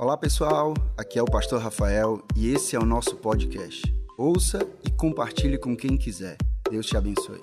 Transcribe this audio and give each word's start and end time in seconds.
Olá 0.00 0.16
pessoal, 0.16 0.74
aqui 0.96 1.18
é 1.18 1.22
o 1.22 1.24
Pastor 1.24 1.60
Rafael 1.60 2.24
e 2.36 2.54
esse 2.54 2.76
é 2.76 2.78
o 2.78 2.84
nosso 2.84 3.16
podcast. 3.16 3.82
Ouça 4.16 4.64
e 4.86 4.92
compartilhe 4.92 5.58
com 5.58 5.76
quem 5.76 5.96
quiser. 5.96 6.36
Deus 6.70 6.86
te 6.86 6.96
abençoe. 6.96 7.40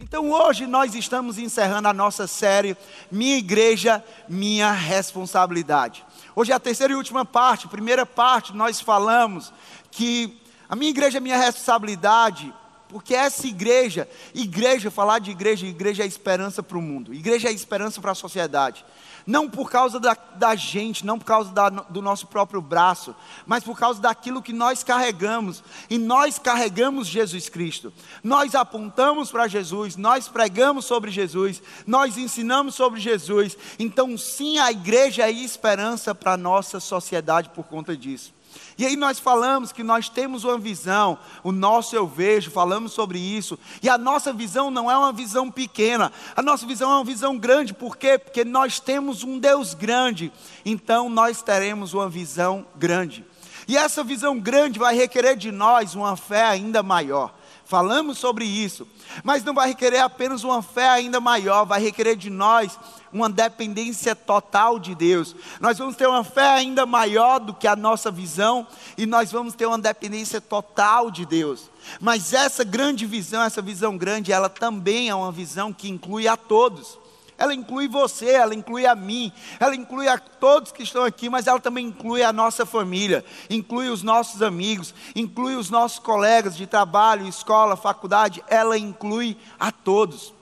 Então 0.00 0.32
hoje 0.32 0.66
nós 0.66 0.96
estamos 0.96 1.38
encerrando 1.38 1.86
a 1.86 1.92
nossa 1.92 2.26
série 2.26 2.76
Minha 3.08 3.38
Igreja, 3.38 4.02
Minha 4.28 4.72
Responsabilidade. 4.72 6.04
Hoje 6.34 6.50
é 6.50 6.56
a 6.56 6.58
terceira 6.58 6.92
e 6.92 6.96
última 6.96 7.24
parte. 7.24 7.68
Primeira 7.68 8.04
parte 8.04 8.52
nós 8.52 8.80
falamos 8.80 9.52
que 9.92 10.36
a 10.68 10.74
minha 10.74 10.90
igreja 10.90 11.18
é 11.18 11.20
minha 11.20 11.38
responsabilidade 11.38 12.52
porque 12.94 13.12
essa 13.12 13.44
igreja, 13.46 14.08
igreja, 14.32 14.88
falar 14.88 15.18
de 15.18 15.32
igreja, 15.32 15.66
igreja 15.66 16.04
é 16.04 16.06
esperança 16.06 16.62
para 16.62 16.78
o 16.78 16.80
mundo, 16.80 17.12
igreja 17.12 17.48
é 17.48 17.52
esperança 17.52 18.00
para 18.00 18.12
a 18.12 18.14
sociedade. 18.14 18.84
Não 19.26 19.48
por 19.48 19.70
causa 19.70 19.98
da, 19.98 20.14
da 20.36 20.54
gente, 20.54 21.06
não 21.06 21.18
por 21.18 21.24
causa 21.24 21.50
da, 21.50 21.70
do 21.70 22.02
nosso 22.02 22.26
próprio 22.26 22.60
braço, 22.60 23.14
mas 23.46 23.64
por 23.64 23.78
causa 23.78 24.00
daquilo 24.00 24.42
que 24.42 24.52
nós 24.52 24.82
carregamos. 24.82 25.62
E 25.88 25.96
nós 25.96 26.38
carregamos 26.38 27.06
Jesus 27.06 27.48
Cristo. 27.48 27.92
Nós 28.22 28.54
apontamos 28.54 29.30
para 29.30 29.48
Jesus, 29.48 29.96
nós 29.96 30.28
pregamos 30.28 30.84
sobre 30.84 31.10
Jesus, 31.10 31.62
nós 31.86 32.18
ensinamos 32.18 32.74
sobre 32.74 33.00
Jesus. 33.00 33.56
Então, 33.78 34.18
sim, 34.18 34.58
a 34.58 34.70
igreja 34.70 35.22
é 35.22 35.32
esperança 35.32 36.14
para 36.14 36.32
a 36.32 36.36
nossa 36.36 36.78
sociedade 36.78 37.48
por 37.50 37.64
conta 37.64 37.96
disso. 37.96 38.33
E 38.76 38.84
aí 38.84 38.96
nós 38.96 39.18
falamos 39.18 39.72
que 39.72 39.82
nós 39.82 40.08
temos 40.08 40.44
uma 40.44 40.58
visão, 40.58 41.18
o 41.42 41.52
nosso 41.52 41.94
eu 41.94 42.06
vejo, 42.06 42.50
falamos 42.50 42.92
sobre 42.92 43.18
isso. 43.18 43.58
E 43.82 43.88
a 43.88 43.96
nossa 43.96 44.32
visão 44.32 44.70
não 44.70 44.90
é 44.90 44.96
uma 44.96 45.12
visão 45.12 45.50
pequena, 45.50 46.12
a 46.36 46.42
nossa 46.42 46.66
visão 46.66 46.90
é 46.90 46.94
uma 46.96 47.04
visão 47.04 47.38
grande, 47.38 47.72
por 47.72 47.96
quê? 47.96 48.18
Porque 48.18 48.44
nós 48.44 48.80
temos 48.80 49.22
um 49.22 49.38
Deus 49.38 49.74
grande, 49.74 50.32
então 50.64 51.08
nós 51.08 51.42
teremos 51.42 51.94
uma 51.94 52.08
visão 52.08 52.66
grande. 52.76 53.24
E 53.66 53.76
essa 53.76 54.04
visão 54.04 54.38
grande 54.38 54.78
vai 54.78 54.94
requerer 54.94 55.36
de 55.36 55.50
nós 55.50 55.94
uma 55.94 56.16
fé 56.16 56.44
ainda 56.44 56.82
maior. 56.82 57.34
Falamos 57.66 58.18
sobre 58.18 58.44
isso, 58.44 58.86
mas 59.22 59.42
não 59.42 59.54
vai 59.54 59.68
requerer 59.68 60.00
apenas 60.00 60.44
uma 60.44 60.62
fé 60.62 60.86
ainda 60.88 61.18
maior, 61.18 61.64
vai 61.64 61.80
requerer 61.80 62.14
de 62.14 62.28
nós 62.28 62.78
uma 63.10 63.30
dependência 63.30 64.14
total 64.14 64.78
de 64.78 64.94
Deus. 64.94 65.34
Nós 65.60 65.78
vamos 65.78 65.96
ter 65.96 66.06
uma 66.06 66.22
fé 66.22 66.46
ainda 66.50 66.84
maior 66.84 67.38
do 67.38 67.54
que 67.54 67.66
a 67.66 67.74
nossa 67.74 68.10
visão 68.10 68.66
e 68.98 69.06
nós 69.06 69.32
vamos 69.32 69.54
ter 69.54 69.64
uma 69.64 69.78
dependência 69.78 70.40
total 70.40 71.10
de 71.10 71.24
Deus. 71.24 71.70
Mas 72.00 72.34
essa 72.34 72.64
grande 72.64 73.06
visão, 73.06 73.42
essa 73.42 73.62
visão 73.62 73.96
grande, 73.96 74.32
ela 74.32 74.48
também 74.48 75.08
é 75.08 75.14
uma 75.14 75.32
visão 75.32 75.72
que 75.72 75.88
inclui 75.88 76.28
a 76.28 76.36
todos. 76.36 76.98
Ela 77.36 77.52
inclui 77.52 77.88
você, 77.88 78.30
ela 78.30 78.54
inclui 78.54 78.86
a 78.86 78.94
mim, 78.94 79.32
ela 79.58 79.74
inclui 79.74 80.06
a 80.06 80.16
todos 80.18 80.70
que 80.70 80.84
estão 80.84 81.02
aqui, 81.02 81.28
mas 81.28 81.46
ela 81.46 81.58
também 81.58 81.86
inclui 81.86 82.22
a 82.22 82.32
nossa 82.32 82.64
família, 82.64 83.24
inclui 83.50 83.88
os 83.88 84.02
nossos 84.02 84.40
amigos, 84.40 84.94
inclui 85.16 85.56
os 85.56 85.68
nossos 85.68 85.98
colegas 85.98 86.56
de 86.56 86.66
trabalho, 86.66 87.26
escola, 87.26 87.76
faculdade, 87.76 88.42
ela 88.48 88.78
inclui 88.78 89.36
a 89.58 89.72
todos. 89.72 90.32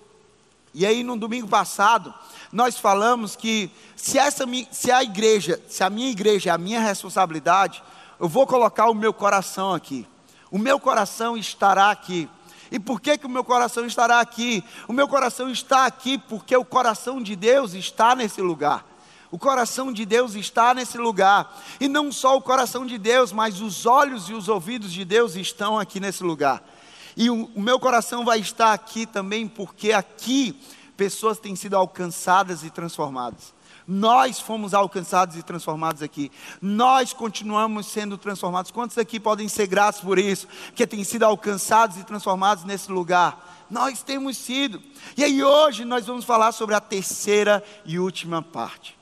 E 0.74 0.86
aí, 0.86 1.02
no 1.02 1.16
domingo 1.16 1.48
passado, 1.48 2.12
nós 2.50 2.78
falamos 2.78 3.36
que 3.36 3.70
se, 3.96 4.18
essa, 4.18 4.44
se 4.70 4.90
a 4.90 5.02
igreja, 5.02 5.60
se 5.68 5.84
a 5.84 5.90
minha 5.90 6.10
igreja 6.10 6.50
é 6.50 6.52
a 6.52 6.58
minha 6.58 6.80
responsabilidade, 6.80 7.82
eu 8.18 8.28
vou 8.28 8.46
colocar 8.46 8.88
o 8.88 8.94
meu 8.94 9.12
coração 9.12 9.74
aqui. 9.74 10.06
O 10.50 10.58
meu 10.58 10.78
coração 10.78 11.36
estará 11.36 11.90
aqui. 11.90 12.28
E 12.72 12.80
por 12.80 13.02
que, 13.02 13.18
que 13.18 13.26
o 13.26 13.28
meu 13.28 13.44
coração 13.44 13.84
estará 13.84 14.18
aqui? 14.18 14.64
O 14.88 14.94
meu 14.94 15.06
coração 15.06 15.50
está 15.50 15.84
aqui 15.84 16.16
porque 16.16 16.56
o 16.56 16.64
coração 16.64 17.22
de 17.22 17.36
Deus 17.36 17.74
está 17.74 18.16
nesse 18.16 18.40
lugar. 18.40 18.86
O 19.30 19.38
coração 19.38 19.92
de 19.92 20.06
Deus 20.06 20.34
está 20.34 20.72
nesse 20.72 20.96
lugar. 20.96 21.54
E 21.78 21.86
não 21.86 22.10
só 22.10 22.34
o 22.34 22.40
coração 22.40 22.86
de 22.86 22.96
Deus, 22.96 23.30
mas 23.30 23.60
os 23.60 23.84
olhos 23.84 24.30
e 24.30 24.32
os 24.32 24.48
ouvidos 24.48 24.90
de 24.90 25.04
Deus 25.04 25.36
estão 25.36 25.78
aqui 25.78 26.00
nesse 26.00 26.24
lugar. 26.24 26.66
E 27.14 27.28
o, 27.28 27.44
o 27.54 27.60
meu 27.60 27.78
coração 27.78 28.24
vai 28.24 28.40
estar 28.40 28.72
aqui 28.72 29.05
também 29.05 29.46
porque 29.46 29.92
aqui 29.92 30.58
pessoas 30.96 31.38
têm 31.38 31.55
sido 31.55 31.77
alcançadas 31.77 32.64
e 32.64 32.70
transformadas. 32.70 33.52
Nós 33.86 34.38
fomos 34.38 34.74
alcançados 34.74 35.36
e 35.36 35.42
transformados 35.42 36.02
aqui. 36.02 36.30
Nós 36.60 37.12
continuamos 37.12 37.86
sendo 37.86 38.16
transformados. 38.16 38.70
Quantos 38.70 38.96
aqui 38.98 39.18
podem 39.18 39.48
ser 39.48 39.66
gratos 39.66 40.00
por 40.00 40.18
isso? 40.18 40.46
Que 40.74 40.86
têm 40.86 41.02
sido 41.04 41.24
alcançados 41.24 41.96
e 41.96 42.04
transformados 42.04 42.64
nesse 42.64 42.90
lugar. 42.90 43.66
Nós 43.70 44.02
temos 44.02 44.36
sido. 44.36 44.82
E 45.16 45.24
aí 45.24 45.42
hoje 45.42 45.84
nós 45.84 46.06
vamos 46.06 46.24
falar 46.24 46.52
sobre 46.52 46.74
a 46.74 46.80
terceira 46.80 47.62
e 47.84 47.98
última 47.98 48.42
parte. 48.42 48.96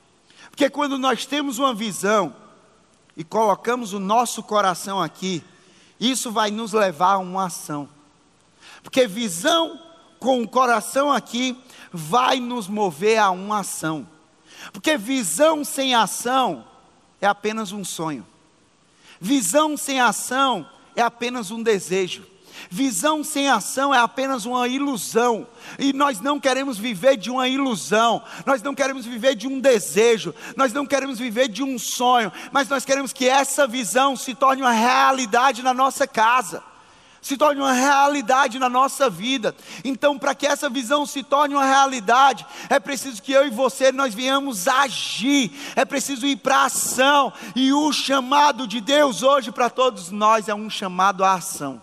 Porque 0.49 0.69
quando 0.69 0.97
nós 0.97 1.25
temos 1.25 1.59
uma 1.59 1.73
visão 1.73 2.35
e 3.15 3.23
colocamos 3.23 3.93
o 3.93 3.99
nosso 3.99 4.41
coração 4.41 5.01
aqui, 5.01 5.43
isso 5.99 6.31
vai 6.31 6.49
nos 6.49 6.73
levar 6.73 7.13
a 7.13 7.19
uma 7.19 7.45
ação. 7.45 7.87
Porque 8.81 9.07
visão 9.07 9.79
com 10.19 10.41
o 10.41 10.47
coração 10.47 11.11
aqui 11.11 11.61
vai 11.91 12.39
nos 12.39 12.67
mover 12.67 13.19
a 13.19 13.29
uma 13.29 13.59
ação. 13.59 14.07
Porque 14.71 14.97
visão 14.97 15.63
sem 15.63 15.95
ação 15.95 16.65
é 17.19 17.27
apenas 17.27 17.71
um 17.71 17.83
sonho. 17.83 18.25
Visão 19.19 19.77
sem 19.77 19.99
ação 19.99 20.67
é 20.95 21.01
apenas 21.01 21.51
um 21.51 21.61
desejo. 21.61 22.25
Visão 22.69 23.23
sem 23.23 23.49
ação 23.49 23.93
é 23.93 23.97
apenas 23.97 24.45
uma 24.45 24.67
ilusão. 24.67 25.47
E 25.79 25.93
nós 25.93 26.19
não 26.19 26.39
queremos 26.39 26.77
viver 26.77 27.17
de 27.17 27.29
uma 27.29 27.47
ilusão, 27.47 28.23
nós 28.45 28.61
não 28.61 28.75
queremos 28.75 29.05
viver 29.05 29.35
de 29.35 29.47
um 29.47 29.59
desejo, 29.59 30.33
nós 30.55 30.73
não 30.73 30.85
queremos 30.85 31.17
viver 31.17 31.47
de 31.47 31.63
um 31.63 31.79
sonho, 31.79 32.31
mas 32.51 32.67
nós 32.69 32.85
queremos 32.85 33.13
que 33.13 33.27
essa 33.27 33.67
visão 33.67 34.15
se 34.15 34.35
torne 34.35 34.61
uma 34.61 34.71
realidade 34.71 35.63
na 35.63 35.73
nossa 35.73 36.05
casa 36.05 36.70
se 37.21 37.37
torne 37.37 37.61
uma 37.61 37.71
realidade 37.71 38.57
na 38.57 38.67
nossa 38.67 39.09
vida. 39.09 39.55
Então, 39.83 40.17
para 40.17 40.33
que 40.33 40.47
essa 40.47 40.69
visão 40.69 41.05
se 41.05 41.23
torne 41.23 41.53
uma 41.53 41.65
realidade, 41.65 42.45
é 42.69 42.79
preciso 42.79 43.21
que 43.21 43.31
eu 43.31 43.45
e 43.45 43.49
você 43.51 43.91
nós 43.91 44.13
venhamos 44.13 44.67
agir, 44.67 45.51
é 45.75 45.85
preciso 45.85 46.25
ir 46.25 46.37
para 46.37 46.65
ação. 46.65 47.31
E 47.55 47.71
o 47.71 47.93
chamado 47.93 48.67
de 48.67 48.81
Deus 48.81 49.21
hoje 49.21 49.51
para 49.51 49.69
todos 49.69 50.09
nós 50.09 50.49
é 50.49 50.55
um 50.55 50.69
chamado 50.69 51.23
à 51.23 51.33
ação. 51.33 51.81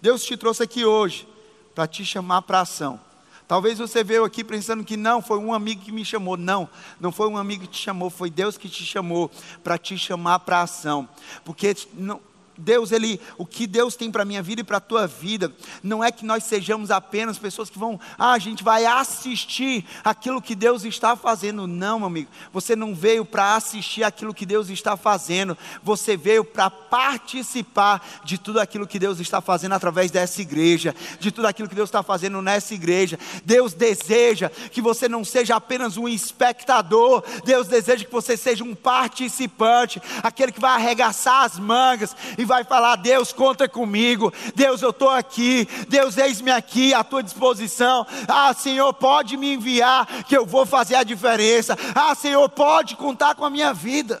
Deus 0.00 0.24
te 0.24 0.36
trouxe 0.36 0.62
aqui 0.62 0.84
hoje 0.84 1.26
para 1.74 1.86
te 1.86 2.04
chamar 2.04 2.42
para 2.42 2.60
ação. 2.60 3.00
Talvez 3.46 3.78
você 3.78 4.04
veio 4.04 4.24
aqui 4.24 4.44
pensando 4.44 4.84
que 4.84 4.94
não, 4.94 5.22
foi 5.22 5.38
um 5.38 5.54
amigo 5.54 5.82
que 5.82 5.90
me 5.90 6.04
chamou. 6.04 6.36
Não, 6.36 6.68
não 7.00 7.10
foi 7.10 7.28
um 7.28 7.38
amigo 7.38 7.62
que 7.62 7.70
te 7.70 7.82
chamou, 7.82 8.10
foi 8.10 8.28
Deus 8.28 8.58
que 8.58 8.68
te 8.68 8.84
chamou 8.84 9.30
para 9.64 9.78
te 9.78 9.96
chamar 9.96 10.40
para 10.40 10.60
ação. 10.60 11.08
Porque 11.44 11.74
não, 11.94 12.20
Deus, 12.58 12.90
ele, 12.90 13.20
o 13.38 13.46
que 13.46 13.66
Deus 13.66 13.94
tem 13.94 14.10
para 14.10 14.22
a 14.22 14.26
minha 14.26 14.42
vida 14.42 14.62
e 14.62 14.64
para 14.64 14.78
a 14.78 14.80
tua 14.80 15.06
vida, 15.06 15.52
não 15.82 16.02
é 16.02 16.10
que 16.10 16.26
nós 16.26 16.42
sejamos 16.42 16.90
apenas 16.90 17.38
pessoas 17.38 17.70
que 17.70 17.78
vão, 17.78 18.00
ah, 18.18 18.32
a 18.32 18.38
gente 18.38 18.64
vai 18.64 18.84
assistir 18.84 19.86
aquilo 20.02 20.42
que 20.42 20.56
Deus 20.56 20.84
está 20.84 21.14
fazendo. 21.14 21.66
Não, 21.68 22.00
meu 22.00 22.08
amigo, 22.08 22.30
você 22.52 22.74
não 22.74 22.94
veio 22.94 23.24
para 23.24 23.54
assistir 23.54 24.02
aquilo 24.02 24.34
que 24.34 24.44
Deus 24.44 24.68
está 24.70 24.96
fazendo, 24.96 25.56
você 25.82 26.16
veio 26.16 26.44
para 26.44 26.68
participar 26.68 28.04
de 28.24 28.38
tudo 28.38 28.58
aquilo 28.58 28.86
que 28.86 28.98
Deus 28.98 29.20
está 29.20 29.40
fazendo 29.40 29.74
através 29.74 30.10
dessa 30.10 30.42
igreja, 30.42 30.94
de 31.20 31.30
tudo 31.30 31.46
aquilo 31.46 31.68
que 31.68 31.74
Deus 31.76 31.88
está 31.88 32.02
fazendo 32.02 32.42
nessa 32.42 32.74
igreja. 32.74 33.18
Deus 33.44 33.72
deseja 33.72 34.50
que 34.50 34.82
você 34.82 35.08
não 35.08 35.24
seja 35.24 35.54
apenas 35.54 35.96
um 35.96 36.08
espectador, 36.08 37.22
Deus 37.44 37.68
deseja 37.68 38.04
que 38.04 38.10
você 38.10 38.36
seja 38.36 38.64
um 38.64 38.74
participante, 38.74 40.02
aquele 40.22 40.50
que 40.50 40.60
vai 40.60 40.72
arregaçar 40.72 41.44
as 41.44 41.58
mangas 41.58 42.16
e 42.36 42.47
vai 42.48 42.64
falar: 42.64 42.96
Deus, 42.96 43.32
conta 43.32 43.68
comigo. 43.68 44.32
Deus, 44.56 44.82
eu 44.82 44.90
estou 44.90 45.10
aqui. 45.10 45.68
Deus, 45.88 46.16
eis-me 46.16 46.50
aqui 46.50 46.92
à 46.92 47.04
tua 47.04 47.22
disposição. 47.22 48.04
Ah, 48.26 48.52
Senhor, 48.52 48.92
pode 48.94 49.36
me 49.36 49.54
enviar, 49.54 50.24
que 50.24 50.36
eu 50.36 50.44
vou 50.44 50.66
fazer 50.66 50.96
a 50.96 51.04
diferença. 51.04 51.78
Ah, 51.94 52.14
Senhor, 52.14 52.48
pode 52.48 52.96
contar 52.96 53.36
com 53.36 53.44
a 53.44 53.50
minha 53.50 53.72
vida. 53.72 54.20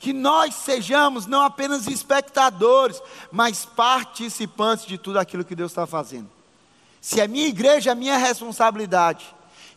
Que 0.00 0.12
nós 0.12 0.54
sejamos 0.54 1.26
não 1.26 1.42
apenas 1.42 1.86
espectadores, 1.86 3.00
mas 3.30 3.66
participantes 3.66 4.86
de 4.86 4.96
tudo 4.96 5.18
aquilo 5.18 5.44
que 5.44 5.54
Deus 5.54 5.70
está 5.70 5.86
fazendo. 5.86 6.28
Se 7.00 7.20
é 7.20 7.28
minha 7.28 7.46
igreja, 7.46 7.90
é 7.92 7.94
minha 7.94 8.16
responsabilidade. 8.16 9.26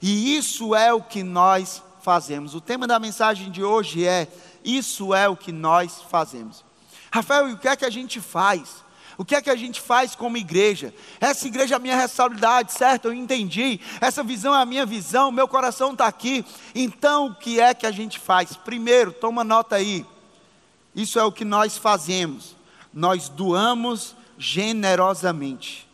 E 0.02 0.36
isso 0.36 0.74
é 0.76 0.94
o 0.94 1.02
que 1.02 1.24
nós 1.24 1.82
fazemos. 2.02 2.54
O 2.54 2.62
tema 2.62 2.86
da 2.86 3.00
mensagem 3.00 3.50
de 3.50 3.64
hoje 3.64 4.06
é: 4.06 4.28
Isso 4.64 5.14
é 5.14 5.28
o 5.28 5.36
que 5.36 5.52
nós 5.52 6.02
fazemos. 6.10 6.64
Rafael, 7.14 7.48
e 7.48 7.54
o 7.54 7.58
que 7.60 7.68
é 7.68 7.76
que 7.76 7.86
a 7.86 7.92
gente 7.92 8.20
faz? 8.20 8.84
O 9.20 9.24
que 9.24 9.36
é 9.36 9.42
que 9.44 9.50
a 9.52 9.56
gente 9.56 9.80
faz 9.80 10.16
como 10.16 10.36
igreja? 10.36 10.92
Essa 11.22 11.46
igreja 11.46 11.76
é 11.76 11.78
a 11.78 11.80
minha 11.80 11.96
responsabilidade, 11.96 12.74
certo? 12.74 13.06
Eu 13.06 13.14
entendi. 13.14 13.80
Essa 14.02 14.24
visão 14.24 14.56
é 14.56 14.64
a 14.64 14.66
minha 14.66 14.84
visão, 14.84 15.32
meu 15.32 15.48
coração 15.48 15.92
está 15.92 16.08
aqui. 16.08 16.44
Então, 16.74 17.28
o 17.28 17.36
que 17.36 17.60
é 17.60 17.72
que 17.76 17.86
a 17.86 17.92
gente 17.92 18.18
faz? 18.18 18.58
Primeiro, 18.58 19.12
toma 19.12 19.44
nota 19.44 19.76
aí. 19.76 20.04
Isso 20.96 21.20
é 21.20 21.24
o 21.24 21.32
que 21.32 21.46
nós 21.46 21.78
fazemos. 21.78 22.56
Nós 22.92 23.30
doamos 23.30 24.16
generosamente. 24.36 25.88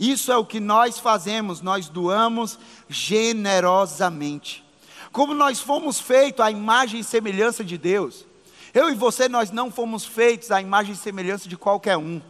Isso 0.00 0.32
é 0.32 0.36
o 0.38 0.46
que 0.46 0.60
nós 0.60 0.98
fazemos, 0.98 1.60
nós 1.60 1.90
doamos 1.90 2.58
generosamente. 2.88 4.64
como 5.12 5.34
nós 5.34 5.60
fomos 5.60 6.00
feitos 6.00 6.40
à 6.40 6.50
imagem 6.50 7.00
e 7.00 7.04
semelhança 7.04 7.62
de 7.62 7.76
Deus. 7.76 8.24
Eu 8.74 8.90
e 8.90 8.94
você, 8.94 9.28
nós 9.28 9.52
não 9.52 9.70
fomos 9.70 10.04
feitos 10.04 10.50
à 10.50 10.60
imagem 10.60 10.94
e 10.94 10.96
semelhança 10.96 11.48
de 11.48 11.56
qualquer 11.56 11.96
um. 11.96 12.20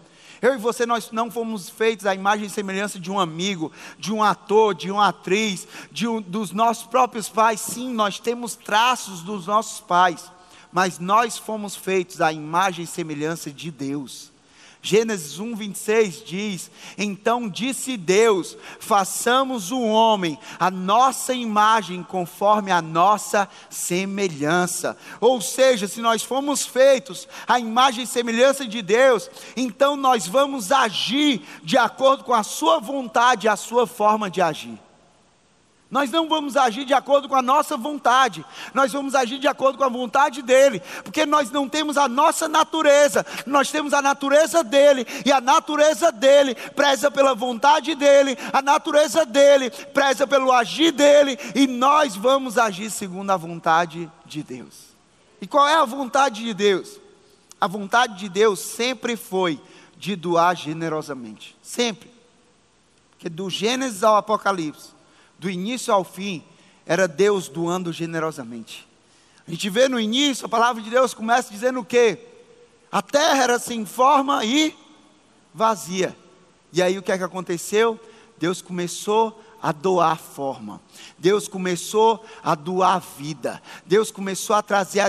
Eu 0.42 0.54
e 0.54 0.58
você, 0.58 0.84
nós 0.84 1.10
não 1.10 1.30
fomos 1.30 1.70
feitos 1.70 2.04
à 2.04 2.14
imagem 2.14 2.44
e 2.44 2.50
semelhança 2.50 3.00
de 3.00 3.10
um 3.10 3.18
amigo, 3.18 3.72
de 3.98 4.12
um 4.12 4.22
ator, 4.22 4.74
de 4.74 4.90
uma 4.90 5.08
atriz, 5.08 5.66
de 5.90 6.06
um, 6.06 6.20
dos 6.20 6.52
nossos 6.52 6.86
próprios 6.86 7.30
pais. 7.30 7.62
Sim, 7.62 7.94
nós 7.94 8.18
temos 8.18 8.54
traços 8.54 9.22
dos 9.22 9.46
nossos 9.46 9.80
pais, 9.80 10.30
mas 10.70 10.98
nós 10.98 11.38
fomos 11.38 11.74
feitos 11.74 12.20
à 12.20 12.30
imagem 12.30 12.84
e 12.84 12.86
semelhança 12.86 13.50
de 13.50 13.70
Deus. 13.70 14.33
Gênesis 14.86 15.38
1, 15.40 15.54
26 15.56 16.22
diz: 16.26 16.70
Então 16.98 17.48
disse 17.48 17.96
Deus: 17.96 18.54
façamos 18.78 19.72
o 19.72 19.80
homem 19.80 20.38
a 20.60 20.70
nossa 20.70 21.32
imagem, 21.32 22.02
conforme 22.02 22.70
a 22.70 22.82
nossa 22.82 23.48
semelhança. 23.70 24.94
Ou 25.22 25.40
seja, 25.40 25.88
se 25.88 26.02
nós 26.02 26.22
fomos 26.22 26.66
feitos 26.66 27.26
a 27.48 27.58
imagem 27.58 28.04
e 28.04 28.06
semelhança 28.06 28.66
de 28.66 28.82
Deus, 28.82 29.30
então 29.56 29.96
nós 29.96 30.26
vamos 30.26 30.70
agir 30.70 31.40
de 31.62 31.78
acordo 31.78 32.22
com 32.22 32.34
a 32.34 32.42
Sua 32.42 32.78
vontade 32.78 33.46
e 33.46 33.48
a 33.48 33.56
Sua 33.56 33.86
forma 33.86 34.30
de 34.30 34.42
agir. 34.42 34.83
Nós 35.94 36.10
não 36.10 36.28
vamos 36.28 36.56
agir 36.56 36.84
de 36.84 36.92
acordo 36.92 37.28
com 37.28 37.36
a 37.36 37.40
nossa 37.40 37.76
vontade, 37.76 38.44
nós 38.74 38.92
vamos 38.92 39.14
agir 39.14 39.38
de 39.38 39.46
acordo 39.46 39.78
com 39.78 39.84
a 39.84 39.88
vontade 39.88 40.42
dele, 40.42 40.82
porque 41.04 41.24
nós 41.24 41.52
não 41.52 41.68
temos 41.68 41.96
a 41.96 42.08
nossa 42.08 42.48
natureza, 42.48 43.24
nós 43.46 43.70
temos 43.70 43.94
a 43.94 44.02
natureza 44.02 44.64
dele, 44.64 45.06
e 45.24 45.30
a 45.30 45.40
natureza 45.40 46.10
dele 46.10 46.56
preza 46.74 47.12
pela 47.12 47.32
vontade 47.32 47.94
dele, 47.94 48.36
a 48.52 48.60
natureza 48.60 49.24
dele 49.24 49.70
preza 49.70 50.26
pelo 50.26 50.50
agir 50.50 50.90
dele, 50.90 51.38
e 51.54 51.68
nós 51.68 52.16
vamos 52.16 52.58
agir 52.58 52.90
segundo 52.90 53.30
a 53.30 53.36
vontade 53.36 54.10
de 54.26 54.42
Deus. 54.42 54.74
E 55.40 55.46
qual 55.46 55.68
é 55.68 55.76
a 55.76 55.84
vontade 55.84 56.42
de 56.42 56.52
Deus? 56.52 56.98
A 57.60 57.68
vontade 57.68 58.18
de 58.18 58.28
Deus 58.28 58.58
sempre 58.58 59.14
foi 59.14 59.60
de 59.96 60.16
doar 60.16 60.56
generosamente, 60.56 61.56
sempre. 61.62 62.10
Porque 63.12 63.28
do 63.28 63.48
Gênesis 63.48 64.02
ao 64.02 64.16
Apocalipse, 64.16 64.93
do 65.38 65.50
início 65.50 65.92
ao 65.92 66.04
fim, 66.04 66.42
era 66.86 67.08
Deus 67.08 67.48
doando 67.48 67.92
generosamente. 67.92 68.86
A 69.46 69.50
gente 69.50 69.68
vê 69.68 69.88
no 69.88 70.00
início, 70.00 70.46
a 70.46 70.48
palavra 70.48 70.82
de 70.82 70.90
Deus 70.90 71.12
começa 71.12 71.52
dizendo 71.52 71.80
o 71.80 71.84
quê? 71.84 72.18
A 72.90 73.02
terra 73.02 73.42
era 73.42 73.58
sem 73.58 73.84
forma 73.84 74.44
e 74.44 74.74
vazia. 75.52 76.16
E 76.72 76.82
aí 76.82 76.98
o 76.98 77.02
que 77.02 77.12
é 77.12 77.18
que 77.18 77.24
aconteceu? 77.24 78.00
Deus 78.38 78.62
começou 78.62 79.42
a 79.62 79.72
doar 79.72 80.18
forma. 80.18 80.80
Deus 81.18 81.48
começou 81.48 82.24
a 82.42 82.54
doar 82.54 83.02
vida. 83.18 83.62
Deus 83.86 84.10
começou 84.10 84.54
a 84.56 84.62
trazer 84.62 85.00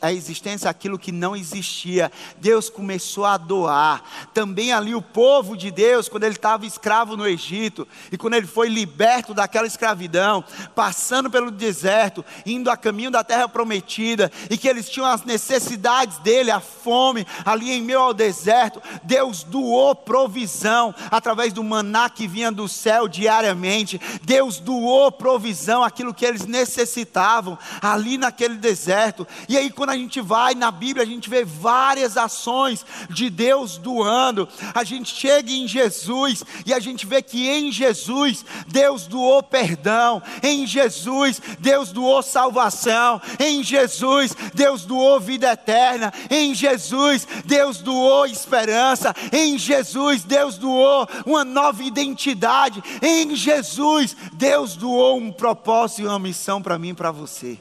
à 0.00 0.12
existência 0.12 0.68
aquilo 0.68 0.98
que 0.98 1.12
não 1.12 1.36
existia. 1.36 2.10
Deus 2.38 2.68
começou 2.68 3.24
a 3.24 3.36
doar. 3.36 4.02
Também 4.34 4.72
ali 4.72 4.94
o 4.94 5.02
povo 5.02 5.56
de 5.56 5.70
Deus, 5.70 6.08
quando 6.08 6.24
ele 6.24 6.34
estava 6.34 6.66
escravo 6.66 7.16
no 7.16 7.26
Egito 7.26 7.86
e 8.10 8.16
quando 8.16 8.34
ele 8.34 8.46
foi 8.46 8.68
liberto 8.68 9.32
daquela 9.32 9.66
escravidão, 9.66 10.44
passando 10.74 11.30
pelo 11.30 11.50
deserto, 11.50 12.24
indo 12.44 12.70
a 12.70 12.76
caminho 12.76 13.10
da 13.10 13.22
terra 13.22 13.48
prometida, 13.48 14.30
e 14.48 14.56
que 14.56 14.68
eles 14.68 14.88
tinham 14.88 15.06
as 15.06 15.24
necessidades 15.24 16.18
dele, 16.18 16.50
a 16.50 16.60
fome, 16.60 17.26
ali 17.44 17.70
em 17.70 17.82
meio 17.82 18.00
ao 18.00 18.14
deserto, 18.14 18.82
Deus 19.02 19.42
doou 19.42 19.94
provisão 19.94 20.94
através 21.10 21.52
do 21.52 21.62
maná 21.62 22.08
que 22.08 22.26
vinha 22.26 22.50
do 22.50 22.68
céu 22.68 23.06
diariamente. 23.06 24.00
Deus 24.22 24.58
doou 24.58 25.12
provisão, 25.12 25.49
aquilo 25.82 26.14
que 26.14 26.24
eles 26.24 26.46
necessitavam 26.46 27.58
ali 27.80 28.16
naquele 28.16 28.56
deserto. 28.56 29.26
E 29.48 29.56
aí, 29.56 29.70
quando 29.70 29.90
a 29.90 29.96
gente 29.96 30.20
vai 30.20 30.54
na 30.54 30.70
Bíblia, 30.70 31.04
a 31.04 31.08
gente 31.08 31.28
vê 31.28 31.44
várias 31.44 32.16
ações 32.16 32.84
de 33.08 33.30
Deus 33.30 33.78
doando. 33.78 34.48
A 34.74 34.84
gente 34.84 35.14
chega 35.14 35.50
em 35.50 35.66
Jesus 35.66 36.44
e 36.64 36.72
a 36.72 36.78
gente 36.78 37.06
vê 37.06 37.22
que 37.22 37.48
em 37.48 37.72
Jesus 37.72 38.44
Deus 38.66 39.06
doou 39.06 39.42
perdão, 39.42 40.22
em 40.42 40.66
Jesus 40.66 41.40
Deus 41.58 41.92
doou 41.92 42.22
salvação, 42.22 43.20
em 43.38 43.62
Jesus 43.62 44.36
Deus 44.54 44.84
doou 44.84 45.20
vida 45.20 45.52
eterna, 45.52 46.12
em 46.30 46.54
Jesus 46.54 47.26
Deus 47.44 47.78
doou 47.78 48.26
esperança, 48.26 49.14
em 49.32 49.58
Jesus 49.58 50.22
Deus 50.24 50.58
doou 50.58 51.08
uma 51.26 51.44
nova 51.44 51.82
identidade, 51.82 52.82
em 53.02 53.34
Jesus, 53.34 54.16
Deus 54.40 54.74
doou 54.74 55.18
um 55.18 55.30
propósito 55.30 56.00
e 56.00 56.06
uma 56.06 56.18
missão 56.18 56.62
para 56.62 56.78
mim 56.78 56.88
e 56.88 56.94
para 56.94 57.10
você. 57.10 57.58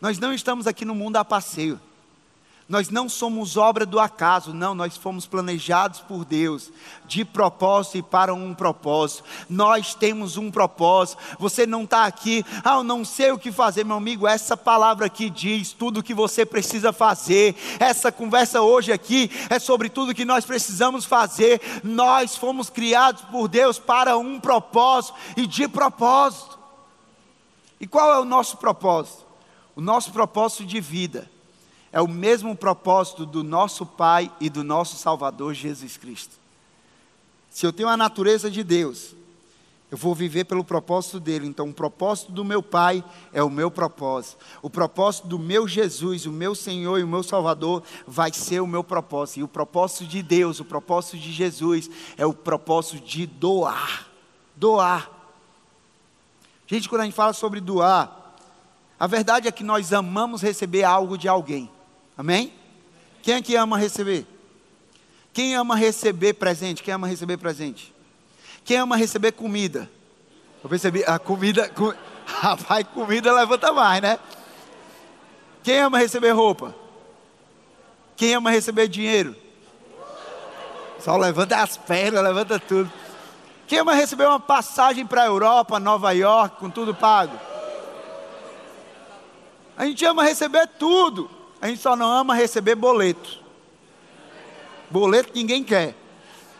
Nós 0.00 0.18
não 0.18 0.32
estamos 0.32 0.66
aqui 0.66 0.84
no 0.84 0.92
mundo 0.92 1.18
a 1.18 1.24
passeio. 1.24 1.80
Nós 2.68 2.90
não 2.90 3.08
somos 3.08 3.56
obra 3.56 3.86
do 3.86 3.98
acaso, 3.98 4.52
não, 4.52 4.74
nós 4.74 4.94
fomos 4.94 5.26
planejados 5.26 6.00
por 6.00 6.22
Deus, 6.22 6.70
de 7.06 7.24
propósito 7.24 7.96
e 7.96 8.02
para 8.02 8.34
um 8.34 8.54
propósito. 8.54 9.24
Nós 9.48 9.94
temos 9.94 10.36
um 10.36 10.50
propósito. 10.50 11.18
Você 11.38 11.66
não 11.66 11.84
está 11.84 12.04
aqui, 12.04 12.44
ah, 12.62 12.74
eu 12.74 12.84
não 12.84 13.06
sei 13.06 13.32
o 13.32 13.38
que 13.38 13.50
fazer, 13.50 13.86
meu 13.86 13.96
amigo. 13.96 14.28
Essa 14.28 14.54
palavra 14.54 15.06
aqui 15.06 15.30
diz 15.30 15.72
tudo 15.72 16.00
o 16.00 16.02
que 16.02 16.12
você 16.12 16.44
precisa 16.44 16.92
fazer. 16.92 17.56
Essa 17.80 18.12
conversa 18.12 18.60
hoje 18.60 18.92
aqui 18.92 19.30
é 19.48 19.58
sobre 19.58 19.88
tudo 19.88 20.14
que 20.14 20.26
nós 20.26 20.44
precisamos 20.44 21.06
fazer. 21.06 21.62
Nós 21.82 22.36
fomos 22.36 22.68
criados 22.68 23.22
por 23.22 23.48
Deus 23.48 23.78
para 23.78 24.18
um 24.18 24.38
propósito 24.38 25.14
e 25.38 25.46
de 25.46 25.66
propósito. 25.66 26.58
E 27.80 27.86
qual 27.86 28.12
é 28.12 28.18
o 28.20 28.26
nosso 28.26 28.58
propósito? 28.58 29.24
O 29.74 29.80
nosso 29.80 30.12
propósito 30.12 30.66
de 30.66 30.80
vida 30.82 31.37
é 31.92 32.00
o 32.00 32.08
mesmo 32.08 32.54
propósito 32.56 33.24
do 33.24 33.42
nosso 33.42 33.86
Pai 33.86 34.30
e 34.40 34.50
do 34.50 34.62
nosso 34.62 34.96
Salvador 34.96 35.54
Jesus 35.54 35.96
Cristo. 35.96 36.36
Se 37.50 37.66
eu 37.66 37.72
tenho 37.72 37.88
a 37.88 37.96
natureza 37.96 38.50
de 38.50 38.62
Deus, 38.62 39.14
eu 39.90 39.96
vou 39.96 40.14
viver 40.14 40.44
pelo 40.44 40.62
propósito 40.62 41.18
dele. 41.18 41.46
Então, 41.46 41.70
o 41.70 41.72
propósito 41.72 42.30
do 42.30 42.44
meu 42.44 42.62
Pai 42.62 43.02
é 43.32 43.42
o 43.42 43.48
meu 43.48 43.70
propósito. 43.70 44.36
O 44.60 44.68
propósito 44.68 45.26
do 45.26 45.38
meu 45.38 45.66
Jesus, 45.66 46.26
o 46.26 46.32
meu 46.32 46.54
Senhor 46.54 46.98
e 46.98 47.02
o 47.02 47.08
meu 47.08 47.22
Salvador, 47.22 47.82
vai 48.06 48.30
ser 48.32 48.60
o 48.60 48.66
meu 48.66 48.84
propósito. 48.84 49.40
E 49.40 49.42
o 49.42 49.48
propósito 49.48 50.04
de 50.04 50.22
Deus, 50.22 50.60
o 50.60 50.64
propósito 50.64 51.16
de 51.16 51.32
Jesus, 51.32 51.90
é 52.18 52.26
o 52.26 52.34
propósito 52.34 53.02
de 53.02 53.26
doar. 53.26 54.06
Doar. 54.54 55.10
Gente, 56.66 56.86
quando 56.86 57.00
a 57.00 57.04
gente 57.04 57.14
fala 57.14 57.32
sobre 57.32 57.58
doar, 57.58 58.36
a 59.00 59.06
verdade 59.06 59.48
é 59.48 59.52
que 59.52 59.64
nós 59.64 59.94
amamos 59.94 60.42
receber 60.42 60.84
algo 60.84 61.16
de 61.16 61.28
alguém. 61.28 61.70
Amém? 62.18 62.52
Quem 63.22 63.34
é 63.34 63.42
que 63.42 63.54
ama 63.54 63.78
receber? 63.78 64.26
Quem 65.32 65.54
ama 65.54 65.76
receber 65.76 66.34
presente? 66.34 66.82
Quem 66.82 66.92
ama 66.92 67.06
receber 67.06 67.36
presente? 67.36 67.94
Quem 68.64 68.76
ama 68.76 68.96
receber 68.96 69.30
comida? 69.30 69.88
Eu 70.62 70.68
percebi, 70.68 71.04
a 71.04 71.16
comida, 71.16 71.68
com... 71.68 71.94
rapaz, 72.26 72.84
comida 72.92 73.32
levanta 73.32 73.72
mais, 73.72 74.02
né? 74.02 74.18
Quem 75.62 75.78
ama 75.78 75.96
receber 75.96 76.32
roupa? 76.32 76.74
Quem 78.16 78.34
ama 78.34 78.50
receber 78.50 78.88
dinheiro? 78.88 79.36
Só 80.98 81.16
levanta 81.16 81.62
as 81.62 81.76
pernas, 81.76 82.20
levanta 82.20 82.58
tudo. 82.58 82.90
Quem 83.68 83.78
ama 83.78 83.94
receber 83.94 84.26
uma 84.26 84.40
passagem 84.40 85.06
para 85.06 85.22
a 85.22 85.26
Europa, 85.26 85.78
Nova 85.78 86.10
York, 86.10 86.56
com 86.56 86.68
tudo 86.68 86.92
pago? 86.92 87.38
A 89.76 89.86
gente 89.86 90.04
ama 90.04 90.24
receber 90.24 90.66
tudo. 90.66 91.37
A 91.60 91.68
gente 91.68 91.80
só 91.80 91.96
não 91.96 92.10
ama 92.10 92.34
receber 92.34 92.74
boleto. 92.74 93.40
Boleto 94.90 95.32
ninguém 95.34 95.62
quer. 95.62 95.94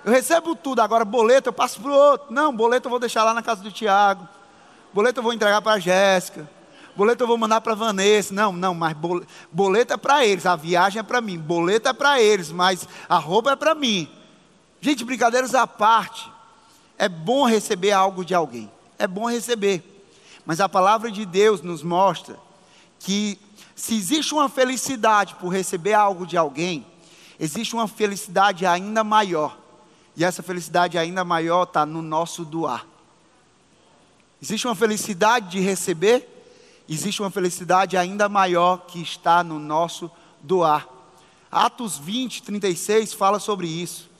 Eu 0.04 0.12
recebo 0.12 0.54
tudo, 0.54 0.80
agora 0.80 1.04
boleto 1.04 1.48
eu 1.48 1.52
passo 1.52 1.80
para 1.80 1.90
o 1.90 1.94
outro. 1.94 2.32
Não, 2.32 2.54
boleto 2.54 2.86
eu 2.86 2.90
vou 2.90 2.98
deixar 2.98 3.24
lá 3.24 3.32
na 3.32 3.42
casa 3.42 3.62
do 3.62 3.70
Tiago. 3.70 4.28
Boleto 4.92 5.20
eu 5.20 5.22
vou 5.22 5.32
entregar 5.32 5.60
para 5.62 5.74
a 5.74 5.78
Jéssica. 5.78 6.48
Boleto 6.96 7.22
eu 7.22 7.28
vou 7.28 7.38
mandar 7.38 7.60
para 7.60 7.72
a 7.72 7.76
Vanessa. 7.76 8.34
Não, 8.34 8.52
não, 8.52 8.74
mas 8.74 8.96
boleto 9.52 9.92
é 9.92 9.96
para 9.96 10.26
eles, 10.26 10.46
a 10.46 10.56
viagem 10.56 11.00
é 11.00 11.02
para 11.02 11.20
mim. 11.20 11.38
Boleto 11.38 11.88
é 11.88 11.92
para 11.92 12.20
eles, 12.20 12.50
mas 12.50 12.88
a 13.08 13.18
roupa 13.18 13.52
é 13.52 13.56
para 13.56 13.74
mim. 13.74 14.08
Gente, 14.80 15.04
brincadeiras 15.04 15.54
à 15.54 15.66
parte. 15.66 16.30
É 16.96 17.08
bom 17.08 17.44
receber 17.44 17.92
algo 17.92 18.24
de 18.24 18.34
alguém. 18.34 18.70
É 18.98 19.06
bom 19.06 19.28
receber. 19.30 19.84
Mas 20.44 20.60
a 20.60 20.68
palavra 20.68 21.10
de 21.10 21.24
Deus 21.24 21.62
nos 21.62 21.82
mostra 21.82 22.36
que 22.98 23.38
se 23.78 23.94
existe 23.94 24.34
uma 24.34 24.48
felicidade 24.48 25.36
por 25.36 25.50
receber 25.50 25.92
algo 25.92 26.26
de 26.26 26.36
alguém, 26.36 26.84
existe 27.38 27.74
uma 27.74 27.86
felicidade 27.86 28.66
ainda 28.66 29.04
maior. 29.04 29.56
E 30.16 30.24
essa 30.24 30.42
felicidade 30.42 30.98
ainda 30.98 31.24
maior 31.24 31.62
está 31.62 31.86
no 31.86 32.02
nosso 32.02 32.44
doar. 32.44 32.84
Existe 34.42 34.66
uma 34.66 34.74
felicidade 34.74 35.52
de 35.52 35.60
receber, 35.60 36.28
existe 36.88 37.22
uma 37.22 37.30
felicidade 37.30 37.96
ainda 37.96 38.28
maior 38.28 38.78
que 38.78 39.00
está 39.00 39.44
no 39.44 39.60
nosso 39.60 40.10
doar. 40.42 40.88
Atos 41.48 41.96
20, 41.98 42.42
36 42.42 43.12
fala 43.12 43.38
sobre 43.38 43.68
isso. 43.68 44.10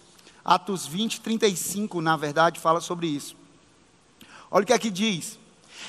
Atos 0.45 0.87
20, 0.87 1.21
35, 1.21 2.01
na 2.01 2.17
verdade, 2.17 2.61
fala 2.61 2.81
sobre 2.81 3.09
isso. 3.09 3.35
Olha 4.53 4.63
o 4.63 4.67
que 4.67 4.73
aqui 4.73 4.89
diz: 4.89 5.37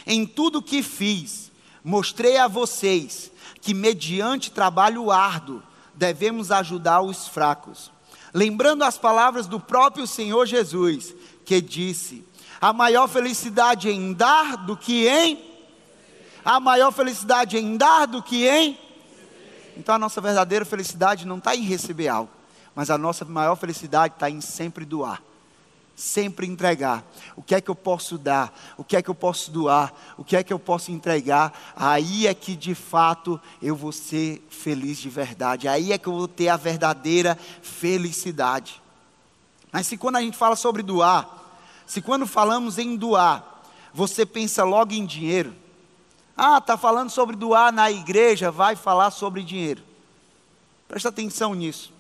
Em 0.07 0.25
tudo 0.25 0.59
que 0.59 0.81
fiz, 0.81 1.51
mostrei 1.83 2.37
a 2.37 2.47
vocês 2.47 3.31
que, 3.61 3.73
mediante 3.73 4.51
trabalho 4.51 5.11
árduo, 5.11 5.61
devemos 5.93 6.51
ajudar 6.51 7.01
os 7.01 7.27
fracos. 7.27 7.91
Lembrando 8.33 8.83
as 8.83 8.97
palavras 8.97 9.47
do 9.47 9.59
próprio 9.59 10.05
Senhor 10.05 10.45
Jesus, 10.45 11.15
que 11.45 11.59
disse: 11.61 12.25
a 12.61 12.73
maior 12.73 13.07
felicidade 13.07 13.89
em 13.89 14.13
dar 14.13 14.57
do 14.57 14.75
que 14.75 15.07
em. 15.07 15.47
A 16.43 16.59
maior 16.59 16.91
felicidade 16.91 17.57
em 17.57 17.77
dar 17.77 18.05
do 18.05 18.21
que 18.21 18.47
em. 18.47 18.77
Então 19.77 19.95
a 19.95 19.99
nossa 19.99 20.19
verdadeira 20.19 20.65
felicidade 20.65 21.25
não 21.25 21.37
está 21.37 21.55
em 21.55 21.61
receber 21.61 22.07
algo, 22.07 22.31
mas 22.75 22.89
a 22.89 22.97
nossa 22.97 23.23
maior 23.25 23.55
felicidade 23.55 24.13
está 24.13 24.29
em 24.29 24.41
sempre 24.41 24.85
doar 24.85 25.21
sempre 25.99 26.47
entregar. 26.47 27.03
O 27.35 27.43
que 27.43 27.53
é 27.53 27.59
que 27.59 27.69
eu 27.69 27.75
posso 27.75 28.17
dar? 28.17 28.57
O 28.77 28.85
que 28.85 28.95
é 28.95 29.01
que 29.01 29.09
eu 29.09 29.15
posso 29.15 29.51
doar? 29.51 29.93
O 30.17 30.23
que 30.23 30.35
é 30.35 30.43
que 30.43 30.53
eu 30.53 30.57
posso 30.57 30.91
entregar? 30.91 31.53
Aí 31.75 32.25
é 32.25 32.33
que 32.33 32.55
de 32.55 32.73
fato 32.73 33.39
eu 33.61 33.75
vou 33.75 33.91
ser 33.91 34.41
feliz 34.49 34.97
de 34.97 35.09
verdade. 35.09 35.67
Aí 35.67 35.91
é 35.91 35.97
que 35.97 36.07
eu 36.07 36.13
vou 36.13 36.27
ter 36.27 36.47
a 36.47 36.55
verdadeira 36.55 37.37
felicidade. 37.61 38.81
Mas 39.73 39.87
se 39.87 39.97
quando 39.97 40.15
a 40.15 40.21
gente 40.21 40.37
fala 40.37 40.55
sobre 40.55 40.81
doar, 40.81 41.27
se 41.85 42.01
quando 42.01 42.25
falamos 42.25 42.77
em 42.77 42.95
doar, 42.95 43.61
você 43.93 44.25
pensa 44.25 44.63
logo 44.63 44.93
em 44.93 45.05
dinheiro. 45.05 45.53
Ah, 46.35 46.59
está 46.59 46.77
falando 46.77 47.09
sobre 47.09 47.35
doar 47.35 47.73
na 47.73 47.91
igreja, 47.91 48.49
vai 48.49 48.77
falar 48.77 49.11
sobre 49.11 49.43
dinheiro. 49.43 49.83
Presta 50.87 51.09
atenção 51.09 51.53
nisso. 51.53 51.91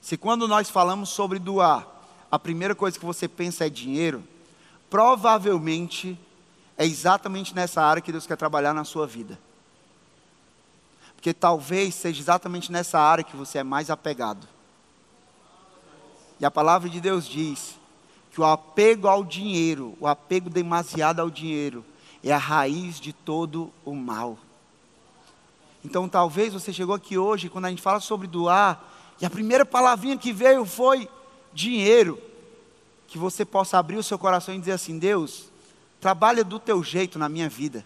Se 0.00 0.16
quando 0.16 0.48
nós 0.48 0.68
falamos 0.68 1.10
sobre 1.10 1.38
doar, 1.38 1.99
a 2.30 2.38
primeira 2.38 2.74
coisa 2.74 2.98
que 2.98 3.04
você 3.04 3.26
pensa 3.26 3.66
é 3.66 3.68
dinheiro, 3.68 4.22
provavelmente 4.88 6.18
é 6.78 6.84
exatamente 6.84 7.54
nessa 7.54 7.82
área 7.82 8.00
que 8.00 8.12
Deus 8.12 8.26
quer 8.26 8.36
trabalhar 8.36 8.72
na 8.72 8.84
sua 8.84 9.06
vida. 9.06 9.38
Porque 11.14 11.34
talvez 11.34 11.94
seja 11.94 12.20
exatamente 12.20 12.72
nessa 12.72 12.98
área 12.98 13.24
que 13.24 13.36
você 13.36 13.58
é 13.58 13.62
mais 13.62 13.90
apegado. 13.90 14.48
E 16.38 16.44
a 16.44 16.50
palavra 16.50 16.88
de 16.88 17.00
Deus 17.00 17.26
diz 17.26 17.78
que 18.32 18.40
o 18.40 18.44
apego 18.44 19.08
ao 19.08 19.22
dinheiro, 19.22 19.94
o 20.00 20.06
apego 20.06 20.48
demasiado 20.48 21.20
ao 21.20 21.28
dinheiro, 21.28 21.84
é 22.24 22.32
a 22.32 22.38
raiz 22.38 22.98
de 22.98 23.12
todo 23.12 23.70
o 23.84 23.94
mal. 23.94 24.38
Então 25.84 26.08
talvez 26.08 26.52
você 26.52 26.72
chegou 26.72 26.94
aqui 26.94 27.18
hoje, 27.18 27.48
quando 27.48 27.66
a 27.66 27.70
gente 27.70 27.82
fala 27.82 28.00
sobre 28.00 28.26
doar, 28.26 28.82
e 29.20 29.26
a 29.26 29.30
primeira 29.30 29.66
palavrinha 29.66 30.16
que 30.16 30.32
veio 30.32 30.64
foi 30.64 31.08
dinheiro, 31.52 32.20
que 33.06 33.18
você 33.18 33.44
possa 33.44 33.78
abrir 33.78 33.96
o 33.96 34.02
seu 34.02 34.18
coração 34.18 34.54
e 34.54 34.58
dizer 34.58 34.72
assim: 34.72 34.98
Deus, 34.98 35.50
trabalha 36.00 36.44
do 36.44 36.58
teu 36.58 36.82
jeito 36.82 37.18
na 37.18 37.28
minha 37.28 37.48
vida, 37.48 37.84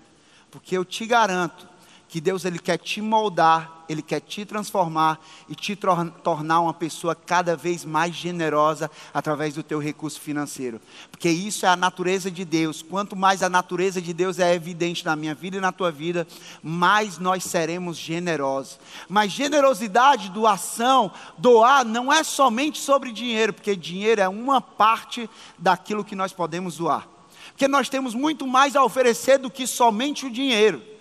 porque 0.50 0.76
eu 0.76 0.84
te 0.84 1.06
garanto 1.06 1.73
que 2.08 2.20
Deus 2.20 2.44
ele 2.44 2.58
quer 2.58 2.78
te 2.78 3.00
moldar, 3.00 3.84
ele 3.88 4.00
quer 4.00 4.20
te 4.20 4.44
transformar 4.44 5.20
e 5.48 5.54
te 5.54 5.76
tornar 5.76 6.60
uma 6.60 6.72
pessoa 6.72 7.14
cada 7.14 7.56
vez 7.56 7.84
mais 7.84 8.14
generosa 8.14 8.90
através 9.12 9.54
do 9.54 9.62
teu 9.62 9.78
recurso 9.78 10.20
financeiro. 10.20 10.80
Porque 11.10 11.28
isso 11.28 11.66
é 11.66 11.68
a 11.68 11.76
natureza 11.76 12.30
de 12.30 12.44
Deus. 12.44 12.82
Quanto 12.82 13.16
mais 13.16 13.42
a 13.42 13.48
natureza 13.48 14.00
de 14.00 14.12
Deus 14.12 14.38
é 14.38 14.54
evidente 14.54 15.04
na 15.04 15.16
minha 15.16 15.34
vida 15.34 15.56
e 15.56 15.60
na 15.60 15.72
tua 15.72 15.90
vida, 15.90 16.26
mais 16.62 17.18
nós 17.18 17.44
seremos 17.44 17.96
generosos. 17.96 18.78
Mas 19.08 19.32
generosidade, 19.32 20.30
doação, 20.30 21.10
doar 21.36 21.84
não 21.84 22.12
é 22.12 22.22
somente 22.22 22.78
sobre 22.78 23.12
dinheiro, 23.12 23.52
porque 23.52 23.74
dinheiro 23.74 24.20
é 24.20 24.28
uma 24.28 24.60
parte 24.60 25.28
daquilo 25.58 26.04
que 26.04 26.14
nós 26.14 26.32
podemos 26.32 26.76
doar. 26.76 27.08
Porque 27.48 27.68
nós 27.68 27.88
temos 27.88 28.14
muito 28.14 28.46
mais 28.46 28.76
a 28.76 28.84
oferecer 28.84 29.38
do 29.38 29.50
que 29.50 29.66
somente 29.66 30.26
o 30.26 30.30
dinheiro 30.30 30.93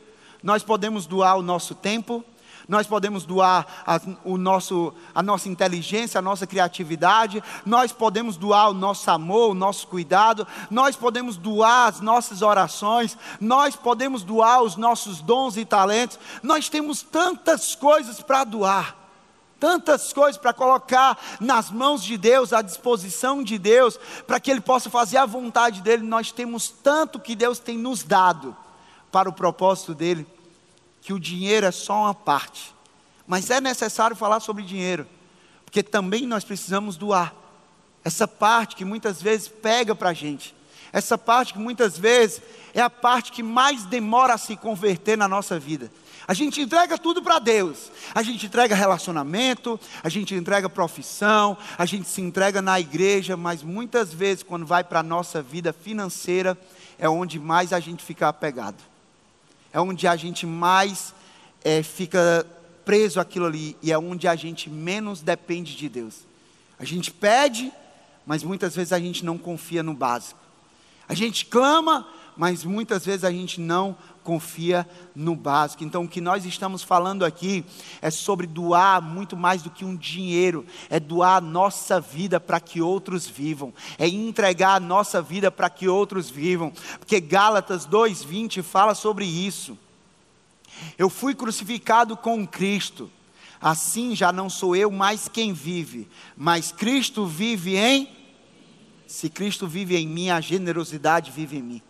nós 0.43 0.61
podemos 0.61 1.05
doar 1.05 1.37
o 1.37 1.41
nosso 1.41 1.73
tempo, 1.73 2.23
nós 2.67 2.87
podemos 2.87 3.25
doar 3.25 3.65
a, 3.85 3.99
o 4.23 4.37
nosso, 4.37 4.93
a 5.13 5.21
nossa 5.21 5.49
inteligência, 5.49 6.19
a 6.19 6.21
nossa 6.21 6.47
criatividade, 6.47 7.43
nós 7.65 7.91
podemos 7.91 8.37
doar 8.37 8.69
o 8.69 8.73
nosso 8.73 9.09
amor, 9.11 9.51
o 9.51 9.55
nosso 9.55 9.87
cuidado, 9.87 10.47
nós 10.69 10.95
podemos 10.95 11.37
doar 11.37 11.89
as 11.89 11.99
nossas 11.99 12.41
orações, 12.41 13.17
nós 13.39 13.75
podemos 13.75 14.23
doar 14.23 14.61
os 14.61 14.75
nossos 14.75 15.21
dons 15.21 15.57
e 15.57 15.65
talentos, 15.65 16.19
nós 16.41 16.69
temos 16.69 17.01
tantas 17.01 17.75
coisas 17.75 18.21
para 18.21 18.43
doar. 18.43 18.97
Tantas 19.59 20.11
coisas 20.11 20.37
para 20.37 20.51
colocar 20.51 21.17
nas 21.39 21.71
mãos 21.71 22.03
de 22.03 22.17
Deus, 22.17 22.51
à 22.51 22.61
disposição 22.61 23.41
de 23.41 23.57
Deus, 23.57 23.97
para 24.27 24.37
que 24.37 24.51
Ele 24.51 24.59
possa 24.59 24.89
fazer 24.89 25.15
a 25.15 25.25
vontade 25.25 25.81
dEle. 25.81 26.03
Nós 26.03 26.33
temos 26.33 26.67
tanto 26.67 27.17
que 27.17 27.33
Deus 27.33 27.59
tem 27.59 27.77
nos 27.77 28.03
dado 28.03 28.53
para 29.09 29.29
o 29.29 29.33
propósito 29.33 29.93
dEle 29.93 30.27
que 31.03 31.11
o 31.11 31.19
dinheiro 31.19 31.65
é 31.65 31.71
só 31.71 32.03
uma 32.03 32.15
parte. 32.15 32.73
Mas 33.27 33.49
é 33.49 33.59
necessário 33.59 34.15
falar 34.15 34.39
sobre 34.39 34.63
dinheiro, 34.63 35.05
porque 35.65 35.83
também 35.83 36.25
nós 36.25 36.45
precisamos 36.45 36.95
doar. 36.95 37.33
Essa 38.03 38.27
parte 38.27 38.75
que 38.75 38.85
muitas 38.85 39.21
vezes 39.21 39.47
pega 39.47 39.93
para 39.93 40.09
a 40.09 40.13
gente, 40.13 40.55
essa 40.91 41.17
parte 41.17 41.53
que 41.53 41.59
muitas 41.59 41.97
vezes 41.97 42.41
é 42.73 42.81
a 42.81 42.89
parte 42.89 43.31
que 43.31 43.43
mais 43.43 43.83
demora 43.83 44.33
a 44.33 44.37
se 44.37 44.55
converter 44.55 45.17
na 45.17 45.27
nossa 45.27 45.59
vida. 45.59 45.91
A 46.25 46.33
gente 46.33 46.61
entrega 46.61 46.97
tudo 46.97 47.21
para 47.21 47.39
Deus. 47.39 47.91
A 48.15 48.23
gente 48.23 48.45
entrega 48.45 48.75
relacionamento, 48.75 49.77
a 50.01 50.07
gente 50.07 50.33
entrega 50.33 50.69
profissão, 50.69 51.57
a 51.77 51.85
gente 51.85 52.07
se 52.07 52.21
entrega 52.21 52.61
na 52.61 52.79
igreja, 52.79 53.35
mas 53.35 53.61
muitas 53.61 54.13
vezes, 54.13 54.41
quando 54.43 54.65
vai 54.65 54.85
para 54.85 54.99
a 54.99 55.03
nossa 55.03 55.41
vida 55.41 55.73
financeira, 55.73 56.57
é 56.97 57.09
onde 57.09 57.39
mais 57.39 57.73
a 57.73 57.79
gente 57.79 58.03
fica 58.03 58.29
apegado 58.29 58.92
é 59.73 59.81
onde 59.81 60.07
a 60.07 60.15
gente 60.15 60.45
mais 60.45 61.13
é, 61.63 61.81
fica 61.81 62.45
preso 62.85 63.19
aquilo 63.19 63.47
ali 63.47 63.75
e 63.81 63.91
é 63.91 63.97
onde 63.97 64.27
a 64.27 64.35
gente 64.35 64.69
menos 64.69 65.21
depende 65.21 65.75
de 65.75 65.89
Deus. 65.89 66.19
A 66.77 66.85
gente 66.85 67.11
pede, 67.11 67.71
mas 68.25 68.43
muitas 68.43 68.75
vezes 68.75 68.93
a 68.93 68.99
gente 68.99 69.25
não 69.25 69.37
confia 69.37 69.81
no 69.81 69.93
básico. 69.93 70.39
A 71.09 71.15
gente 71.15 71.47
clama, 71.47 72.07
mas 72.37 72.63
muitas 72.63 73.05
vezes 73.05 73.23
a 73.23 73.31
gente 73.31 73.59
não 73.59 73.97
confia 74.23 74.87
no 75.15 75.35
básico. 75.35 75.83
Então, 75.83 76.03
o 76.03 76.07
que 76.07 76.21
nós 76.21 76.45
estamos 76.45 76.81
falando 76.81 77.25
aqui 77.25 77.63
é 78.01 78.09
sobre 78.09 78.47
doar 78.47 79.01
muito 79.01 79.35
mais 79.35 79.61
do 79.61 79.69
que 79.69 79.85
um 79.85 79.95
dinheiro, 79.95 80.65
é 80.89 80.99
doar 80.99 81.37
a 81.37 81.41
nossa 81.41 81.99
vida 81.99 82.39
para 82.39 82.59
que 82.59 82.81
outros 82.81 83.27
vivam, 83.27 83.73
é 83.97 84.07
entregar 84.07 84.75
a 84.75 84.79
nossa 84.79 85.21
vida 85.21 85.51
para 85.51 85.69
que 85.69 85.87
outros 85.87 86.29
vivam, 86.29 86.71
porque 86.99 87.19
Gálatas 87.19 87.85
2:20 87.85 88.63
fala 88.63 88.95
sobre 88.95 89.25
isso. 89.25 89.77
Eu 90.97 91.09
fui 91.09 91.35
crucificado 91.35 92.17
com 92.17 92.47
Cristo. 92.47 93.09
Assim 93.61 94.15
já 94.15 94.31
não 94.31 94.49
sou 94.49 94.75
eu 94.75 94.91
mais 94.91 95.29
quem 95.29 95.53
vive, 95.53 96.07
mas 96.35 96.71
Cristo 96.71 97.25
vive 97.25 97.77
em 97.77 98.09
Se 99.05 99.29
Cristo 99.29 99.67
vive 99.67 99.95
em 99.95 100.07
mim, 100.07 100.29
a 100.31 100.41
generosidade 100.41 101.29
vive 101.29 101.57
em 101.57 101.61
mim. 101.61 101.81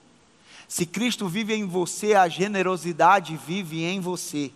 Se 0.73 0.87
Cristo 0.87 1.27
vive 1.27 1.53
em 1.53 1.67
você, 1.67 2.15
a 2.15 2.27
generosidade 2.27 3.39
vive 3.45 3.83
em 3.83 3.99
você. 3.99 4.51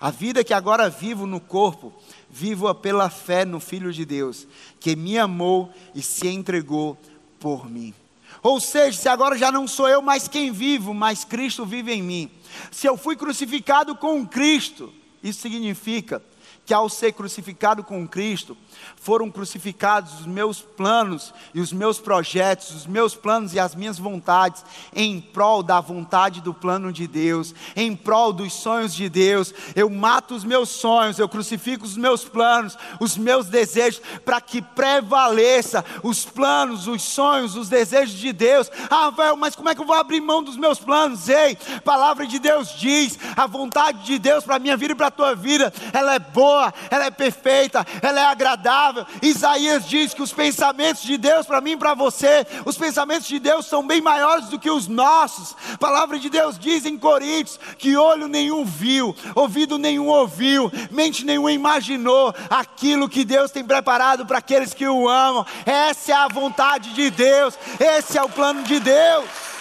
A 0.00 0.10
vida 0.10 0.42
que 0.42 0.52
agora 0.52 0.90
vivo 0.90 1.28
no 1.28 1.38
corpo, 1.38 1.92
vivo-a 2.28 2.74
pela 2.74 3.08
fé 3.08 3.44
no 3.44 3.60
Filho 3.60 3.92
de 3.92 4.04
Deus, 4.04 4.48
que 4.80 4.96
me 4.96 5.16
amou 5.16 5.72
e 5.94 6.02
se 6.02 6.26
entregou 6.26 6.98
por 7.38 7.70
mim. 7.70 7.94
Ou 8.42 8.58
seja, 8.58 8.98
se 8.98 9.08
agora 9.08 9.38
já 9.38 9.52
não 9.52 9.68
sou 9.68 9.88
eu 9.88 10.02
mais 10.02 10.26
quem 10.26 10.50
vivo, 10.50 10.92
mas 10.92 11.24
Cristo 11.24 11.64
vive 11.64 11.92
em 11.92 12.02
mim. 12.02 12.28
Se 12.72 12.88
eu 12.88 12.96
fui 12.96 13.14
crucificado 13.14 13.94
com 13.94 14.26
Cristo, 14.26 14.92
isso 15.22 15.40
significa 15.40 16.20
que 16.66 16.72
ao 16.72 16.88
ser 16.88 17.12
crucificado 17.12 17.84
com 17.84 18.06
Cristo, 18.08 18.56
foram 18.96 19.30
crucificados 19.30 20.20
os 20.20 20.26
meus 20.26 20.60
planos 20.60 21.32
e 21.52 21.60
os 21.60 21.72
meus 21.72 21.98
projetos, 21.98 22.70
os 22.70 22.86
meus 22.86 23.14
planos 23.14 23.52
e 23.52 23.60
as 23.60 23.74
minhas 23.74 23.98
vontades, 23.98 24.64
em 24.94 25.20
prol 25.20 25.62
da 25.62 25.80
vontade 25.80 26.40
do 26.40 26.54
plano 26.54 26.92
de 26.92 27.06
Deus, 27.06 27.54
em 27.76 27.94
prol 27.94 28.32
dos 28.32 28.52
sonhos 28.54 28.94
de 28.94 29.08
Deus. 29.08 29.52
Eu 29.76 29.90
mato 29.90 30.34
os 30.34 30.44
meus 30.44 30.70
sonhos, 30.70 31.18
eu 31.18 31.28
crucifico 31.28 31.84
os 31.84 31.96
meus 31.96 32.24
planos, 32.24 32.78
os 32.98 33.16
meus 33.16 33.46
desejos, 33.46 34.00
para 34.24 34.40
que 34.40 34.62
prevaleça 34.62 35.84
os 36.02 36.24
planos, 36.24 36.86
os 36.86 37.02
sonhos, 37.02 37.56
os 37.56 37.68
desejos 37.68 38.14
de 38.14 38.32
Deus. 38.32 38.70
Ah, 38.90 39.10
velho, 39.10 39.36
mas 39.36 39.54
como 39.54 39.68
é 39.68 39.74
que 39.74 39.80
eu 39.82 39.86
vou 39.86 39.96
abrir 39.96 40.20
mão 40.20 40.42
dos 40.42 40.56
meus 40.56 40.78
planos? 40.78 41.28
Ei, 41.28 41.56
palavra 41.84 42.26
de 42.26 42.38
Deus 42.38 42.70
diz: 42.78 43.18
a 43.36 43.46
vontade 43.46 44.04
de 44.04 44.18
Deus 44.18 44.44
para 44.44 44.56
a 44.56 44.58
minha 44.58 44.76
vida 44.76 44.94
e 44.94 44.96
para 44.96 45.08
a 45.08 45.10
tua 45.10 45.34
vida, 45.34 45.72
ela 45.92 46.14
é 46.14 46.18
boa 46.18 46.53
boa, 46.54 46.72
ela 46.88 47.06
é 47.06 47.10
perfeita, 47.10 47.84
ela 48.00 48.20
é 48.20 48.24
agradável. 48.26 49.04
Isaías 49.20 49.88
diz 49.88 50.14
que 50.14 50.22
os 50.22 50.32
pensamentos 50.32 51.02
de 51.02 51.16
Deus 51.16 51.46
para 51.46 51.60
mim 51.60 51.72
e 51.72 51.76
para 51.76 51.94
você, 51.94 52.46
os 52.64 52.76
pensamentos 52.76 53.26
de 53.26 53.38
Deus 53.40 53.66
são 53.66 53.84
bem 53.84 54.00
maiores 54.00 54.48
do 54.48 54.58
que 54.58 54.70
os 54.70 54.86
nossos. 54.86 55.56
A 55.72 55.78
palavra 55.78 56.18
de 56.18 56.30
Deus 56.30 56.58
diz 56.58 56.86
em 56.86 56.96
Coríntios 56.96 57.58
que 57.76 57.96
olho 57.96 58.28
nenhum 58.28 58.64
viu, 58.64 59.14
ouvido 59.34 59.78
nenhum 59.78 60.06
ouviu, 60.06 60.70
mente 60.90 61.24
nenhuma 61.24 61.50
imaginou 61.50 62.32
aquilo 62.48 63.08
que 63.08 63.24
Deus 63.24 63.50
tem 63.50 63.64
preparado 63.64 64.24
para 64.24 64.38
aqueles 64.38 64.72
que 64.72 64.86
o 64.86 65.08
amam. 65.08 65.44
Essa 65.66 66.12
é 66.12 66.14
a 66.14 66.28
vontade 66.28 66.94
de 66.94 67.10
Deus, 67.10 67.58
esse 67.80 68.16
é 68.16 68.22
o 68.22 68.28
plano 68.28 68.62
de 68.62 68.78
Deus. 68.78 69.53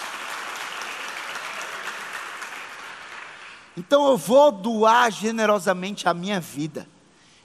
Então 3.75 4.08
eu 4.08 4.18
vou 4.18 4.51
doar 4.51 5.12
generosamente 5.12 6.08
a 6.08 6.13
minha 6.13 6.39
vida. 6.39 6.88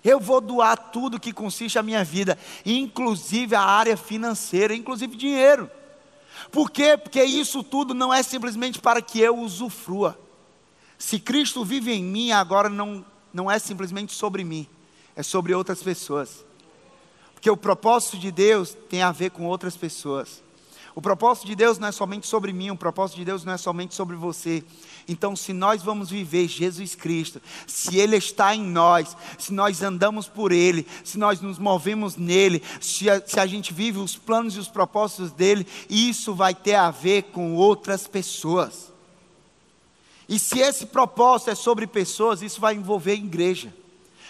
Eu 0.04 0.20
vou 0.20 0.40
doar 0.40 0.76
tudo 0.76 1.18
que 1.18 1.32
consiste 1.32 1.78
a 1.78 1.82
minha 1.82 2.04
vida, 2.04 2.38
inclusive 2.64 3.54
a 3.54 3.62
área 3.62 3.96
financeira, 3.96 4.74
inclusive 4.74 5.16
dinheiro. 5.16 5.70
Por 6.52 6.70
quê? 6.70 6.96
Porque 6.96 7.22
isso 7.22 7.64
tudo 7.64 7.92
não 7.94 8.14
é 8.14 8.22
simplesmente 8.22 8.80
para 8.80 9.02
que 9.02 9.20
eu 9.20 9.36
usufrua. 9.38 10.18
Se 10.96 11.18
Cristo 11.18 11.64
vive 11.64 11.92
em 11.92 12.02
mim, 12.02 12.30
agora 12.32 12.68
não, 12.68 13.04
não 13.32 13.50
é 13.50 13.58
simplesmente 13.58 14.14
sobre 14.14 14.44
mim, 14.44 14.66
é 15.16 15.22
sobre 15.22 15.54
outras 15.54 15.82
pessoas. 15.82 16.44
Porque 17.34 17.50
o 17.50 17.56
propósito 17.56 18.18
de 18.18 18.30
Deus 18.30 18.76
tem 18.88 19.02
a 19.02 19.12
ver 19.12 19.30
com 19.30 19.46
outras 19.46 19.76
pessoas. 19.76 20.42
O 20.94 21.00
propósito 21.00 21.46
de 21.46 21.54
Deus 21.54 21.78
não 21.78 21.86
é 21.86 21.92
somente 21.92 22.26
sobre 22.26 22.52
mim, 22.52 22.70
o 22.70 22.76
propósito 22.76 23.18
de 23.18 23.24
Deus 23.24 23.44
não 23.44 23.52
é 23.52 23.56
somente 23.56 23.94
sobre 23.94 24.16
você. 24.16 24.64
Então, 25.08 25.34
se 25.34 25.54
nós 25.54 25.82
vamos 25.82 26.10
viver 26.10 26.46
Jesus 26.46 26.94
Cristo, 26.94 27.40
se 27.66 27.96
Ele 27.96 28.16
está 28.16 28.54
em 28.54 28.62
nós, 28.62 29.16
se 29.38 29.54
nós 29.54 29.82
andamos 29.82 30.28
por 30.28 30.52
Ele, 30.52 30.86
se 31.02 31.16
nós 31.16 31.40
nos 31.40 31.58
movemos 31.58 32.16
nele, 32.16 32.62
se 32.78 33.08
a, 33.08 33.26
se 33.26 33.40
a 33.40 33.46
gente 33.46 33.72
vive 33.72 33.98
os 33.98 34.16
planos 34.16 34.54
e 34.54 34.58
os 34.58 34.68
propósitos 34.68 35.32
dele, 35.32 35.66
isso 35.88 36.34
vai 36.34 36.54
ter 36.54 36.74
a 36.74 36.90
ver 36.90 37.22
com 37.24 37.54
outras 37.54 38.06
pessoas. 38.06 38.92
E 40.28 40.38
se 40.38 40.58
esse 40.58 40.84
propósito 40.84 41.50
é 41.50 41.54
sobre 41.54 41.86
pessoas, 41.86 42.42
isso 42.42 42.60
vai 42.60 42.74
envolver 42.74 43.14
igreja. 43.14 43.74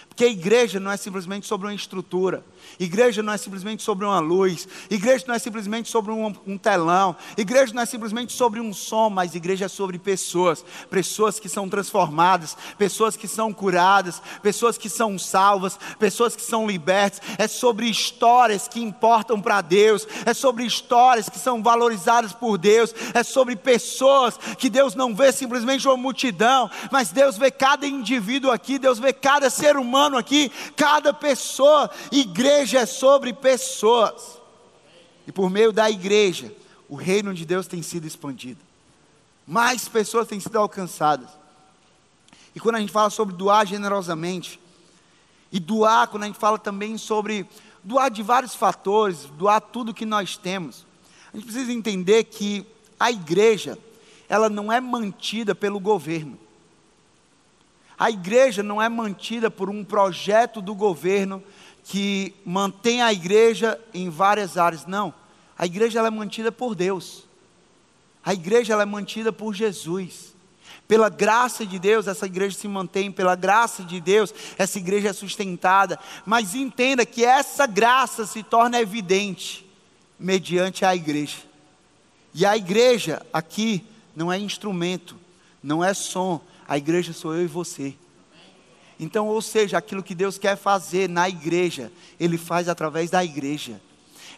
Porque 0.09 0.25
a 0.25 0.29
igreja 0.29 0.79
não 0.79 0.93
é 0.93 0.97
simplesmente 0.97 1.47
sobre 1.47 1.67
uma 1.67 1.75
estrutura, 1.75 2.45
igreja 2.79 3.23
não 3.23 3.33
é 3.33 3.37
simplesmente 3.37 3.83
sobre 3.83 4.05
uma 4.05 4.21
luz, 4.21 4.69
igreja 4.91 5.25
não 5.27 5.35
é 5.35 5.39
simplesmente 5.39 5.89
sobre 5.89 6.13
um, 6.13 6.35
um, 6.47 6.59
telão, 6.59 7.17
igreja 7.37 7.73
não 7.73 7.83
é 7.83 7.87
simplesmente 7.87 8.33
sobre 8.33 8.61
um 8.61 8.73
som, 8.73 9.11
mas 9.11 9.35
igreja 9.35 9.67
é 9.67 9.69
sobre 9.69 9.99
pessoas, 9.99 10.65
pessoas 10.91 11.39
que 11.39 11.49
são 11.49 11.69
transformadas, 11.69 12.57
pessoas 12.77 13.17
que 13.17 13.29
são 13.29 13.53
curadas, 13.53 14.21
pessoas 14.43 14.77
que 14.77 14.89
são 14.89 15.19
salvas, 15.19 15.79
pessoas 15.99 16.37
que 16.37 16.43
são 16.43 16.67
libertas, 16.67 17.21
é 17.39 17.49
sobre 17.49 17.87
histórias 17.89 18.69
que 18.69 18.81
importam 18.81 19.41
para 19.41 19.61
Deus, 19.61 20.07
é 20.25 20.35
sobre 20.35 20.65
histórias 20.65 21.29
que 21.29 21.39
são 21.39 21.63
valorizadas 21.63 22.33
por 22.33 22.59
Deus, 22.59 22.95
é 23.15 23.23
sobre 23.23 23.57
pessoas 23.57 24.39
que 24.59 24.69
Deus 24.69 24.95
não 24.95 25.15
vê 25.15 25.33
simplesmente 25.33 25.87
uma 25.87 25.97
multidão, 25.97 26.71
mas 26.91 27.11
Deus 27.11 27.37
vê 27.37 27.51
cada 27.51 27.87
indivíduo 27.87 28.51
aqui, 28.51 28.79
Deus 28.79 28.99
vê 28.99 29.13
cada 29.13 29.51
ser 29.51 29.77
humano 29.77 30.17
aqui, 30.17 30.51
cada 30.77 31.13
pessoa. 31.13 31.91
Igreja 32.11 32.58
é 32.59 32.87
sobre 32.87 33.33
pessoas. 33.33 34.39
E 35.27 35.33
por 35.33 35.51
meio 35.51 35.73
da 35.73 35.91
igreja, 35.91 36.53
o 36.89 36.95
reino 36.95 37.35
de 37.35 37.45
Deus 37.45 37.67
tem 37.67 37.83
sido 37.83 38.07
expandido. 38.07 38.61
Mais 39.47 39.89
pessoas 39.89 40.27
têm 40.27 40.41
sido 40.41 40.59
alcançadas. 40.59 41.29
E 42.55 42.61
quando 42.61 42.77
a 42.77 42.81
gente 42.81 42.93
fala 42.93 43.11
sobre 43.11 43.35
doar 43.35 43.67
generosamente, 43.67 44.59
e 45.51 45.59
doar, 45.59 46.09
quando 46.09 46.25
a 46.25 46.27
gente 46.27 46.39
fala 46.39 46.59
também 46.59 46.99
sobre 46.99 47.47
doar 47.83 48.11
de 48.11 48.23
vários 48.23 48.55
fatores, 48.55 49.25
doar 49.39 49.61
tudo 49.61 49.95
que 49.95 50.05
nós 50.05 50.37
temos, 50.37 50.85
a 51.33 51.37
gente 51.37 51.47
precisa 51.47 51.73
entender 51.73 52.25
que 52.25 52.67
a 52.99 53.11
igreja, 53.11 53.79
ela 54.29 54.49
não 54.49 54.73
é 54.73 54.81
mantida 54.81 55.55
pelo 55.55 55.79
governo. 55.79 56.39
A 57.99 58.11
igreja 58.11 58.63
não 58.63 58.81
é 58.81 58.89
mantida 58.89 59.51
por 59.51 59.69
um 59.69 59.85
projeto 59.85 60.61
do 60.61 60.75
governo 60.75 61.43
que 61.89 62.35
mantém 62.45 63.01
a 63.01 63.11
igreja 63.11 63.81
em 63.95 64.11
várias 64.11 64.59
áreas. 64.59 64.85
Não. 64.85 65.13
A 65.57 65.65
igreja 65.65 66.07
é 66.07 66.11
mantida 66.11 66.53
por 66.53 66.75
Deus. 66.75 67.25
A 68.23 68.35
igreja 68.35 68.75
é 68.75 68.85
mantida 68.85 69.33
por 69.33 69.55
Jesus. 69.55 70.35
Pela 70.87 71.09
graça 71.09 71.65
de 71.65 71.79
Deus, 71.79 72.07
essa 72.07 72.27
igreja 72.27 72.59
se 72.59 72.69
mantém, 72.69 73.11
pela 73.11 73.35
graça 73.35 73.83
de 73.83 74.03
Deus, 74.03 74.35
essa 74.59 74.79
igreja 74.79 75.09
é 75.09 75.13
sustentada. 75.15 75.99
Mas 76.27 76.55
entenda 76.55 77.07
que 77.07 77.25
essa 77.25 77.67
graça 77.67 78.27
se 78.27 78.43
torna 78.43 78.79
evidente 78.79 79.67
mediante 80.19 80.85
a 80.85 80.95
igreja. 80.95 81.39
E 82.35 82.45
a 82.45 82.55
igreja 82.55 83.25
aqui 83.33 83.83
não 84.15 84.31
é 84.31 84.39
instrumento, 84.39 85.17
não 85.63 85.83
é 85.83 85.95
som, 85.95 86.39
a 86.69 86.77
igreja 86.77 87.15
sou 87.15 87.35
eu 87.35 87.45
e 87.45 87.47
você. 87.47 87.95
Então, 88.99 89.29
ou 89.29 89.41
seja, 89.41 89.79
aquilo 89.79 90.03
que 90.03 90.15
Deus 90.15 90.39
quer 90.39 90.57
fazer 90.57 91.09
na 91.09 91.29
igreja, 91.29 91.93
Ele 92.19 92.37
faz 92.37 92.69
através 92.69 93.11
da 93.11 93.25
igreja. 93.25 93.81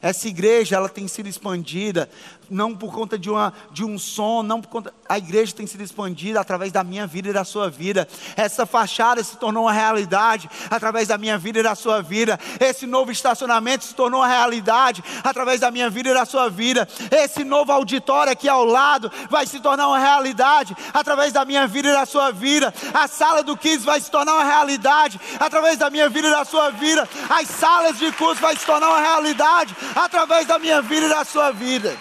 Essa 0.02 0.28
igreja 0.28 0.76
ela 0.76 0.88
tem 0.88 1.06
sido 1.06 1.28
expandida 1.28 2.08
não 2.50 2.74
por 2.74 2.92
conta 2.92 3.16
de, 3.16 3.30
uma, 3.30 3.54
de 3.70 3.84
um 3.84 3.98
som, 3.98 4.42
não 4.42 4.60
por 4.60 4.68
conta. 4.68 4.92
A 5.08 5.16
igreja 5.16 5.54
tem 5.54 5.66
sido 5.66 5.82
expandida 5.82 6.40
através 6.40 6.72
da 6.72 6.82
minha 6.82 7.06
vida 7.06 7.28
e 7.28 7.32
da 7.32 7.44
sua 7.44 7.70
vida. 7.70 8.08
Essa 8.36 8.66
fachada 8.66 9.22
se 9.22 9.36
tornou 9.36 9.64
uma 9.64 9.72
realidade 9.72 10.50
através 10.68 11.08
da 11.08 11.16
minha 11.16 11.38
vida 11.38 11.60
e 11.60 11.62
da 11.62 11.74
sua 11.74 12.02
vida. 12.02 12.38
Esse 12.58 12.86
novo 12.86 13.12
estacionamento 13.12 13.84
se 13.84 13.94
tornou 13.94 14.20
uma 14.20 14.26
realidade 14.26 15.02
através 15.22 15.60
da 15.60 15.70
minha 15.70 15.88
vida 15.88 16.10
e 16.10 16.14
da 16.14 16.24
sua 16.24 16.50
vida. 16.50 16.88
Esse 17.10 17.44
novo 17.44 17.70
auditório 17.70 18.32
aqui 18.32 18.48
ao 18.48 18.64
lado 18.64 19.10
vai 19.30 19.46
se 19.46 19.60
tornar 19.60 19.86
uma 19.86 19.98
realidade 19.98 20.76
através 20.92 21.32
da 21.32 21.44
minha 21.44 21.66
vida 21.68 21.88
e 21.88 21.92
da 21.92 22.04
sua 22.04 22.32
vida. 22.32 22.74
A 22.92 23.06
sala 23.06 23.42
do 23.42 23.56
Kids 23.56 23.84
vai 23.84 24.00
se 24.00 24.10
tornar 24.10 24.34
uma 24.34 24.44
realidade 24.44 25.20
através 25.38 25.78
da 25.78 25.88
minha 25.88 26.08
vida 26.08 26.26
e 26.26 26.30
da 26.32 26.44
sua 26.44 26.70
vida. 26.70 27.08
As 27.28 27.48
salas 27.48 27.98
de 27.98 28.10
curso 28.12 28.42
vai 28.42 28.56
se 28.56 28.66
tornar 28.66 28.88
uma 28.88 29.00
realidade 29.00 29.76
através 29.94 30.46
da 30.46 30.58
minha 30.58 30.80
vida 30.82 31.06
e 31.06 31.08
da 31.08 31.24
sua 31.24 31.50
vida. 31.50 31.96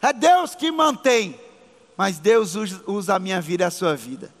É 0.00 0.12
Deus 0.12 0.54
que 0.54 0.70
mantém, 0.70 1.38
mas 1.96 2.18
Deus 2.18 2.54
usa 2.86 3.16
a 3.16 3.18
minha 3.18 3.40
vida 3.40 3.64
e 3.64 3.66
a 3.66 3.70
sua 3.70 3.96
vida. 3.96 4.32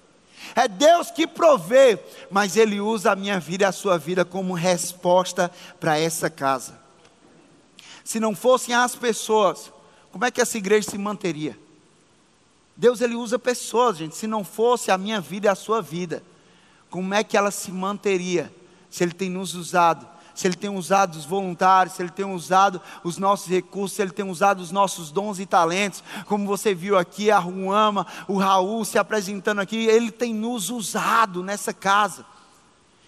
É 0.54 0.68
Deus 0.68 1.10
que 1.10 1.26
provê, 1.26 1.98
mas 2.30 2.56
Ele 2.56 2.80
usa 2.80 3.12
a 3.12 3.16
minha 3.16 3.40
vida 3.40 3.64
e 3.64 3.66
a 3.66 3.72
sua 3.72 3.98
vida 3.98 4.24
como 4.24 4.54
resposta 4.54 5.50
para 5.80 5.98
essa 5.98 6.30
casa. 6.30 6.78
Se 8.04 8.18
não 8.18 8.34
fossem 8.34 8.74
as 8.74 8.94
pessoas, 8.94 9.72
como 10.10 10.24
é 10.24 10.30
que 10.30 10.40
essa 10.40 10.56
igreja 10.56 10.90
se 10.90 10.98
manteria? 10.98 11.58
Deus 12.76 13.00
ele 13.00 13.16
usa 13.16 13.38
pessoas, 13.38 13.96
gente. 13.96 14.16
Se 14.16 14.26
não 14.26 14.44
fosse 14.44 14.90
a 14.90 14.96
minha 14.96 15.20
vida 15.20 15.48
e 15.48 15.50
a 15.50 15.54
sua 15.56 15.82
vida, 15.82 16.22
como 16.88 17.12
é 17.12 17.24
que 17.24 17.36
ela 17.36 17.50
se 17.50 17.72
manteria? 17.72 18.52
Se 18.88 19.02
Ele 19.02 19.12
tem 19.12 19.28
nos 19.28 19.54
usado 19.54 20.08
se 20.38 20.46
Ele 20.46 20.54
tem 20.54 20.70
usado 20.70 21.16
os 21.16 21.24
voluntários, 21.24 21.96
se 21.96 22.02
Ele 22.02 22.12
tem 22.12 22.24
usado 22.24 22.80
os 23.02 23.18
nossos 23.18 23.48
recursos, 23.48 23.96
se 23.96 24.02
Ele 24.02 24.12
tem 24.12 24.24
usado 24.24 24.60
os 24.60 24.70
nossos 24.70 25.10
dons 25.10 25.40
e 25.40 25.46
talentos, 25.46 26.00
como 26.26 26.46
você 26.46 26.72
viu 26.72 26.96
aqui, 26.96 27.28
a 27.28 27.40
Ruama, 27.40 28.06
o 28.28 28.38
Raul 28.38 28.84
se 28.84 28.96
apresentando 28.98 29.60
aqui, 29.60 29.86
Ele 29.86 30.12
tem 30.12 30.32
nos 30.32 30.70
usado 30.70 31.42
nessa 31.42 31.72
casa. 31.72 32.24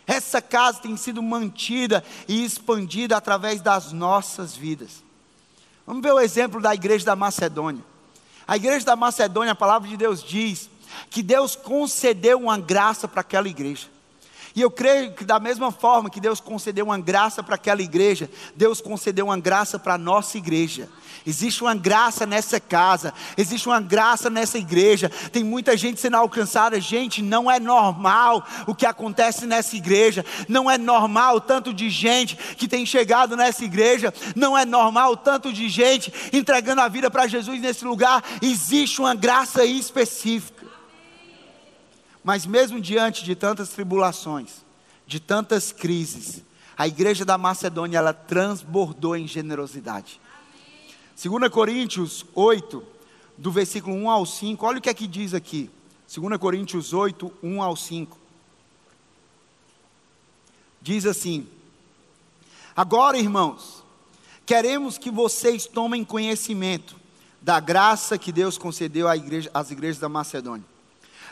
Essa 0.09 0.43
casa 0.43 0.81
tem 0.81 0.97
sido 0.97 1.23
mantida 1.23 2.03
e 2.27 2.45
expandida 2.45 3.17
através 3.17 3.61
das 3.61 3.93
nossas 3.93 4.57
vidas. 4.57 5.01
Vamos 5.87 6.03
ver 6.03 6.13
o 6.13 6.19
exemplo 6.19 6.61
da 6.61 6.75
igreja 6.75 7.05
da 7.05 7.15
Macedônia. 7.15 7.85
A 8.45 8.57
igreja 8.57 8.85
da 8.85 8.97
Macedônia, 8.97 9.53
a 9.53 9.55
palavra 9.55 9.89
de 9.89 9.97
Deus 9.97 10.21
diz 10.21 10.69
que 11.09 11.23
Deus 11.23 11.55
concedeu 11.55 12.41
uma 12.41 12.59
graça 12.59 13.07
para 13.07 13.21
aquela 13.21 13.47
igreja. 13.47 13.87
E 14.55 14.61
eu 14.61 14.71
creio 14.71 15.13
que, 15.13 15.25
da 15.25 15.39
mesma 15.39 15.71
forma 15.71 16.11
que 16.11 16.21
Deus 16.21 16.41
concedeu 16.41 16.87
uma 16.87 16.99
graça 16.99 17.43
para 17.43 17.55
aquela 17.55 17.83
igreja, 17.83 18.29
Deus 18.57 18.81
concedeu 18.81 19.27
uma 19.27 19.39
graça 19.39 19.79
para 19.79 19.95
a 19.95 19.99
nossa 19.99 20.39
igreja. 20.39 20.89
Existe 21.27 21.63
uma 21.63 21.75
graça 21.75 22.27
nessa 22.27 22.59
casa, 22.59 23.13
existe 23.37 23.69
uma 23.69 23.81
graça 23.81 24.31
nessa 24.31 24.59
igreja. 24.59 25.11
Tem 25.31 25.45
muita 25.45 25.77
gente 25.77 26.01
sendo 26.01 26.17
alcançada. 26.17 26.81
Gente, 26.81 27.23
não 27.23 27.51
é 27.51 27.61
normal 27.61 28.45
o 28.67 28.75
que 28.75 28.87
acontece 28.87 29.47
nessa 29.47 29.77
igreja. 29.77 30.25
Não 30.49 30.71
é 30.71 30.79
normal 30.79 31.37
o 31.37 31.41
tanto 31.41 31.75
de 31.75 31.91
gente 31.91 32.37
que 32.57 32.67
tem 32.67 32.87
chegado 32.87 33.37
nessa 33.37 33.65
igreja. 33.65 34.13
Não 34.35 34.57
é 34.57 34.65
normal 34.65 35.13
o 35.13 35.17
tanto 35.17 35.53
de 35.53 35.69
gente 35.69 36.13
entregando 36.33 36.81
a 36.81 36.89
vida 36.89 37.11
para 37.11 37.27
Jesus 37.27 37.61
nesse 37.61 37.85
lugar. 37.85 38.25
Existe 38.41 39.01
uma 39.01 39.15
graça 39.15 39.65
específica. 39.65 40.70
Mas 42.23 42.45
mesmo 42.45 42.81
diante 42.81 43.25
de 43.25 43.35
tantas 43.35 43.71
tribulações, 43.71 44.65
de 45.07 45.19
tantas 45.19 45.73
crises, 45.73 46.43
a 46.77 46.87
igreja 46.87 47.25
da 47.25 47.39
Macedônia 47.39 47.99
ela 47.99 48.13
transbordou 48.13 49.17
em 49.17 49.27
generosidade. 49.27 50.21
2 51.23 51.51
Coríntios 51.51 52.25
8, 52.35 52.83
do 53.37 53.51
versículo 53.51 53.97
1 53.97 54.11
ao 54.11 54.27
5, 54.27 54.67
olha 54.67 54.79
o 54.79 54.81
que 54.81 54.89
é 54.89 54.95
que 54.95 55.07
diz 55.07 55.35
aqui. 55.35 55.71
2 56.15 56.39
Coríntios 56.39 56.93
8, 56.93 57.33
1 57.43 57.63
ao 57.63 57.77
5. 57.77 58.19
Diz 60.83 61.05
assim: 61.07 61.47
Agora, 62.75 63.19
irmãos, 63.19 63.83
queremos 64.47 64.97
que 64.97 65.11
vocês 65.11 65.67
tomem 65.67 66.05
conhecimento 66.05 66.97
da 67.41 67.61
graça 67.61 68.19
que 68.19 68.33
Deus 68.33 68.59
concedeu 68.59 69.09
igreja, 69.15 69.51
às 69.53 69.71
igrejas 69.71 69.99
da 69.99 70.09
Macedônia 70.09 70.65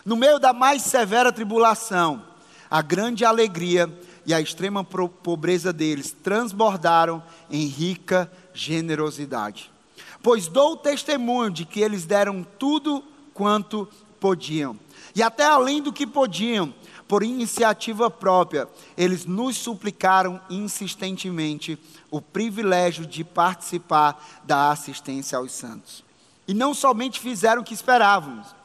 no 0.09 0.17
meio 0.17 0.39
da 0.39 0.55
mais 0.55 0.85
severa 0.85 1.31
tribulação, 1.31 2.25
a 2.71 2.81
grande 2.81 3.27
alegria 3.27 3.93
e 4.25 4.33
a 4.33 4.41
extrema 4.41 4.83
pobreza 4.83 5.71
deles 5.71 6.17
transbordaram 6.23 7.23
em 7.51 7.67
rica 7.67 8.33
generosidade. 8.55 9.71
Pois 10.23 10.49
dou 10.49 10.79
testemunho 10.79 11.51
de 11.51 11.67
que 11.67 11.81
eles 11.81 12.07
deram 12.07 12.43
tudo 12.59 13.05
quanto 13.35 13.87
podiam, 14.19 14.79
e 15.15 15.23
até 15.23 15.45
além 15.45 15.83
do 15.83 15.93
que 15.93 16.07
podiam, 16.07 16.73
por 17.07 17.23
iniciativa 17.23 18.11
própria, 18.11 18.67
eles 18.97 19.27
nos 19.27 19.59
suplicaram 19.59 20.41
insistentemente 20.49 21.79
o 22.11 22.23
privilégio 22.23 23.05
de 23.05 23.23
participar 23.23 24.27
da 24.45 24.71
assistência 24.71 25.37
aos 25.37 25.53
santos. 25.53 26.03
E 26.47 26.55
não 26.55 26.73
somente 26.73 27.21
fizeram 27.21 27.61
o 27.61 27.65
que 27.65 27.75
esperávamos, 27.75 28.58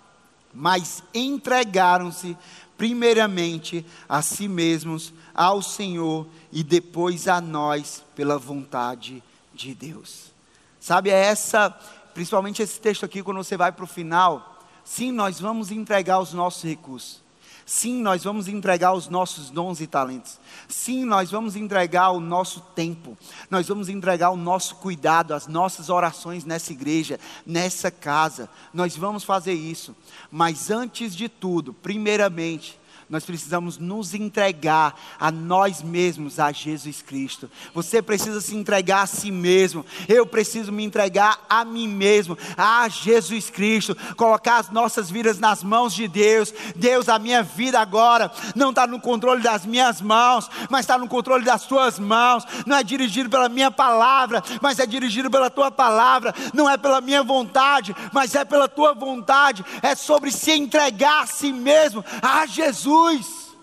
mas 0.54 1.04
entregaram-se 1.14 2.38
primeiramente 2.78 3.86
a 4.08 4.22
si 4.22 4.48
mesmos, 4.48 5.14
ao 5.34 5.62
Senhor 5.62 6.28
e 6.52 6.64
depois 6.64 7.28
a 7.28 7.40
nós, 7.40 8.04
pela 8.16 8.38
vontade 8.38 9.24
de 9.54 9.74
Deus. 9.74 10.32
Sabe, 10.80 11.10
é 11.10 11.26
essa, 11.26 11.70
principalmente 12.14 12.62
esse 12.62 12.80
texto 12.80 13.06
aqui, 13.06 13.24
quando 13.24 13.38
você 13.38 13.56
vai 13.56 13.72
para 13.72 13.86
o 13.86 13.88
final, 13.88 14.60
sim, 14.84 15.12
nós 15.12 15.40
vamos 15.40 15.72
entregar 15.72 16.20
os 16.20 16.34
nossos 16.34 16.64
recursos. 16.64 17.23
Sim, 17.66 18.02
nós 18.02 18.24
vamos 18.24 18.48
entregar 18.48 18.94
os 18.94 19.08
nossos 19.08 19.50
dons 19.50 19.80
e 19.80 19.88
talentos. 19.88 20.40
Sim, 20.68 21.06
nós 21.06 21.32
vamos 21.32 21.56
entregar 21.56 22.12
o 22.12 22.20
nosso 22.20 22.60
tempo. 22.76 23.18
Nós 23.50 23.68
vamos 23.68 23.90
entregar 23.90 24.32
o 24.32 24.36
nosso 24.36 24.76
cuidado, 24.76 25.34
as 25.34 25.48
nossas 25.48 25.90
orações 25.90 26.44
nessa 26.44 26.74
igreja, 26.74 27.20
nessa 27.46 27.90
casa. 27.90 28.50
Nós 28.74 28.98
vamos 28.98 29.24
fazer 29.24 29.54
isso. 29.54 29.96
Mas 30.30 30.70
antes 30.70 31.16
de 31.16 31.30
tudo, 31.30 31.74
primeiramente, 31.74 32.80
nós 33.14 33.26
precisamos 33.26 33.78
nos 33.78 34.16
entregar 34.16 35.00
a 35.20 35.32
nós 35.32 35.84
mesmos, 35.84 36.40
a 36.40 36.52
Jesus 36.52 37.04
Cristo. 37.04 37.48
Você 37.72 38.02
precisa 38.02 38.42
se 38.42 38.56
entregar 38.56 39.04
a 39.04 39.06
si 39.06 39.30
mesmo. 39.30 39.86
Eu 40.10 40.26
preciso 40.26 40.72
me 40.72 40.84
entregar 40.84 41.46
a 41.48 41.64
mim 41.64 41.88
mesmo, 41.88 42.36
a 42.58 42.90
Jesus 42.90 43.52
Cristo. 43.52 43.96
Colocar 44.18 44.58
as 44.58 44.72
nossas 44.72 45.12
vidas 45.12 45.38
nas 45.38 45.64
mãos 45.64 45.94
de 45.94 46.08
Deus. 46.08 46.52
Deus, 46.76 47.08
a 47.08 47.20
minha 47.20 47.44
vida 47.44 47.80
agora 47.80 48.32
não 48.56 48.72
está 48.72 48.88
no 48.88 49.00
controle 49.00 49.44
das 49.44 49.64
minhas 49.64 50.02
mãos, 50.02 50.50
mas 50.68 50.80
está 50.80 50.98
no 50.98 51.08
controle 51.08 51.46
das 51.46 51.68
tuas 51.68 52.00
mãos. 52.00 52.44
Não 52.66 52.78
é 52.78 52.84
dirigido 52.84 53.30
pela 53.30 53.48
minha 53.48 53.70
palavra, 53.70 54.44
mas 54.60 54.80
é 54.80 54.88
dirigido 54.88 55.30
pela 55.30 55.52
tua 55.52 55.70
palavra. 55.70 56.34
Não 56.52 56.68
é 56.68 56.78
pela 56.78 57.00
minha 57.00 57.22
vontade, 57.22 57.96
mas 58.12 58.34
é 58.34 58.44
pela 58.44 58.68
tua 58.68 58.96
vontade. 58.96 59.64
É 59.84 59.94
sobre 59.94 60.32
se 60.32 60.52
entregar 60.52 61.22
a 61.22 61.28
si 61.28 61.54
mesmo 61.54 62.04
a 62.20 62.48
Jesus. 62.48 63.03
Jesus. 63.12 63.54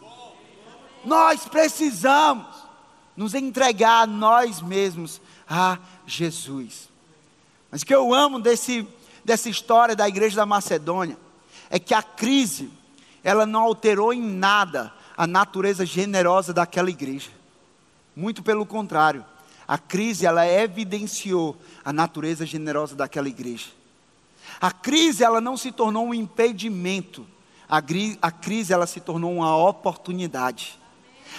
Nós 1.04 1.46
precisamos 1.46 2.46
nos 3.16 3.34
entregar 3.34 4.02
a 4.02 4.06
nós 4.06 4.60
mesmos 4.60 5.20
a 5.48 5.78
Jesus. 6.06 6.88
Mas 7.70 7.82
o 7.82 7.86
que 7.86 7.94
eu 7.94 8.12
amo 8.12 8.38
desse, 8.38 8.86
dessa 9.24 9.48
história 9.48 9.96
da 9.96 10.08
igreja 10.08 10.36
da 10.36 10.46
Macedônia 10.46 11.16
é 11.70 11.78
que 11.78 11.94
a 11.94 12.02
crise, 12.02 12.70
ela 13.22 13.46
não 13.46 13.60
alterou 13.60 14.12
em 14.12 14.20
nada 14.20 14.92
a 15.16 15.26
natureza 15.26 15.86
generosa 15.86 16.52
daquela 16.52 16.90
igreja. 16.90 17.30
Muito 18.14 18.42
pelo 18.42 18.66
contrário, 18.66 19.24
a 19.66 19.78
crise 19.78 20.26
ela 20.26 20.46
evidenciou 20.46 21.56
a 21.84 21.92
natureza 21.92 22.44
generosa 22.44 22.94
daquela 22.94 23.28
igreja. 23.28 23.68
A 24.60 24.72
crise 24.72 25.22
ela 25.22 25.40
não 25.40 25.56
se 25.56 25.70
tornou 25.70 26.06
um 26.06 26.14
impedimento 26.14 27.26
a, 27.70 28.30
crise 28.32 28.72
ela 28.72 28.86
se 28.86 29.00
tornou 29.00 29.32
uma 29.32 29.56
oportunidade. 29.56 30.79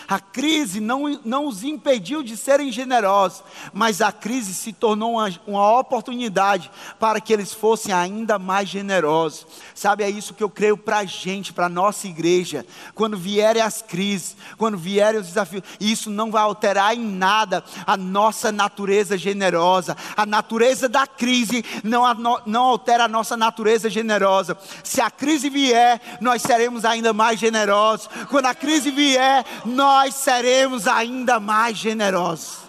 A 0.08 0.20
crise 0.20 0.80
não, 0.80 1.20
não 1.24 1.48
os 1.48 1.64
impediu 1.64 2.24
de 2.24 2.36
serem 2.36 2.72
generosos, 2.72 3.44
mas 3.74 4.02
a 4.02 4.12
crise 4.12 4.54
se 4.54 4.74
tornou 4.74 5.14
uma, 5.14 5.30
uma 5.48 5.80
oportunidade 5.80 6.70
para 7.00 7.22
que 7.22 7.32
eles 7.32 7.54
fossem 7.54 7.94
ainda 7.94 8.38
mais 8.38 8.70
generosos. 8.70 9.46
Sabe, 9.74 10.04
é 10.04 10.10
isso 10.10 10.34
que 10.34 10.44
eu 10.44 10.50
creio 10.50 10.78
para 10.78 11.00
a 11.00 11.06
gente, 11.06 11.54
para 11.54 11.66
a 11.66 11.70
nossa 11.70 12.08
igreja. 12.08 12.66
Quando 12.94 13.18
vierem 13.18 13.62
as 13.62 13.82
crises, 13.82 14.36
quando 14.58 14.78
vierem 14.78 15.20
os 15.20 15.28
desafios, 15.28 15.64
isso 15.80 16.10
não 16.10 16.32
vai 16.32 16.44
alterar 16.44 16.96
em 16.96 17.06
nada 17.06 17.64
a 17.86 17.96
nossa 17.98 18.52
natureza 18.52 19.18
generosa. 19.18 19.96
A 20.16 20.26
natureza 20.26 20.88
da 20.88 21.08
crise 21.08 21.64
não, 21.84 22.04
não 22.46 22.64
altera 22.64 23.06
a 23.06 23.08
nossa 23.08 23.38
natureza 23.38 23.90
generosa. 23.90 24.58
Se 24.84 25.02
a 25.02 25.10
crise 25.10 25.50
vier, 25.50 26.02
nós 26.20 26.42
seremos 26.42 26.86
ainda 26.86 27.14
mais 27.14 27.40
generosos. 27.40 28.10
Quando 28.30 28.46
a 28.46 28.56
crise 28.56 28.92
vier, 28.92 29.46
nós 29.66 29.81
nós 29.82 30.14
seremos 30.14 30.86
ainda 30.86 31.40
mais 31.40 31.76
generosos. 31.76 32.60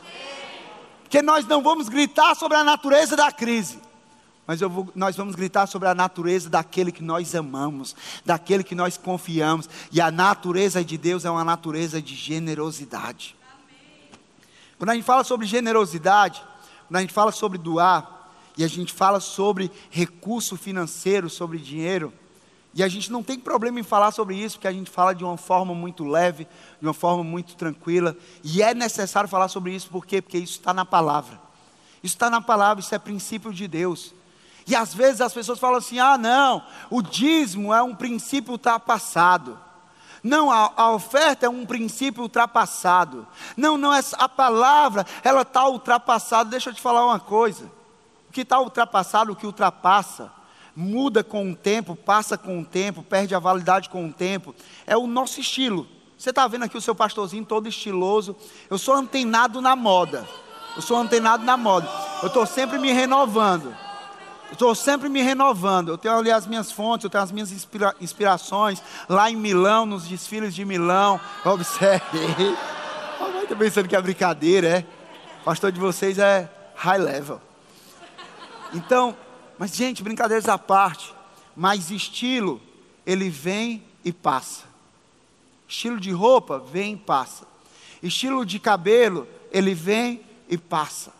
Porque 1.02 1.20
nós 1.20 1.46
não 1.46 1.62
vamos 1.62 1.90
gritar 1.90 2.34
sobre 2.34 2.56
a 2.56 2.64
natureza 2.64 3.14
da 3.14 3.30
crise, 3.30 3.78
mas 4.46 4.60
vou, 4.60 4.90
nós 4.94 5.14
vamos 5.14 5.34
gritar 5.34 5.66
sobre 5.66 5.88
a 5.88 5.94
natureza 5.94 6.48
daquele 6.48 6.90
que 6.90 7.02
nós 7.02 7.34
amamos, 7.34 7.94
daquele 8.24 8.64
que 8.64 8.74
nós 8.74 8.96
confiamos. 8.96 9.68
E 9.92 10.00
a 10.00 10.10
natureza 10.10 10.82
de 10.82 10.96
Deus 10.96 11.26
é 11.26 11.30
uma 11.30 11.44
natureza 11.44 12.00
de 12.00 12.14
generosidade. 12.14 13.36
Quando 14.78 14.88
a 14.88 14.94
gente 14.94 15.04
fala 15.04 15.22
sobre 15.22 15.46
generosidade, 15.46 16.42
quando 16.88 16.96
a 16.96 17.00
gente 17.02 17.12
fala 17.12 17.30
sobre 17.30 17.58
doar, 17.58 18.30
e 18.56 18.64
a 18.64 18.68
gente 18.68 18.92
fala 18.92 19.20
sobre 19.20 19.70
recurso 19.90 20.56
financeiro, 20.56 21.28
sobre 21.28 21.58
dinheiro, 21.58 22.10
e 22.74 22.82
a 22.82 22.88
gente 22.88 23.12
não 23.12 23.22
tem 23.22 23.38
problema 23.38 23.78
em 23.80 23.82
falar 23.82 24.12
sobre 24.12 24.34
isso, 24.34 24.56
porque 24.56 24.68
a 24.68 24.72
gente 24.72 24.90
fala 24.90 25.14
de 25.14 25.22
uma 25.22 25.36
forma 25.36 25.74
muito 25.74 26.04
leve, 26.04 26.46
de 26.80 26.86
uma 26.86 26.94
forma 26.94 27.22
muito 27.22 27.54
tranquila. 27.54 28.16
E 28.42 28.62
é 28.62 28.72
necessário 28.72 29.28
falar 29.28 29.48
sobre 29.48 29.74
isso, 29.74 29.90
por 29.90 30.06
quê? 30.06 30.22
Porque 30.22 30.38
isso 30.38 30.54
está 30.54 30.72
na 30.72 30.84
palavra. 30.84 31.38
Isso 32.02 32.14
está 32.14 32.30
na 32.30 32.40
palavra, 32.40 32.80
isso 32.80 32.94
é 32.94 32.98
princípio 32.98 33.52
de 33.52 33.68
Deus. 33.68 34.14
E 34.66 34.74
às 34.74 34.94
vezes 34.94 35.20
as 35.20 35.34
pessoas 35.34 35.58
falam 35.58 35.78
assim: 35.78 35.98
ah, 35.98 36.16
não, 36.16 36.64
o 36.88 37.02
dízimo 37.02 37.74
é 37.74 37.82
um 37.82 37.94
princípio 37.94 38.52
ultrapassado. 38.52 39.58
Não, 40.22 40.50
a, 40.50 40.72
a 40.76 40.90
oferta 40.92 41.46
é 41.46 41.48
um 41.48 41.66
princípio 41.66 42.22
ultrapassado. 42.22 43.26
Não, 43.56 43.76
não, 43.76 43.92
essa, 43.92 44.16
a 44.16 44.28
palavra, 44.28 45.04
ela 45.22 45.42
está 45.42 45.66
ultrapassada. 45.68 46.48
Deixa 46.48 46.70
eu 46.70 46.74
te 46.74 46.80
falar 46.80 47.04
uma 47.04 47.18
coisa. 47.18 47.66
O 48.28 48.32
que 48.32 48.42
está 48.42 48.60
ultrapassado, 48.60 49.32
o 49.32 49.36
que 49.36 49.44
ultrapassa, 49.44 50.32
muda 50.74 51.22
com 51.22 51.50
o 51.50 51.56
tempo, 51.56 51.94
passa 51.94 52.36
com 52.38 52.60
o 52.60 52.64
tempo, 52.64 53.02
perde 53.02 53.34
a 53.34 53.38
validade 53.38 53.88
com 53.88 54.06
o 54.06 54.12
tempo. 54.12 54.54
É 54.86 54.96
o 54.96 55.06
nosso 55.06 55.40
estilo. 55.40 55.86
Você 56.16 56.30
está 56.30 56.46
vendo 56.46 56.64
aqui 56.64 56.76
o 56.76 56.80
seu 56.80 56.94
pastorzinho 56.94 57.44
todo 57.44 57.68
estiloso. 57.68 58.36
Eu 58.70 58.78
sou 58.78 58.94
antenado 58.94 59.60
na 59.60 59.74
moda. 59.74 60.26
Eu 60.76 60.82
sou 60.82 60.96
antenado 60.96 61.44
na 61.44 61.56
moda. 61.56 61.88
Eu 62.22 62.28
estou 62.28 62.46
sempre 62.46 62.78
me 62.78 62.92
renovando. 62.92 63.74
Eu 64.48 64.54
estou 64.54 64.74
sempre 64.74 65.08
me 65.08 65.20
renovando. 65.20 65.88
Eu 65.88 65.98
tenho 65.98 66.16
ali 66.16 66.30
as 66.30 66.46
minhas 66.46 66.70
fontes, 66.70 67.04
eu 67.04 67.10
tenho 67.10 67.24
as 67.24 67.32
minhas 67.32 67.50
inspira 67.50 67.94
inspirações 68.00 68.82
lá 69.08 69.30
em 69.30 69.36
Milão, 69.36 69.84
nos 69.86 70.06
desfiles 70.06 70.54
de 70.54 70.64
Milão. 70.64 71.20
Observe. 71.44 72.18
Estar 73.42 73.56
pensando 73.56 73.88
que 73.88 73.96
é 73.96 74.00
brincadeira, 74.00 74.68
é? 74.68 74.86
O 75.40 75.44
pastor 75.44 75.72
de 75.72 75.80
vocês 75.80 76.18
é 76.18 76.48
high 76.76 76.98
level. 76.98 77.40
Então, 78.72 79.16
mas, 79.62 79.76
gente, 79.76 80.02
brincadeiras 80.02 80.48
à 80.48 80.58
parte. 80.58 81.14
Mas 81.54 81.92
estilo, 81.92 82.60
ele 83.06 83.30
vem 83.30 83.84
e 84.04 84.12
passa. 84.12 84.64
Estilo 85.68 86.00
de 86.00 86.10
roupa, 86.10 86.58
vem 86.58 86.94
e 86.94 86.96
passa. 86.96 87.46
Estilo 88.02 88.44
de 88.44 88.58
cabelo, 88.58 89.24
ele 89.52 89.72
vem 89.72 90.20
e 90.48 90.58
passa. 90.58 91.12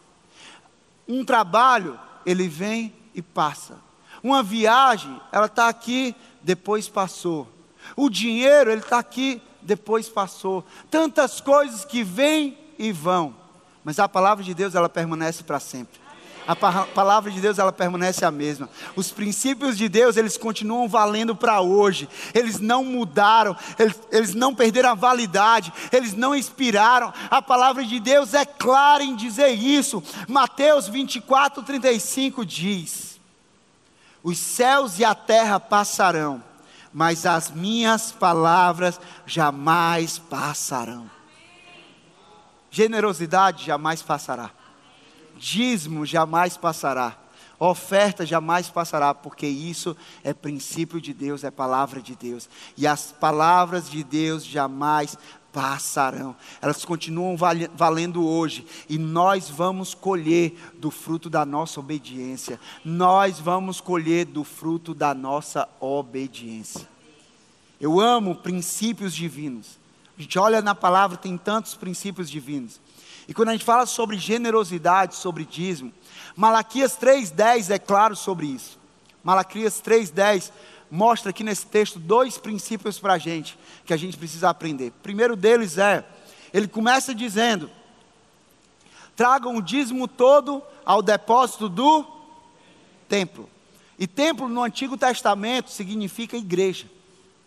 Um 1.07 1.25
trabalho, 1.25 1.97
ele 2.27 2.49
vem 2.49 2.93
e 3.15 3.23
passa. 3.23 3.79
Uma 4.25 4.43
viagem, 4.43 5.21
ela 5.31 5.47
está 5.47 5.69
aqui, 5.69 6.13
depois 6.43 6.89
passou. 6.89 7.49
O 7.95 8.11
dinheiro, 8.11 8.73
ele 8.73 8.81
está 8.81 8.99
aqui, 8.99 9.41
depois 9.63 10.09
passou. 10.09 10.67
Tantas 10.91 11.41
coisas 11.41 11.85
que 11.85 12.03
vêm 12.03 12.59
e 12.77 12.91
vão. 12.91 13.37
Mas 13.85 14.01
a 14.01 14.09
palavra 14.09 14.43
de 14.43 14.53
Deus, 14.53 14.75
ela 14.75 14.89
permanece 14.89 15.45
para 15.45 15.61
sempre. 15.61 16.02
A 16.47 16.57
palavra 16.57 17.31
de 17.31 17.41
Deus 17.41 17.59
ela 17.59 17.73
permanece 17.73 18.25
a 18.25 18.31
mesma. 18.31 18.69
Os 18.97 19.13
princípios 19.13 19.79
de 19.79 19.89
Deus 19.89 20.17
eles 20.17 20.37
continuam 20.37 20.89
valendo 20.89 21.37
para 21.37 21.61
hoje. 21.61 22.09
Eles 22.35 22.59
não 22.59 22.85
mudaram, 22.85 23.57
eles, 23.79 24.01
eles 24.11 24.35
não 24.35 24.55
perderam 24.55 24.91
a 24.91 24.95
validade, 24.95 25.73
eles 25.93 26.15
não 26.15 26.35
expiraram. 26.35 27.13
A 27.31 27.41
palavra 27.41 27.85
de 27.85 28.01
Deus 28.01 28.35
é 28.35 28.45
clara 28.45 29.05
em 29.05 29.15
dizer 29.15 29.51
isso. 29.51 30.03
Mateus 30.27 30.89
24, 30.89 31.63
35 31.63 32.45
diz: 32.45 33.21
Os 34.23 34.39
céus 34.39 34.99
e 34.99 35.05
a 35.05 35.15
terra 35.15 35.61
passarão, 35.61 36.43
mas 36.93 37.25
as 37.25 37.53
minhas 37.53 38.11
palavras 38.11 39.01
jamais 39.25 40.19
passarão. 40.19 41.09
Generosidade 42.69 43.65
jamais 43.67 44.03
passará 44.03 44.51
dízimo 45.37 46.07
jamais 46.07 46.57
passará, 46.57 47.17
oferta 47.59 48.27
jamais 48.27 48.69
passará, 48.69 49.15
porque 49.15 49.47
isso 49.47 49.97
é 50.25 50.35
princípio 50.35 51.01
de 51.01 51.15
Deus, 51.15 51.45
é 51.45 51.51
palavra 51.51 52.01
de 52.01 52.17
Deus, 52.17 52.49
e 52.77 52.87
as 52.87 53.13
palavras 53.13 53.91
de 53.91 54.03
Deus 54.03 54.45
jamais 54.45 55.17
passarão, 55.53 56.35
elas 56.63 56.85
continuam 56.85 57.37
valendo 57.75 58.27
hoje, 58.27 58.67
e 58.89 58.99
nós 58.99 59.51
vamos 59.51 59.95
colher 59.95 60.57
do 60.79 60.91
fruto 60.91 61.29
da 61.29 61.45
nossa 61.45 61.79
obediência, 61.79 62.59
nós 62.85 63.39
vamos 63.39 63.81
colher 63.81 64.25
do 64.25 64.45
fruto 64.45 64.95
da 64.95 65.15
nossa 65.15 65.69
obediência. 65.79 66.89
Eu 67.81 68.01
amo 68.01 68.37
princípios 68.37 69.13
divinos. 69.13 69.79
A 70.17 70.23
gente 70.23 70.39
olha 70.39 70.63
na 70.63 70.75
palavra, 70.75 71.17
tem 71.17 71.37
tantos 71.37 71.75
princípios 71.75 72.31
divinos. 72.31 72.81
E 73.33 73.35
quando 73.35 73.49
a 73.49 73.53
gente 73.53 73.65
fala 73.65 73.87
sobre 73.87 74.19
generosidade, 74.19 75.15
sobre 75.15 75.47
dízimo, 75.47 75.91
Malaquias 76.37 76.99
3,10 76.99 77.71
é 77.71 77.79
claro 77.79 78.15
sobre 78.15 78.47
isso. 78.47 78.79
Malaquias 79.25 79.81
3,10 79.81 80.53
mostra 80.91 81.31
aqui 81.31 81.43
nesse 81.43 81.65
texto 81.65 81.99
dois 81.99 82.37
princípios 82.37 82.99
para 82.99 83.15
a 83.15 83.19
gente, 83.19 83.59
que 83.87 83.95
a 83.95 83.97
gente 83.97 84.19
precisa 84.19 84.51
aprender. 84.51 84.89
O 84.89 85.03
primeiro 85.03 85.35
deles 85.35 85.79
é, 85.79 86.05
ele 86.53 86.69
começa 86.69 87.15
dizendo: 87.15 87.71
tragam 89.17 89.57
o 89.57 89.63
dízimo 89.63 90.07
todo 90.07 90.63
ao 90.85 91.01
depósito 91.01 91.71
do 91.71 92.05
templo. 93.09 93.49
E 93.99 94.07
templo 94.07 94.47
no 94.47 94.63
Antigo 94.63 94.99
Testamento 94.99 95.71
significa 95.71 96.37
igreja, 96.37 96.85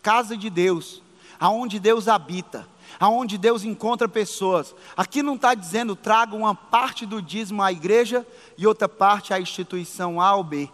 casa 0.02 0.36
de 0.36 0.50
Deus, 0.50 1.00
aonde 1.38 1.78
Deus 1.78 2.08
habita 2.08 2.66
aonde 2.98 3.38
Deus 3.38 3.64
encontra 3.64 4.08
pessoas. 4.08 4.74
Aqui 4.96 5.22
não 5.22 5.34
está 5.34 5.54
dizendo 5.54 5.96
traga 5.96 6.34
uma 6.34 6.54
parte 6.54 7.06
do 7.06 7.20
dízimo 7.20 7.62
à 7.62 7.72
igreja 7.72 8.26
e 8.56 8.66
outra 8.66 8.88
parte 8.88 9.32
à 9.32 9.40
instituição 9.40 10.20
A 10.20 10.34
ou 10.34 10.44
B, 10.44 10.70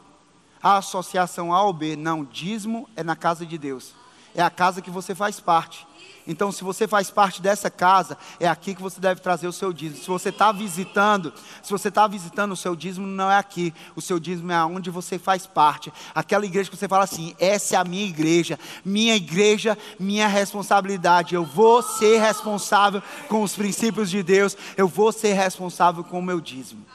à 0.62 0.76
associação 0.76 1.52
A 1.52 1.62
ou 1.62 1.72
B. 1.72 1.96
Não, 1.96 2.24
dízimo 2.24 2.88
é 2.96 3.02
na 3.02 3.16
casa 3.16 3.44
de 3.44 3.58
Deus. 3.58 3.94
É 4.34 4.42
a 4.42 4.50
casa 4.50 4.80
que 4.80 4.90
você 4.90 5.14
faz 5.14 5.40
parte. 5.40 5.86
Então, 6.26 6.52
se 6.52 6.62
você 6.62 6.86
faz 6.86 7.10
parte 7.10 7.42
dessa 7.42 7.68
casa, 7.68 8.16
é 8.38 8.46
aqui 8.46 8.74
que 8.74 8.82
você 8.82 9.00
deve 9.00 9.20
trazer 9.20 9.48
o 9.48 9.52
seu 9.52 9.72
dízimo. 9.72 10.02
Se 10.02 10.08
você 10.08 10.28
está 10.28 10.52
visitando, 10.52 11.32
se 11.62 11.70
você 11.70 11.88
está 11.88 12.06
visitando 12.06 12.52
o 12.52 12.56
seu 12.56 12.76
dízimo, 12.76 13.06
não 13.06 13.30
é 13.30 13.38
aqui. 13.38 13.74
O 13.96 14.00
seu 14.00 14.20
dízimo 14.20 14.52
é 14.52 14.54
aonde 14.54 14.88
você 14.88 15.18
faz 15.18 15.46
parte. 15.46 15.92
Aquela 16.14 16.46
igreja 16.46 16.70
que 16.70 16.76
você 16.76 16.86
fala 16.86 17.04
assim: 17.04 17.34
essa 17.40 17.74
é 17.74 17.78
a 17.78 17.84
minha 17.84 18.06
igreja, 18.06 18.58
minha 18.84 19.16
igreja, 19.16 19.76
minha 19.98 20.28
responsabilidade. 20.28 21.34
Eu 21.34 21.44
vou 21.44 21.82
ser 21.82 22.20
responsável 22.20 23.02
com 23.28 23.42
os 23.42 23.56
princípios 23.56 24.08
de 24.08 24.22
Deus. 24.22 24.56
Eu 24.76 24.86
vou 24.86 25.10
ser 25.10 25.32
responsável 25.32 26.04
com 26.04 26.20
o 26.20 26.22
meu 26.22 26.40
dízimo. 26.40 26.86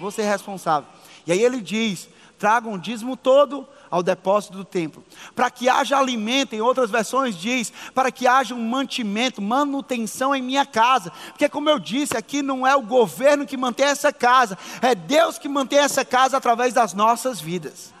Vou 0.00 0.10
ser 0.10 0.24
responsável. 0.24 0.88
E 1.26 1.32
aí 1.32 1.42
ele 1.42 1.60
diz: 1.60 2.08
tragam 2.38 2.74
o 2.74 2.78
dízimo 2.78 3.16
todo 3.16 3.68
ao 3.94 4.02
depósito 4.02 4.56
do 4.56 4.64
templo. 4.64 5.04
Para 5.36 5.48
que 5.48 5.68
haja 5.68 5.96
alimento, 5.96 6.52
em 6.52 6.60
outras 6.60 6.90
versões 6.90 7.36
diz, 7.36 7.72
para 7.94 8.10
que 8.10 8.26
haja 8.26 8.52
um 8.52 8.68
mantimento, 8.68 9.40
manutenção 9.40 10.34
em 10.34 10.42
minha 10.42 10.66
casa. 10.66 11.12
Porque, 11.28 11.48
como 11.48 11.70
eu 11.70 11.78
disse, 11.78 12.16
aqui 12.16 12.42
não 12.42 12.66
é 12.66 12.74
o 12.74 12.82
governo 12.82 13.46
que 13.46 13.56
mantém 13.56 13.86
essa 13.86 14.12
casa, 14.12 14.58
é 14.82 14.96
Deus 14.96 15.38
que 15.38 15.48
mantém 15.48 15.78
essa 15.78 16.04
casa 16.04 16.36
através 16.36 16.74
das 16.74 16.92
nossas 16.92 17.40
vidas. 17.40 17.94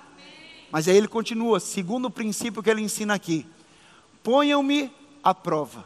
Mas 0.68 0.88
aí 0.88 0.96
ele 0.96 1.06
continua, 1.06 1.60
segundo 1.60 2.06
o 2.06 2.10
princípio 2.10 2.60
que 2.60 2.70
ele 2.70 2.82
ensina 2.82 3.14
aqui: 3.14 3.46
ponham-me 4.20 4.90
à 5.22 5.32
prova. 5.32 5.84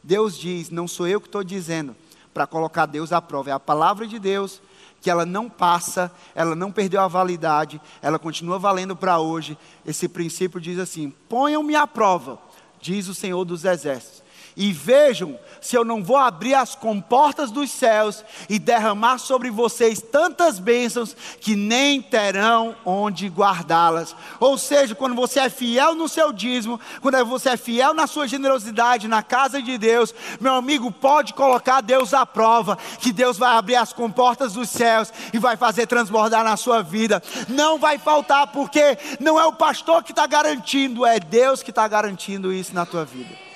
Deus 0.00 0.38
diz, 0.38 0.70
não 0.70 0.86
sou 0.86 1.08
eu 1.08 1.20
que 1.20 1.26
estou 1.26 1.42
dizendo, 1.42 1.96
para 2.32 2.46
colocar 2.46 2.86
Deus 2.86 3.12
à 3.12 3.20
prova, 3.20 3.50
é 3.50 3.52
a 3.52 3.58
palavra 3.58 4.06
de 4.06 4.20
Deus 4.20 4.62
que 5.02 5.10
ela 5.10 5.26
não 5.26 5.50
passa, 5.50 6.10
ela 6.34 6.54
não 6.54 6.70
perdeu 6.72 7.00
a 7.02 7.08
validade, 7.08 7.80
ela 8.00 8.18
continua 8.18 8.58
valendo 8.58 8.96
para 8.96 9.18
hoje. 9.18 9.58
Esse 9.84 10.08
princípio 10.08 10.60
diz 10.60 10.78
assim: 10.78 11.12
ponham-me 11.28 11.74
à 11.74 11.86
prova, 11.86 12.38
diz 12.80 13.08
o 13.08 13.14
Senhor 13.14 13.44
dos 13.44 13.64
Exércitos 13.64 14.21
e 14.56 14.72
vejam 14.72 15.38
se 15.60 15.76
eu 15.76 15.84
não 15.84 16.02
vou 16.02 16.16
abrir 16.16 16.54
as 16.54 16.74
comportas 16.74 17.50
dos 17.50 17.70
céus 17.70 18.24
e 18.48 18.58
derramar 18.58 19.18
sobre 19.18 19.50
vocês 19.50 20.02
tantas 20.02 20.58
bênçãos 20.58 21.16
que 21.40 21.54
nem 21.54 22.02
terão 22.02 22.74
onde 22.84 23.28
guardá-las. 23.28 24.14
Ou 24.40 24.58
seja, 24.58 24.94
quando 24.94 25.14
você 25.14 25.40
é 25.40 25.48
fiel 25.48 25.94
no 25.94 26.08
seu 26.08 26.32
dízimo, 26.32 26.80
quando 27.00 27.24
você 27.24 27.50
é 27.50 27.56
fiel 27.56 27.94
na 27.94 28.06
sua 28.06 28.26
generosidade 28.26 29.08
na 29.08 29.22
casa 29.22 29.62
de 29.62 29.78
Deus, 29.78 30.14
meu 30.40 30.54
amigo, 30.54 30.90
pode 30.90 31.32
colocar 31.32 31.80
Deus 31.80 32.12
à 32.12 32.26
prova, 32.26 32.76
que 32.98 33.12
Deus 33.12 33.38
vai 33.38 33.56
abrir 33.56 33.76
as 33.76 33.92
comportas 33.92 34.54
dos 34.54 34.68
céus 34.68 35.12
e 35.32 35.38
vai 35.38 35.56
fazer 35.56 35.86
transbordar 35.86 36.44
na 36.44 36.56
sua 36.56 36.82
vida. 36.82 37.22
Não 37.48 37.78
vai 37.78 37.98
faltar, 37.98 38.48
porque 38.48 38.98
não 39.20 39.38
é 39.38 39.44
o 39.46 39.52
pastor 39.52 40.02
que 40.02 40.12
está 40.12 40.26
garantindo, 40.26 41.06
é 41.06 41.18
Deus 41.20 41.62
que 41.62 41.70
está 41.70 41.86
garantindo 41.86 42.52
isso 42.52 42.74
na 42.74 42.84
tua 42.84 43.04
vida. 43.04 43.51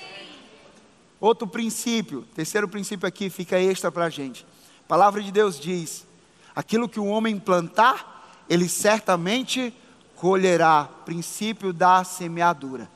Outro 1.19 1.47
princípio, 1.47 2.23
terceiro 2.35 2.67
princípio 2.67 3.07
aqui 3.07 3.29
fica 3.29 3.59
extra 3.59 3.91
para 3.91 4.05
a 4.05 4.09
gente. 4.09 4.45
A 4.85 4.87
palavra 4.87 5.21
de 5.21 5.31
Deus 5.31 5.59
diz: 5.59 6.05
aquilo 6.55 6.87
que 6.87 6.99
o 6.99 7.05
homem 7.05 7.39
plantar, 7.39 8.45
ele 8.49 8.69
certamente 8.69 9.73
colherá. 10.15 10.87
Princípio 11.05 11.73
da 11.73 12.03
semeadura. 12.03 12.89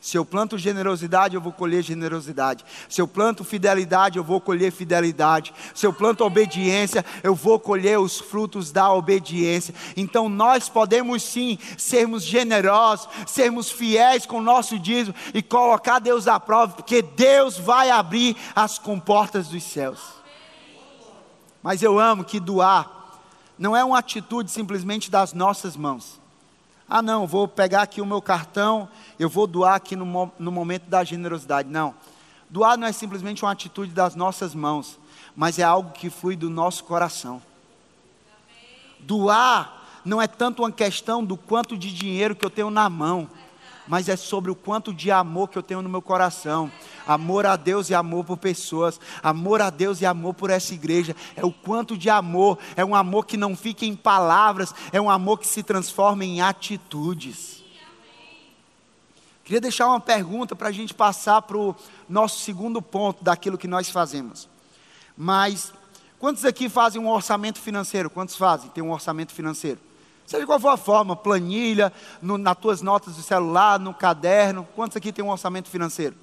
Se 0.00 0.16
eu 0.16 0.24
planto 0.24 0.56
generosidade, 0.56 1.34
eu 1.34 1.40
vou 1.40 1.52
colher 1.52 1.82
generosidade. 1.82 2.64
Se 2.88 3.00
eu 3.00 3.08
planto 3.08 3.42
fidelidade, 3.42 4.16
eu 4.16 4.22
vou 4.22 4.40
colher 4.40 4.70
fidelidade. 4.70 5.52
Se 5.74 5.86
eu 5.86 5.92
planto 5.92 6.24
obediência, 6.24 7.04
eu 7.22 7.34
vou 7.34 7.58
colher 7.58 7.98
os 7.98 8.18
frutos 8.18 8.70
da 8.70 8.92
obediência. 8.92 9.74
Então 9.96 10.28
nós 10.28 10.68
podemos 10.68 11.22
sim 11.24 11.58
sermos 11.76 12.22
generosos, 12.22 13.08
sermos 13.26 13.70
fiéis 13.70 14.24
com 14.24 14.38
o 14.38 14.42
nosso 14.42 14.78
dízimo 14.78 15.16
e 15.34 15.42
colocar 15.42 15.98
Deus 15.98 16.28
à 16.28 16.38
prova, 16.38 16.74
porque 16.74 17.02
Deus 17.02 17.58
vai 17.58 17.90
abrir 17.90 18.36
as 18.54 18.78
comportas 18.78 19.48
dos 19.48 19.64
céus. 19.64 20.00
Mas 21.60 21.82
eu 21.82 21.98
amo 21.98 22.24
que 22.24 22.38
doar 22.38 22.98
não 23.58 23.76
é 23.76 23.84
uma 23.84 23.98
atitude 23.98 24.50
simplesmente 24.50 25.10
das 25.10 25.32
nossas 25.32 25.76
mãos. 25.76 26.20
Ah, 26.88 27.02
não, 27.02 27.26
vou 27.26 27.46
pegar 27.46 27.82
aqui 27.82 28.00
o 28.00 28.06
meu 28.06 28.22
cartão, 28.22 28.88
eu 29.18 29.28
vou 29.28 29.46
doar 29.46 29.74
aqui 29.74 29.94
no, 29.94 30.32
no 30.38 30.50
momento 30.50 30.88
da 30.88 31.04
generosidade. 31.04 31.68
Não. 31.68 31.94
Doar 32.48 32.78
não 32.78 32.86
é 32.86 32.92
simplesmente 32.92 33.44
uma 33.44 33.52
atitude 33.52 33.92
das 33.92 34.14
nossas 34.14 34.54
mãos, 34.54 34.98
mas 35.36 35.58
é 35.58 35.62
algo 35.62 35.90
que 35.92 36.08
flui 36.08 36.34
do 36.34 36.48
nosso 36.48 36.84
coração. 36.84 37.42
Doar 39.00 39.82
não 40.04 40.20
é 40.20 40.26
tanto 40.26 40.62
uma 40.62 40.72
questão 40.72 41.22
do 41.22 41.36
quanto 41.36 41.76
de 41.76 41.92
dinheiro 41.92 42.34
que 42.34 42.44
eu 42.44 42.50
tenho 42.50 42.70
na 42.70 42.88
mão, 42.88 43.28
mas 43.88 44.08
é 44.08 44.16
sobre 44.16 44.50
o 44.50 44.54
quanto 44.54 44.92
de 44.92 45.10
amor 45.10 45.48
que 45.48 45.56
eu 45.56 45.62
tenho 45.62 45.80
no 45.80 45.88
meu 45.88 46.02
coração. 46.02 46.70
Amor 47.06 47.46
a 47.46 47.56
Deus 47.56 47.88
e 47.88 47.94
amor 47.94 48.24
por 48.24 48.36
pessoas. 48.36 49.00
Amor 49.22 49.62
a 49.62 49.70
Deus 49.70 50.02
e 50.02 50.06
amor 50.06 50.34
por 50.34 50.50
essa 50.50 50.74
igreja. 50.74 51.16
É 51.34 51.44
o 51.44 51.50
quanto 51.50 51.96
de 51.96 52.10
amor. 52.10 52.58
É 52.76 52.84
um 52.84 52.94
amor 52.94 53.24
que 53.24 53.38
não 53.38 53.56
fica 53.56 53.86
em 53.86 53.96
palavras. 53.96 54.74
É 54.92 55.00
um 55.00 55.08
amor 55.08 55.38
que 55.38 55.46
se 55.46 55.62
transforma 55.62 56.22
em 56.22 56.42
atitudes. 56.42 57.64
Queria 59.42 59.62
deixar 59.62 59.86
uma 59.88 60.00
pergunta 60.00 60.54
para 60.54 60.68
a 60.68 60.72
gente 60.72 60.92
passar 60.92 61.40
para 61.40 61.56
o 61.56 61.74
nosso 62.06 62.40
segundo 62.40 62.82
ponto 62.82 63.24
daquilo 63.24 63.56
que 63.56 63.66
nós 63.66 63.88
fazemos. 63.88 64.46
Mas, 65.16 65.72
quantos 66.18 66.44
aqui 66.44 66.68
fazem 66.68 67.00
um 67.00 67.08
orçamento 67.08 67.58
financeiro? 67.58 68.10
Quantos 68.10 68.36
fazem? 68.36 68.68
Tem 68.68 68.84
um 68.84 68.92
orçamento 68.92 69.32
financeiro? 69.32 69.87
Seja 70.28 70.44
qual 70.44 70.60
for 70.60 70.68
a 70.68 70.76
forma, 70.76 71.16
planilha, 71.16 71.90
no, 72.20 72.36
nas 72.36 72.58
tuas 72.58 72.82
notas 72.82 73.16
do 73.16 73.22
celular, 73.22 73.80
no 73.80 73.94
caderno. 73.94 74.68
Quantos 74.74 74.94
aqui 74.94 75.10
tem 75.10 75.24
um 75.24 75.30
orçamento 75.30 75.70
financeiro? 75.70 76.14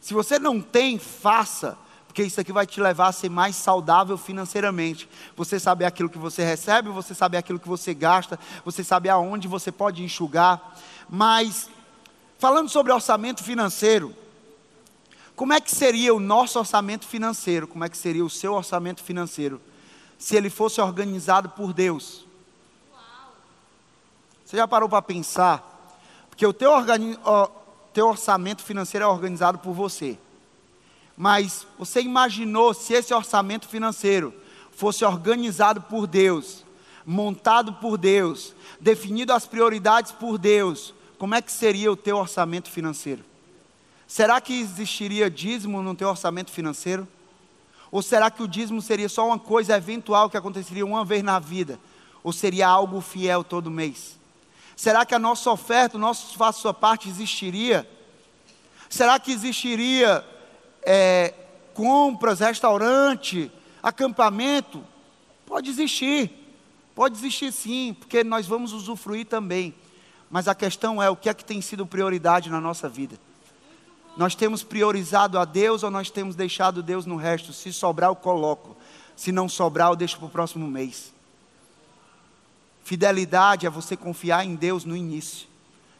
Se 0.00 0.14
você 0.14 0.38
não 0.38 0.60
tem, 0.60 1.00
faça, 1.00 1.76
porque 2.06 2.22
isso 2.22 2.40
aqui 2.40 2.52
vai 2.52 2.64
te 2.64 2.80
levar 2.80 3.08
a 3.08 3.12
ser 3.12 3.28
mais 3.28 3.56
saudável 3.56 4.16
financeiramente. 4.16 5.08
Você 5.36 5.58
sabe 5.58 5.84
aquilo 5.84 6.08
que 6.08 6.16
você 6.16 6.44
recebe, 6.44 6.90
você 6.90 7.12
sabe 7.12 7.36
aquilo 7.36 7.58
que 7.58 7.66
você 7.66 7.92
gasta, 7.92 8.38
você 8.64 8.84
sabe 8.84 9.08
aonde 9.08 9.48
você 9.48 9.72
pode 9.72 10.04
enxugar. 10.04 10.78
Mas, 11.10 11.68
falando 12.38 12.68
sobre 12.68 12.92
orçamento 12.92 13.42
financeiro, 13.42 14.14
como 15.34 15.52
é 15.52 15.60
que 15.60 15.74
seria 15.74 16.14
o 16.14 16.20
nosso 16.20 16.56
orçamento 16.56 17.04
financeiro? 17.04 17.66
Como 17.66 17.84
é 17.84 17.88
que 17.88 17.98
seria 17.98 18.24
o 18.24 18.30
seu 18.30 18.52
orçamento 18.54 19.02
financeiro? 19.02 19.60
Se 20.16 20.36
ele 20.36 20.50
fosse 20.50 20.80
organizado 20.80 21.48
por 21.48 21.72
Deus. 21.72 22.23
Você 24.54 24.58
já 24.58 24.68
parou 24.68 24.88
para 24.88 25.02
pensar? 25.02 25.90
Porque 26.30 26.46
o 26.46 26.52
teu, 26.52 26.70
organi... 26.70 27.18
teu 27.92 28.06
orçamento 28.06 28.62
financeiro 28.62 29.04
é 29.04 29.08
organizado 29.08 29.58
por 29.58 29.72
você. 29.72 30.16
Mas 31.16 31.66
você 31.76 32.00
imaginou 32.00 32.72
se 32.72 32.92
esse 32.92 33.12
orçamento 33.12 33.66
financeiro 33.66 34.32
fosse 34.70 35.04
organizado 35.04 35.80
por 35.80 36.06
Deus, 36.06 36.64
montado 37.04 37.72
por 37.72 37.98
Deus, 37.98 38.54
definido 38.80 39.32
as 39.32 39.44
prioridades 39.44 40.12
por 40.12 40.38
Deus, 40.38 40.94
como 41.18 41.34
é 41.34 41.42
que 41.42 41.50
seria 41.50 41.90
o 41.90 41.96
teu 41.96 42.16
orçamento 42.16 42.70
financeiro? 42.70 43.24
Será 44.06 44.40
que 44.40 44.60
existiria 44.60 45.28
dízimo 45.28 45.82
no 45.82 45.96
teu 45.96 46.08
orçamento 46.08 46.52
financeiro? 46.52 47.08
Ou 47.90 48.00
será 48.00 48.30
que 48.30 48.40
o 48.40 48.46
dízimo 48.46 48.80
seria 48.80 49.08
só 49.08 49.26
uma 49.26 49.38
coisa 49.38 49.76
eventual 49.76 50.30
que 50.30 50.36
aconteceria 50.36 50.86
uma 50.86 51.04
vez 51.04 51.24
na 51.24 51.40
vida? 51.40 51.76
Ou 52.22 52.32
seria 52.32 52.68
algo 52.68 53.00
fiel 53.00 53.42
todo 53.42 53.68
mês? 53.68 54.22
Será 54.76 55.06
que 55.06 55.14
a 55.14 55.18
nossa 55.18 55.50
oferta, 55.50 55.96
o 55.96 56.00
nosso 56.00 56.36
faça 56.36 56.60
sua 56.60 56.74
parte 56.74 57.08
existiria? 57.08 57.88
Será 58.88 59.18
que 59.18 59.32
existiria 59.32 60.24
é, 60.82 61.32
compras, 61.72 62.40
restaurante, 62.40 63.50
acampamento? 63.82 64.84
Pode 65.46 65.70
existir, 65.70 66.30
pode 66.94 67.16
existir 67.16 67.52
sim, 67.52 67.96
porque 67.98 68.24
nós 68.24 68.46
vamos 68.46 68.72
usufruir 68.72 69.26
também. 69.26 69.74
Mas 70.30 70.48
a 70.48 70.54
questão 70.54 71.02
é 71.02 71.08
o 71.08 71.16
que 71.16 71.28
é 71.28 71.34
que 71.34 71.44
tem 71.44 71.60
sido 71.60 71.86
prioridade 71.86 72.50
na 72.50 72.60
nossa 72.60 72.88
vida. 72.88 73.16
Nós 74.16 74.34
temos 74.34 74.62
priorizado 74.62 75.38
a 75.38 75.44
Deus 75.44 75.82
ou 75.82 75.90
nós 75.90 76.10
temos 76.10 76.34
deixado 76.34 76.82
Deus 76.82 77.06
no 77.06 77.16
resto? 77.16 77.52
Se 77.52 77.72
sobrar, 77.72 78.10
eu 78.10 78.16
coloco. 78.16 78.76
Se 79.16 79.30
não 79.30 79.48
sobrar, 79.48 79.90
eu 79.90 79.96
deixo 79.96 80.18
para 80.18 80.26
o 80.26 80.30
próximo 80.30 80.66
mês. 80.66 81.13
Fidelidade 82.84 83.66
é 83.66 83.70
você 83.70 83.96
confiar 83.96 84.44
em 84.44 84.54
Deus 84.54 84.84
no 84.84 84.94
início. 84.94 85.48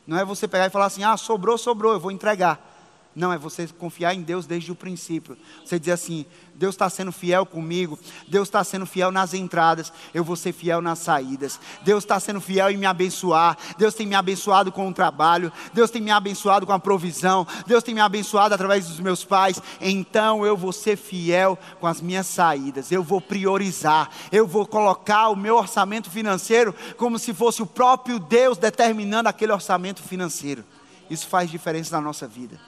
Não 0.06 0.18
é 0.18 0.24
você 0.24 0.46
pegar 0.46 0.66
e 0.66 0.70
falar 0.70 0.84
assim: 0.84 1.02
ah, 1.02 1.16
sobrou, 1.16 1.56
sobrou, 1.56 1.94
eu 1.94 2.00
vou 2.00 2.10
entregar. 2.10 2.73
Não, 3.14 3.32
é 3.32 3.38
você 3.38 3.68
confiar 3.68 4.12
em 4.12 4.22
Deus 4.22 4.44
desde 4.44 4.72
o 4.72 4.74
princípio. 4.74 5.38
Você 5.64 5.78
dizer 5.78 5.92
assim: 5.92 6.26
Deus 6.54 6.74
está 6.74 6.90
sendo 6.90 7.12
fiel 7.12 7.46
comigo, 7.46 7.96
Deus 8.26 8.48
está 8.48 8.64
sendo 8.64 8.86
fiel 8.86 9.12
nas 9.12 9.34
entradas, 9.34 9.92
eu 10.12 10.24
vou 10.24 10.34
ser 10.34 10.52
fiel 10.52 10.82
nas 10.82 10.98
saídas. 10.98 11.60
Deus 11.82 12.02
está 12.02 12.18
sendo 12.18 12.40
fiel 12.40 12.70
em 12.70 12.76
me 12.76 12.86
abençoar, 12.86 13.56
Deus 13.78 13.94
tem 13.94 14.06
me 14.06 14.16
abençoado 14.16 14.72
com 14.72 14.88
o 14.88 14.92
trabalho, 14.92 15.52
Deus 15.72 15.90
tem 15.90 16.02
me 16.02 16.10
abençoado 16.10 16.66
com 16.66 16.72
a 16.72 16.78
provisão, 16.78 17.46
Deus 17.66 17.84
tem 17.84 17.94
me 17.94 18.00
abençoado 18.00 18.52
através 18.52 18.88
dos 18.88 18.98
meus 18.98 19.24
pais. 19.24 19.62
Então 19.80 20.44
eu 20.44 20.56
vou 20.56 20.72
ser 20.72 20.96
fiel 20.96 21.56
com 21.80 21.86
as 21.86 22.00
minhas 22.00 22.26
saídas, 22.26 22.90
eu 22.90 23.02
vou 23.02 23.20
priorizar, 23.20 24.10
eu 24.32 24.46
vou 24.46 24.66
colocar 24.66 25.28
o 25.28 25.36
meu 25.36 25.56
orçamento 25.56 26.10
financeiro 26.10 26.74
como 26.96 27.16
se 27.18 27.32
fosse 27.32 27.62
o 27.62 27.66
próprio 27.66 28.18
Deus 28.18 28.58
determinando 28.58 29.28
aquele 29.28 29.52
orçamento 29.52 30.02
financeiro. 30.02 30.64
Isso 31.08 31.28
faz 31.28 31.50
diferença 31.50 31.94
na 31.96 32.02
nossa 32.02 32.26
vida. 32.26 32.58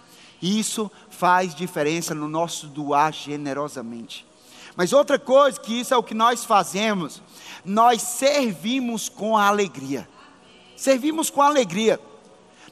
Isso 0.40 0.90
faz 1.08 1.54
diferença 1.54 2.14
no 2.14 2.28
nosso 2.28 2.66
doar 2.66 3.12
generosamente. 3.12 4.26
Mas 4.76 4.92
outra 4.92 5.18
coisa, 5.18 5.58
que 5.58 5.80
isso 5.80 5.94
é 5.94 5.96
o 5.96 6.02
que 6.02 6.14
nós 6.14 6.44
fazemos, 6.44 7.22
nós 7.64 8.02
servimos 8.02 9.08
com 9.08 9.36
alegria. 9.36 10.06
Servimos 10.76 11.30
com 11.30 11.40
alegria. 11.40 11.98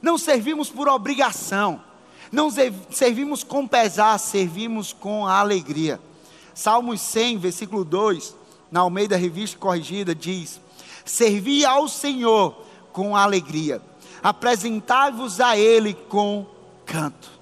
Não 0.01 0.17
servimos 0.17 0.69
por 0.69 0.87
obrigação. 0.87 1.81
Não 2.31 2.49
servimos 2.91 3.43
com 3.43 3.67
pesar, 3.67 4.17
servimos 4.19 4.93
com 4.93 5.25
alegria. 5.25 5.99
Salmos 6.53 7.01
100, 7.01 7.37
versículo 7.37 7.83
2, 7.83 8.35
na 8.71 8.81
Almeida 8.81 9.17
Revista 9.17 9.57
Corrigida, 9.57 10.13
diz: 10.13 10.59
Servi 11.03 11.65
ao 11.65 11.87
Senhor 11.87 12.55
com 12.91 13.15
alegria, 13.15 13.81
apresentai-vos 14.23 15.41
a 15.41 15.57
Ele 15.57 15.93
com 15.93 16.45
canto. 16.85 17.34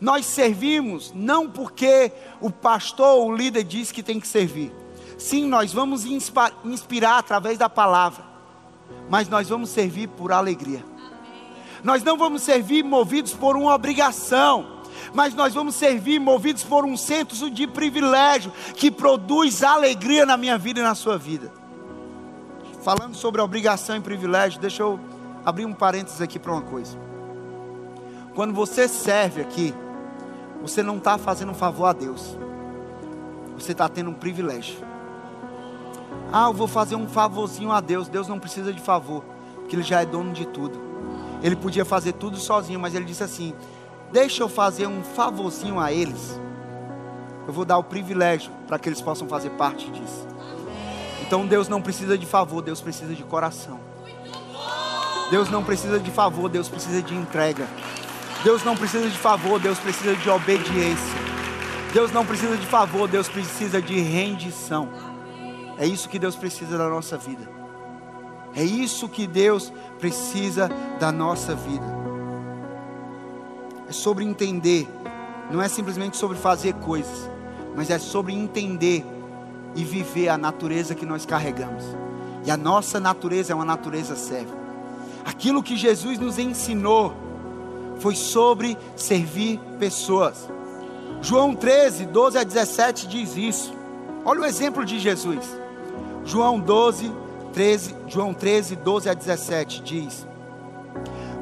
Nós 0.00 0.26
servimos 0.26 1.12
não 1.14 1.48
porque 1.48 2.12
o 2.40 2.50
pastor 2.50 3.18
ou 3.18 3.28
o 3.28 3.36
líder 3.36 3.64
diz 3.64 3.90
que 3.90 4.02
tem 4.02 4.20
que 4.20 4.28
servir. 4.28 4.72
Sim, 5.18 5.46
nós 5.46 5.72
vamos 5.72 6.04
inspirar 6.04 7.18
através 7.18 7.56
da 7.56 7.68
palavra, 7.68 8.22
mas 9.08 9.28
nós 9.28 9.48
vamos 9.48 9.70
servir 9.70 10.08
por 10.08 10.30
alegria. 10.32 10.84
Nós 11.82 12.02
não 12.02 12.18
vamos 12.18 12.42
servir 12.42 12.82
movidos 12.82 13.32
por 13.32 13.56
uma 13.56 13.74
obrigação, 13.74 14.82
mas 15.14 15.34
nós 15.34 15.54
vamos 15.54 15.74
servir 15.74 16.18
movidos 16.18 16.62
por 16.62 16.84
um 16.84 16.96
senso 16.96 17.50
de 17.50 17.66
privilégio 17.66 18.52
que 18.74 18.90
produz 18.90 19.62
alegria 19.62 20.26
na 20.26 20.36
minha 20.36 20.58
vida 20.58 20.80
e 20.80 20.82
na 20.82 20.94
sua 20.94 21.16
vida. 21.16 21.52
Falando 22.82 23.14
sobre 23.14 23.40
obrigação 23.40 23.96
e 23.96 24.00
privilégio, 24.00 24.60
deixa 24.60 24.82
eu 24.82 25.00
abrir 25.44 25.64
um 25.64 25.72
parênteses 25.72 26.20
aqui 26.20 26.38
para 26.38 26.52
uma 26.52 26.62
coisa. 26.62 26.98
Quando 28.34 28.52
você 28.52 28.86
serve 28.86 29.40
aqui, 29.40 29.74
você 30.62 30.82
não 30.82 30.98
está 30.98 31.18
fazendo 31.18 31.52
um 31.52 31.54
favor 31.54 31.86
a 31.86 31.92
Deus, 31.92 32.36
você 33.58 33.72
está 33.72 33.88
tendo 33.88 34.10
um 34.10 34.14
privilégio. 34.14 34.76
Ah, 36.32 36.46
eu 36.46 36.52
vou 36.52 36.66
fazer 36.66 36.96
um 36.96 37.06
favorzinho 37.06 37.70
a 37.70 37.80
Deus. 37.80 38.08
Deus 38.08 38.28
não 38.28 38.38
precisa 38.38 38.72
de 38.72 38.80
favor, 38.80 39.24
porque 39.54 39.76
Ele 39.76 39.82
já 39.82 40.02
é 40.02 40.06
dono 40.06 40.32
de 40.32 40.46
tudo. 40.46 40.78
Ele 41.42 41.54
podia 41.54 41.84
fazer 41.84 42.12
tudo 42.12 42.36
sozinho, 42.36 42.80
mas 42.80 42.94
Ele 42.94 43.04
disse 43.04 43.22
assim: 43.22 43.54
Deixa 44.12 44.42
eu 44.42 44.48
fazer 44.48 44.86
um 44.86 45.02
favorzinho 45.02 45.78
a 45.78 45.92
eles. 45.92 46.40
Eu 47.46 47.52
vou 47.52 47.64
dar 47.64 47.78
o 47.78 47.84
privilégio 47.84 48.50
para 48.66 48.78
que 48.78 48.88
eles 48.88 49.00
possam 49.00 49.28
fazer 49.28 49.50
parte 49.50 49.90
disso. 49.90 50.26
Então 51.26 51.46
Deus 51.46 51.68
não 51.68 51.82
precisa 51.82 52.16
de 52.16 52.26
favor, 52.26 52.62
Deus 52.62 52.80
precisa 52.80 53.14
de 53.14 53.22
coração. 53.22 53.80
Deus 55.30 55.50
não 55.50 55.62
precisa 55.62 55.98
de 55.98 56.10
favor, 56.10 56.48
Deus 56.48 56.68
precisa 56.68 57.02
de 57.02 57.14
entrega. 57.14 57.68
Deus 58.44 58.62
não 58.64 58.76
precisa 58.76 59.08
de 59.08 59.18
favor, 59.18 59.58
Deus 59.58 59.78
precisa 59.78 60.14
de 60.14 60.28
obediência. 60.30 61.26
Deus 61.92 62.12
não 62.12 62.26
precisa 62.26 62.56
de 62.56 62.66
favor, 62.66 63.08
Deus 63.08 63.28
precisa 63.28 63.80
de 63.80 63.98
rendição. 63.98 64.88
É 65.78 65.86
isso 65.86 66.08
que 66.08 66.18
Deus 66.18 66.36
precisa 66.36 66.76
da 66.78 66.88
nossa 66.88 67.16
vida. 67.16 67.48
É 68.54 68.64
isso 68.64 69.08
que 69.08 69.26
Deus 69.26 69.72
precisa 69.98 70.70
da 70.98 71.12
nossa 71.12 71.54
vida. 71.54 71.84
É 73.88 73.92
sobre 73.92 74.24
entender, 74.24 74.88
não 75.50 75.60
é 75.60 75.68
simplesmente 75.68 76.16
sobre 76.16 76.36
fazer 76.36 76.74
coisas, 76.74 77.30
mas 77.76 77.90
é 77.90 77.98
sobre 77.98 78.32
entender 78.32 79.04
e 79.74 79.84
viver 79.84 80.28
a 80.28 80.38
natureza 80.38 80.94
que 80.94 81.04
nós 81.04 81.26
carregamos. 81.26 81.84
E 82.44 82.50
a 82.50 82.56
nossa 82.56 82.98
natureza 82.98 83.52
é 83.52 83.54
uma 83.54 83.64
natureza 83.64 84.16
serva. 84.16 84.54
Aquilo 85.24 85.62
que 85.62 85.76
Jesus 85.76 86.18
nos 86.18 86.38
ensinou 86.38 87.14
foi 87.98 88.14
sobre 88.14 88.76
servir 88.94 89.58
pessoas. 89.78 90.48
João 91.20 91.54
13, 91.54 92.06
12 92.06 92.38
a 92.38 92.44
17 92.44 93.08
diz 93.08 93.36
isso. 93.36 93.74
Olha 94.24 94.42
o 94.42 94.44
exemplo 94.44 94.84
de 94.84 94.98
Jesus. 94.98 95.44
João 96.24 96.58
12, 96.58 97.12
13, 97.52 97.94
João 98.08 98.34
13, 98.34 98.76
12 98.76 99.08
a 99.08 99.14
17 99.14 99.82
diz: 99.82 100.26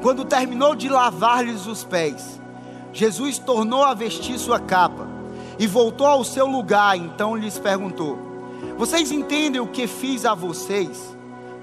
Quando 0.01 0.23
terminou 0.23 0.75
de 0.75 0.87
lavar-lhes 0.87 1.65
os 1.67 1.83
pés, 1.83 2.39
Jesus 2.93 3.37
tornou 3.37 3.83
a 3.83 3.93
vestir 3.93 4.37
sua 4.39 4.59
capa 4.59 5.07
e 5.59 5.67
voltou 5.67 6.07
ao 6.07 6.23
seu 6.23 6.45
lugar. 6.45 6.95
Então 6.97 7.35
lhes 7.35 7.57
perguntou: 7.59 8.17
Vocês 8.77 9.11
entendem 9.11 9.59
o 9.59 9.67
que 9.67 9.87
fiz 9.87 10.25
a 10.25 10.33
vocês? 10.33 11.15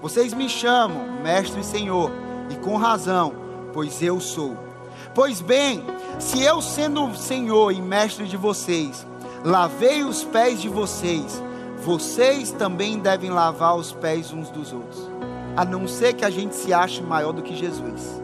Vocês 0.02 0.34
me 0.34 0.48
chamam, 0.48 1.22
mestre 1.22 1.60
e 1.60 1.64
senhor, 1.64 2.10
e 2.50 2.56
com 2.56 2.76
razão, 2.76 3.32
pois 3.72 4.02
eu 4.02 4.20
sou. 4.20 4.71
Pois 5.14 5.40
bem, 5.40 5.84
se 6.18 6.42
eu, 6.42 6.62
sendo 6.62 7.14
Senhor 7.14 7.72
e 7.72 7.80
mestre 7.80 8.26
de 8.26 8.36
vocês, 8.36 9.06
lavei 9.44 10.04
os 10.04 10.24
pés 10.24 10.60
de 10.60 10.68
vocês, 10.68 11.42
vocês 11.84 12.50
também 12.52 12.98
devem 12.98 13.30
lavar 13.30 13.76
os 13.76 13.92
pés 13.92 14.32
uns 14.32 14.48
dos 14.50 14.72
outros, 14.72 15.08
a 15.56 15.64
não 15.64 15.88
ser 15.88 16.14
que 16.14 16.24
a 16.24 16.30
gente 16.30 16.54
se 16.54 16.72
ache 16.72 17.02
maior 17.02 17.32
do 17.32 17.42
que 17.42 17.54
Jesus. 17.54 18.22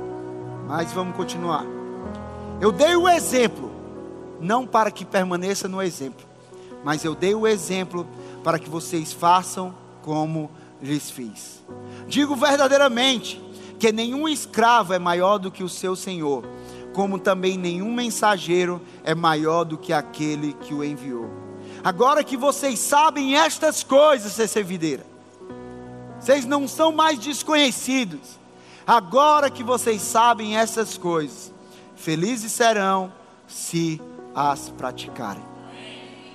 Mas 0.67 0.93
vamos 0.93 1.17
continuar. 1.17 1.65
Eu 2.61 2.73
dei 2.73 2.95
o 2.97 3.09
exemplo, 3.09 3.71
não 4.41 4.67
para 4.67 4.91
que 4.91 5.05
permaneça 5.05 5.69
no 5.69 5.83
exemplo, 5.83 6.27
mas 6.85 7.05
eu 7.05 7.15
dei 7.15 7.35
o 7.35 7.47
exemplo 7.47 8.07
para 8.43 8.59
que 8.59 8.71
vocês 8.71 9.13
façam 9.13 9.75
como 10.03 10.51
lhes 10.81 11.11
fiz. 11.11 11.63
Digo 12.07 12.35
verdadeiramente 12.37 13.43
que 13.79 13.93
nenhum 13.93 14.29
escravo 14.29 14.93
é 14.93 14.99
maior 14.99 15.39
do 15.39 15.51
que 15.51 15.63
o 15.63 15.69
seu 15.69 15.95
senhor 15.95 16.45
como 16.99 17.17
também 17.17 17.57
nenhum 17.57 17.93
mensageiro 17.93 18.81
é 19.05 19.15
maior 19.15 19.63
do 19.63 19.79
que 19.79 19.93
aquele 19.93 20.53
que 20.55 20.75
o 20.75 20.83
enviou. 20.83 21.31
Agora 21.85 22.25
que 22.25 22.37
vocês 22.37 22.79
sabem 22.81 23.37
estas 23.37 23.85
coisas, 23.85 24.33
CC 24.33 24.65
Videira, 24.65 25.07
vocês 26.19 26.45
não 26.45 26.67
são 26.67 26.91
mais 26.91 27.17
desconhecidos. 27.21 28.37
Agora 28.85 29.49
que 29.49 29.63
vocês 29.63 30.03
sabem 30.03 30.57
essas 30.57 30.99
coisas, 30.99 31.53
felizes 31.95 32.51
serão 32.51 33.13
se 33.47 34.01
as 34.35 34.71
praticarem. 34.71 35.45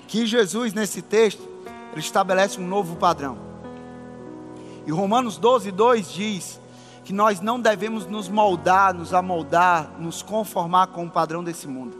Que 0.07 0.25
Jesus, 0.25 0.73
nesse 0.73 1.01
texto, 1.01 1.45
ele 1.91 1.99
estabelece 1.99 2.57
um 2.61 2.65
novo 2.65 2.95
padrão. 2.95 3.37
E 4.85 4.91
Romanos 4.93 5.37
12, 5.37 5.71
2 5.71 6.09
diz 6.09 6.59
que 7.03 7.11
nós 7.11 7.41
não 7.41 7.59
devemos 7.59 8.05
nos 8.05 8.29
moldar, 8.29 8.93
nos 8.93 9.13
amoldar, 9.13 9.91
nos 9.99 10.21
conformar 10.21 10.87
com 10.87 11.05
o 11.05 11.09
padrão 11.09 11.43
desse 11.43 11.67
mundo. 11.67 11.97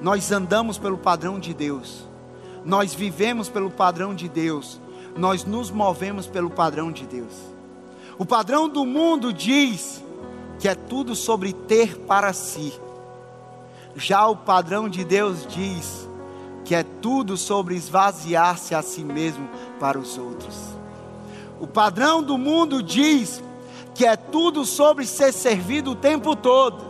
Nós 0.00 0.30
andamos 0.32 0.78
pelo 0.78 0.98
padrão 0.98 1.38
de 1.38 1.52
Deus, 1.52 2.06
nós 2.64 2.94
vivemos 2.94 3.48
pelo 3.48 3.70
padrão 3.70 4.14
de 4.14 4.28
Deus, 4.28 4.80
nós 5.16 5.44
nos 5.44 5.70
movemos 5.70 6.26
pelo 6.26 6.50
padrão 6.50 6.90
de 6.90 7.06
Deus. 7.06 7.34
O 8.18 8.24
padrão 8.24 8.68
do 8.68 8.84
mundo 8.84 9.32
diz 9.32 10.02
que 10.58 10.68
é 10.68 10.74
tudo 10.74 11.14
sobre 11.14 11.52
ter 11.52 11.96
para 11.98 12.32
si, 12.32 12.72
já 13.96 14.26
o 14.26 14.36
padrão 14.36 14.88
de 14.88 15.04
Deus 15.04 15.46
diz 15.46 16.06
que 16.64 16.74
é 16.74 16.82
tudo 16.82 17.36
sobre 17.36 17.74
esvaziar-se 17.74 18.74
a 18.74 18.82
si 18.82 19.02
mesmo 19.02 19.48
para 19.80 19.98
os 19.98 20.18
outros. 20.18 20.54
O 21.58 21.66
padrão 21.66 22.22
do 22.22 22.36
mundo 22.36 22.82
diz 22.82 23.42
que 23.96 24.04
é 24.04 24.14
tudo 24.14 24.66
sobre 24.66 25.06
ser 25.06 25.32
servido 25.32 25.92
o 25.92 25.96
tempo 25.96 26.36
todo. 26.36 26.84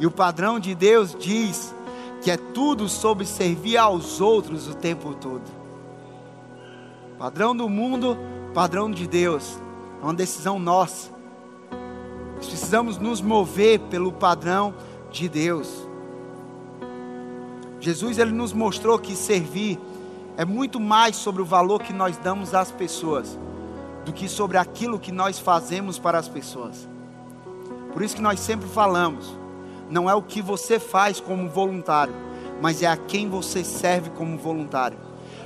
E 0.00 0.06
o 0.06 0.10
padrão 0.10 0.58
de 0.58 0.74
Deus 0.74 1.14
diz 1.14 1.72
que 2.20 2.28
é 2.28 2.36
tudo 2.36 2.88
sobre 2.88 3.24
servir 3.24 3.76
aos 3.76 4.20
outros 4.20 4.66
o 4.66 4.74
tempo 4.74 5.14
todo. 5.14 5.44
Padrão 7.16 7.54
do 7.54 7.68
mundo, 7.68 8.18
padrão 8.52 8.90
de 8.90 9.06
Deus. 9.06 9.60
É 10.02 10.04
uma 10.04 10.14
decisão 10.14 10.58
nossa. 10.58 11.12
precisamos 12.36 12.98
nos 12.98 13.20
mover 13.20 13.78
pelo 13.82 14.12
padrão 14.12 14.74
de 15.12 15.28
Deus. 15.28 15.86
Jesus 17.78 18.18
ele 18.18 18.32
nos 18.32 18.52
mostrou 18.52 18.98
que 18.98 19.14
servir 19.14 19.78
é 20.36 20.44
muito 20.44 20.80
mais 20.80 21.14
sobre 21.14 21.42
o 21.42 21.44
valor 21.44 21.80
que 21.80 21.92
nós 21.92 22.16
damos 22.16 22.54
às 22.54 22.72
pessoas 22.72 23.38
do 24.08 24.14
que 24.14 24.26
sobre 24.26 24.56
aquilo 24.56 24.98
que 24.98 25.12
nós 25.12 25.38
fazemos 25.38 25.98
para 25.98 26.18
as 26.18 26.26
pessoas. 26.26 26.88
Por 27.92 28.02
isso 28.02 28.16
que 28.16 28.22
nós 28.22 28.40
sempre 28.40 28.66
falamos, 28.66 29.36
não 29.90 30.08
é 30.08 30.14
o 30.14 30.22
que 30.22 30.40
você 30.40 30.80
faz 30.80 31.20
como 31.20 31.50
voluntário, 31.50 32.14
mas 32.58 32.82
é 32.82 32.86
a 32.86 32.96
quem 32.96 33.28
você 33.28 33.62
serve 33.62 34.08
como 34.10 34.38
voluntário. 34.38 34.98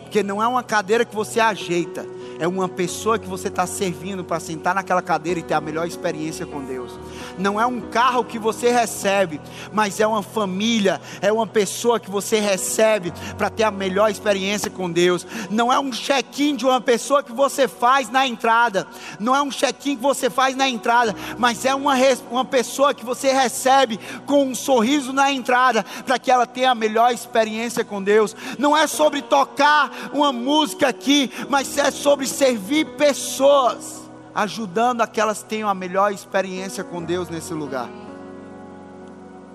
Porque 0.03 0.23
não 0.23 0.41
é 0.41 0.47
uma 0.47 0.63
cadeira 0.63 1.05
que 1.05 1.15
você 1.15 1.41
ajeita, 1.41 2.07
é 2.43 2.49
uma 2.49 2.68
pessoa 2.68 3.20
que 3.20 3.28
você 3.28 3.47
está 3.47 3.68
servindo 3.68 4.24
para 4.24 4.40
sentar 4.40 4.74
naquela 4.74 5.01
cadeira 5.01 5.38
e 5.38 5.45
ter 5.45 5.55
a 5.55 5.61
melhor 5.61 5.86
experiência 5.86 6.45
com 6.45 6.61
Deus. 6.61 6.99
Não 7.38 7.61
é 7.61 7.64
um 7.64 7.80
carro 7.80 8.24
que 8.24 8.36
você 8.36 8.68
recebe, 8.68 9.40
mas 9.72 10.01
é 10.01 10.07
uma 10.09 10.24
família, 10.24 11.01
é 11.20 11.32
uma 11.32 11.47
pessoa 11.47 12.01
que 12.01 12.11
você 12.11 12.40
recebe 12.40 13.12
para 13.38 13.49
ter 13.49 13.62
a 13.62 13.70
melhor 13.70 14.11
experiência 14.11 14.68
com 14.68 14.90
Deus. 14.90 15.24
Não 15.51 15.72
é 15.72 15.78
um 15.78 15.93
check-in 15.93 16.57
de 16.57 16.64
uma 16.66 16.80
pessoa 16.80 17.22
que 17.22 17.30
você 17.30 17.68
faz 17.68 18.11
na 18.11 18.26
entrada, 18.26 18.88
não 19.20 19.36
é 19.36 19.40
um 19.40 19.51
check-in 19.51 19.95
que 19.95 20.03
você 20.03 20.28
faz 20.28 20.57
na 20.57 20.68
entrada, 20.68 21.14
mas 21.38 21.64
é 21.64 21.72
uma, 21.72 21.95
uma 22.28 22.45
pessoa 22.45 22.93
que 22.93 23.05
você 23.05 23.32
recebe 23.32 24.01
com 24.26 24.47
um 24.47 24.55
sorriso 24.55 25.12
na 25.12 25.30
entrada 25.30 25.84
para 26.05 26.18
que 26.18 26.28
ela 26.28 26.45
tenha 26.45 26.72
a 26.72 26.74
melhor 26.74 27.12
experiência 27.12 27.84
com 27.84 28.03
Deus. 28.03 28.34
Não 28.59 28.76
é 28.76 28.88
sobre 28.88 29.22
tocar 29.22 30.11
uma 30.12 30.32
música 30.32 30.88
aqui, 30.88 31.30
mas 31.49 31.78
é 31.78 31.93
sobre 31.93 32.32
servir 32.33 32.87
pessoas, 32.97 34.11
ajudando 34.35 35.03
a 35.03 35.07
que 35.07 35.20
elas 35.20 35.43
tenham 35.43 35.68
a 35.68 35.74
melhor 35.74 36.12
experiência 36.12 36.83
com 36.83 37.03
Deus 37.03 37.28
nesse 37.28 37.53
lugar. 37.53 37.89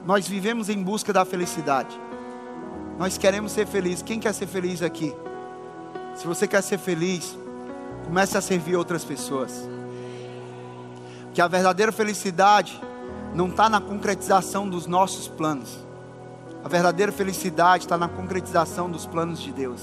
Nós 0.06 0.28
vivemos 0.28 0.70
em 0.70 0.82
busca 0.82 1.12
da 1.12 1.26
felicidade. 1.26 2.00
Nós 2.98 3.18
queremos 3.18 3.52
ser 3.52 3.68
felizes. 3.68 4.02
Quem 4.02 4.20
quer 4.20 4.34
ser 4.34 4.48
feliz 4.48 4.82
aqui? 4.82 5.14
Se 6.16 6.26
você 6.26 6.48
quer 6.48 6.64
ser 6.64 6.78
feliz, 6.78 7.38
comece 8.06 8.38
a 8.38 8.42
servir 8.42 8.76
outras 8.76 9.04
pessoas. 9.04 9.68
Que 11.34 11.42
a 11.42 11.48
verdadeira 11.48 11.92
felicidade 11.92 12.82
não 13.36 13.50
está 13.50 13.70
na 13.70 13.82
concretização 13.82 14.68
dos 14.68 14.88
nossos 14.88 15.28
planos. 15.28 15.86
A 16.64 16.68
verdadeira 16.68 17.12
felicidade 17.12 17.84
está 17.84 17.98
na 17.98 18.08
concretização 18.08 18.90
dos 18.90 19.06
planos 19.06 19.40
de 19.40 19.52
Deus. 19.52 19.82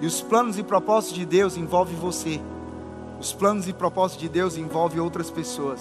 E 0.00 0.06
os 0.06 0.22
planos 0.22 0.58
e 0.58 0.62
propósitos 0.62 1.16
de 1.16 1.26
Deus 1.26 1.56
envolvem 1.56 1.96
você. 1.96 2.40
Os 3.20 3.32
planos 3.32 3.68
e 3.68 3.72
propósitos 3.72 4.22
de 4.22 4.28
Deus 4.28 4.56
envolvem 4.56 4.98
outras 4.98 5.30
pessoas. 5.30 5.80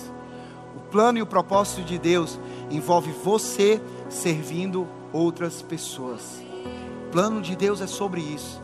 O 0.75 0.79
plano 0.91 1.19
e 1.19 1.21
o 1.21 1.25
propósito 1.25 1.83
de 1.83 1.97
Deus 1.97 2.37
envolve 2.69 3.11
você 3.23 3.81
servindo 4.09 4.87
outras 5.13 5.61
pessoas. 5.61 6.41
O 7.07 7.11
plano 7.11 7.41
de 7.41 7.55
Deus 7.55 7.79
é 7.79 7.87
sobre 7.87 8.21
isso. 8.21 8.61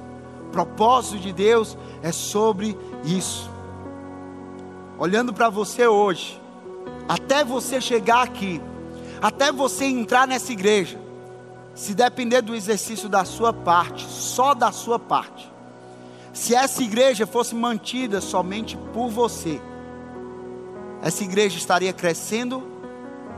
O 0.47 0.51
propósito 0.51 1.20
de 1.20 1.32
Deus 1.32 1.78
é 2.03 2.12
sobre 2.12 2.78
isso. 3.03 3.49
Olhando 4.97 5.34
para 5.34 5.49
você 5.49 5.88
hoje, 5.88 6.39
até 7.08 7.43
você 7.43 7.80
chegar 7.80 8.24
aqui, 8.24 8.62
até 9.22 9.51
você 9.51 9.86
entrar 9.86 10.28
nessa 10.28 10.51
igreja, 10.51 10.99
se 11.76 11.93
depender 11.93 12.41
do 12.41 12.55
exercício 12.55 13.09
da 13.09 13.26
sua 13.26 13.51
parte, 13.51 14.05
só 14.05 14.53
da 14.53 14.71
sua 14.71 14.97
parte, 14.97 15.51
se 16.32 16.55
essa 16.55 16.82
igreja 16.82 17.28
fosse 17.28 17.53
mantida 17.53 18.21
somente 18.21 18.78
por 18.93 19.09
você, 19.09 19.61
essa 21.01 21.23
igreja 21.23 21.57
estaria 21.57 21.91
crescendo 21.91 22.63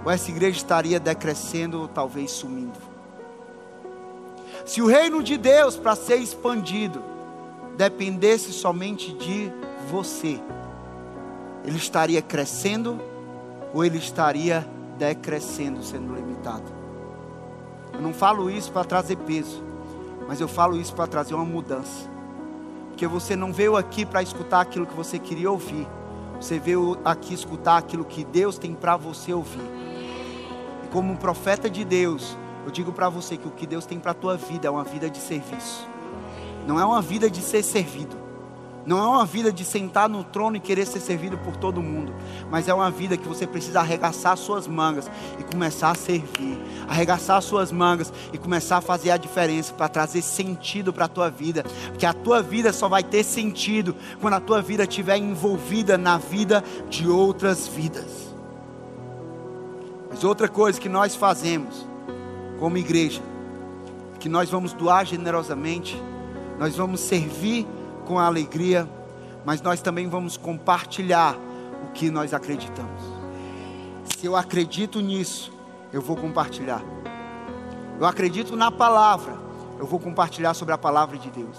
ou 0.06 0.12
essa 0.12 0.30
igreja 0.30 0.58
estaria 0.58 1.00
decrescendo 1.00 1.82
ou 1.82 1.88
talvez 1.88 2.32
sumindo? 2.32 2.78
Se 4.66 4.82
o 4.82 4.88
reino 4.88 5.24
de 5.24 5.36
Deus 5.38 5.76
para 5.76 5.96
ser 5.96 6.18
expandido 6.18 7.04
dependesse 7.76 8.54
somente 8.54 9.14
de 9.14 9.52
você, 9.90 10.40
ele 11.66 11.78
estaria 11.78 12.22
crescendo 12.22 13.00
ou 13.74 13.84
ele 13.84 13.98
estaria 13.98 14.68
decrescendo, 14.98 15.84
sendo 15.84 16.14
limitado? 16.14 16.77
Eu 17.98 18.04
não 18.04 18.14
falo 18.14 18.50
isso 18.50 18.72
para 18.72 18.84
trazer 18.84 19.16
peso, 19.18 19.64
mas 20.28 20.40
eu 20.40 20.48
falo 20.48 20.78
isso 20.78 20.94
para 20.94 21.08
trazer 21.08 21.34
uma 21.34 21.44
mudança. 21.44 22.08
Porque 22.90 23.08
você 23.08 23.36
não 23.36 23.52
veio 23.52 23.76
aqui 23.76 24.06
para 24.06 24.22
escutar 24.22 24.62
aquilo 24.62 24.86
que 24.86 24.96
você 24.96 25.18
queria 25.18 25.50
ouvir, 25.50 25.88
você 26.40 26.60
veio 26.60 27.00
aqui 27.04 27.34
escutar 27.34 27.78
aquilo 27.78 28.06
que 28.06 28.24
Deus 28.24 28.60
tem 28.60 28.76
para 28.76 28.96
você 28.96 29.34
ouvir. 29.34 29.68
E 30.84 30.88
como 30.90 31.12
um 31.12 31.16
profeta 31.16 31.68
de 31.68 31.84
Deus, 31.84 32.38
eu 32.64 32.72
digo 32.72 32.92
para 32.92 33.10
você 33.10 33.36
que 33.36 33.48
o 33.48 33.52
que 33.52 33.66
Deus 33.66 33.88
tem 33.88 34.00
para 34.00 34.12
a 34.12 34.16
tua 34.16 34.38
vida 34.38 34.68
é 34.68 34.70
uma 34.70 34.84
vida 34.84 35.10
de 35.10 35.18
serviço, 35.18 35.88
não 36.68 36.80
é 36.80 36.86
uma 36.86 37.02
vida 37.02 37.32
de 37.32 37.42
ser 37.42 37.64
servido. 37.64 38.27
Não 38.88 39.00
é 39.00 39.06
uma 39.06 39.26
vida 39.26 39.52
de 39.52 39.66
sentar 39.66 40.08
no 40.08 40.24
trono 40.24 40.56
e 40.56 40.62
querer 40.62 40.88
ser 40.88 41.02
servido 41.02 41.38
por 41.40 41.58
todo 41.58 41.84
mundo, 41.84 42.16
mas 42.50 42.70
é 42.70 42.74
uma 42.74 42.90
vida 42.90 43.18
que 43.18 43.28
você 43.28 43.46
precisa 43.46 43.82
arregaçar 43.82 44.38
suas 44.38 44.66
mangas 44.66 45.12
e 45.38 45.44
começar 45.44 45.92
a 45.92 45.96
servir, 45.96 46.58
arregaçar 46.88 47.42
suas 47.42 47.70
mangas 47.70 48.14
e 48.32 48.38
começar 48.38 48.78
a 48.78 48.82
fazer 48.82 49.12
a 49.12 49.18
diferença 49.18 49.74
para 49.74 49.90
trazer 49.90 50.22
sentido 50.22 50.94
para 50.94 51.04
a 51.04 51.10
tua 51.10 51.30
vida, 51.30 51.66
porque 51.90 52.06
a 52.06 52.14
tua 52.14 52.42
vida 52.42 52.72
só 52.72 52.88
vai 52.88 53.04
ter 53.04 53.26
sentido 53.26 53.94
quando 54.22 54.36
a 54.36 54.40
tua 54.40 54.62
vida 54.62 54.84
estiver 54.84 55.18
envolvida 55.18 55.98
na 55.98 56.18
vida 56.18 56.64
de 56.90 57.10
outras 57.10 57.68
vidas. 57.68 58.34
Mas 60.10 60.24
outra 60.24 60.48
coisa 60.48 60.80
que 60.80 60.88
nós 60.88 61.14
fazemos 61.14 61.86
como 62.58 62.78
igreja, 62.78 63.22
que 64.18 64.30
nós 64.30 64.50
vamos 64.50 64.72
doar 64.72 65.06
generosamente, 65.06 66.02
nós 66.58 66.78
vamos 66.78 67.02
servir 67.02 67.68
com 68.08 68.18
alegria, 68.18 68.90
mas 69.46 69.62
nós 69.62 69.82
também 69.82 70.08
vamos 70.08 70.38
compartilhar 70.38 71.36
o 71.84 71.92
que 71.92 72.10
nós 72.10 72.34
acreditamos. 72.34 73.02
Se 74.18 74.26
eu 74.26 74.36
acredito 74.36 75.02
nisso, 75.02 75.52
eu 75.92 76.02
vou 76.02 76.16
compartilhar. 76.16 76.82
Eu 78.00 78.06
acredito 78.06 78.56
na 78.56 78.72
palavra, 78.72 79.38
eu 79.78 79.86
vou 79.86 80.00
compartilhar 80.00 80.54
sobre 80.54 80.74
a 80.74 80.78
palavra 80.78 81.18
de 81.18 81.30
Deus. 81.30 81.58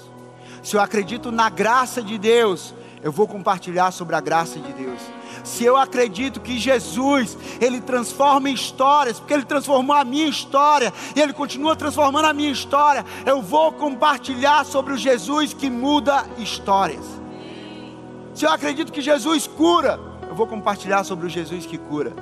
Se 0.63 0.75
eu 0.75 0.81
acredito 0.81 1.31
na 1.31 1.51
graça 1.51 2.03
de 2.03 2.17
Deus, 2.17 2.75
eu 3.03 3.13
vou 3.13 3.29
compartilhar 3.29 3.91
sobre 3.91 4.17
a 4.17 4.21
graça 4.21 4.59
de 4.59 4.73
Deus. 4.73 5.01
Se 5.49 5.65
eu 5.65 5.77
acredito 5.77 6.41
que 6.41 6.59
Jesus, 6.59 7.37
Ele 7.59 7.81
transforma 7.81 8.51
histórias, 8.51 9.19
porque 9.19 9.33
Ele 9.33 9.45
transformou 9.45 9.97
a 9.97 10.05
minha 10.05 10.29
história, 10.29 10.93
e 11.17 11.21
Ele 11.21 11.33
continua 11.33 11.75
transformando 11.75 12.27
a 12.27 12.35
minha 12.35 12.53
história, 12.53 13.05
eu 13.25 13.41
vou 13.41 13.73
compartilhar 13.73 14.65
sobre 14.67 14.93
o 14.93 14.97
Jesus 14.97 15.55
que 15.55 15.71
muda 15.71 16.27
histórias. 16.37 17.05
Se 18.35 18.45
eu 18.45 18.51
acredito 18.51 18.93
que 18.93 19.01
Jesus 19.01 19.47
cura, 19.47 19.99
eu 20.29 20.35
vou 20.35 20.47
compartilhar 20.47 21.03
sobre 21.03 21.27
o 21.27 21.31
Jesus 21.31 21.65
que 21.65 21.79
cura. 21.79 22.13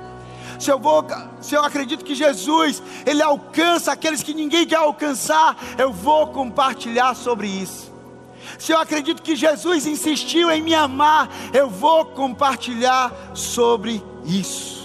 Se 0.57 0.71
eu, 0.71 0.79
vou, 0.79 1.05
se 1.41 1.53
eu 1.53 1.63
acredito 1.63 2.05
que 2.05 2.15
Jesus, 2.15 2.81
Ele 3.05 3.21
alcança 3.21 3.91
aqueles 3.91 4.23
que 4.23 4.33
ninguém 4.33 4.65
quer 4.65 4.77
alcançar, 4.77 5.55
eu 5.77 5.91
vou 5.91 6.27
compartilhar 6.27 7.13
sobre 7.13 7.47
isso. 7.47 7.96
Se 8.57 8.71
eu 8.71 8.79
acredito 8.79 9.21
que 9.21 9.35
Jesus 9.35 9.85
insistiu 9.85 10.49
em 10.49 10.61
me 10.61 10.73
amar, 10.73 11.29
eu 11.53 11.69
vou 11.69 12.05
compartilhar 12.05 13.11
sobre 13.33 14.03
isso. 14.25 14.77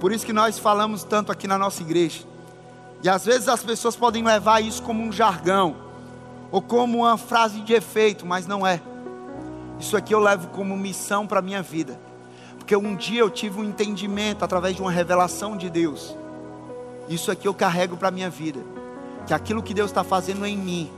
Por 0.00 0.12
isso 0.12 0.26
que 0.26 0.32
nós 0.32 0.58
falamos 0.58 1.04
tanto 1.04 1.30
aqui 1.30 1.46
na 1.46 1.56
nossa 1.56 1.82
igreja. 1.82 2.24
E 3.02 3.08
às 3.08 3.24
vezes 3.24 3.48
as 3.48 3.62
pessoas 3.62 3.96
podem 3.96 4.24
levar 4.24 4.60
isso 4.60 4.82
como 4.82 5.02
um 5.02 5.12
jargão, 5.12 5.76
ou 6.50 6.60
como 6.60 6.98
uma 6.98 7.16
frase 7.16 7.60
de 7.60 7.72
efeito, 7.72 8.26
mas 8.26 8.46
não 8.46 8.66
é. 8.66 8.80
Isso 9.78 9.96
aqui 9.96 10.14
eu 10.14 10.20
levo 10.20 10.48
como 10.48 10.76
missão 10.76 11.26
para 11.26 11.40
a 11.40 11.42
minha 11.42 11.62
vida. 11.62 11.98
Porque 12.58 12.76
um 12.76 12.94
dia 12.94 13.20
eu 13.20 13.30
tive 13.30 13.60
um 13.60 13.64
entendimento 13.64 14.44
através 14.44 14.76
de 14.76 14.82
uma 14.82 14.90
revelação 14.90 15.56
de 15.56 15.68
Deus. 15.68 16.16
Isso 17.08 17.30
aqui 17.30 17.48
eu 17.48 17.54
carrego 17.54 17.96
para 17.96 18.08
a 18.08 18.12
minha 18.12 18.30
vida. 18.30 18.60
Que 19.26 19.34
aquilo 19.34 19.62
que 19.62 19.74
Deus 19.74 19.90
está 19.90 20.04
fazendo 20.04 20.46
em 20.46 20.56
mim, 20.56 20.90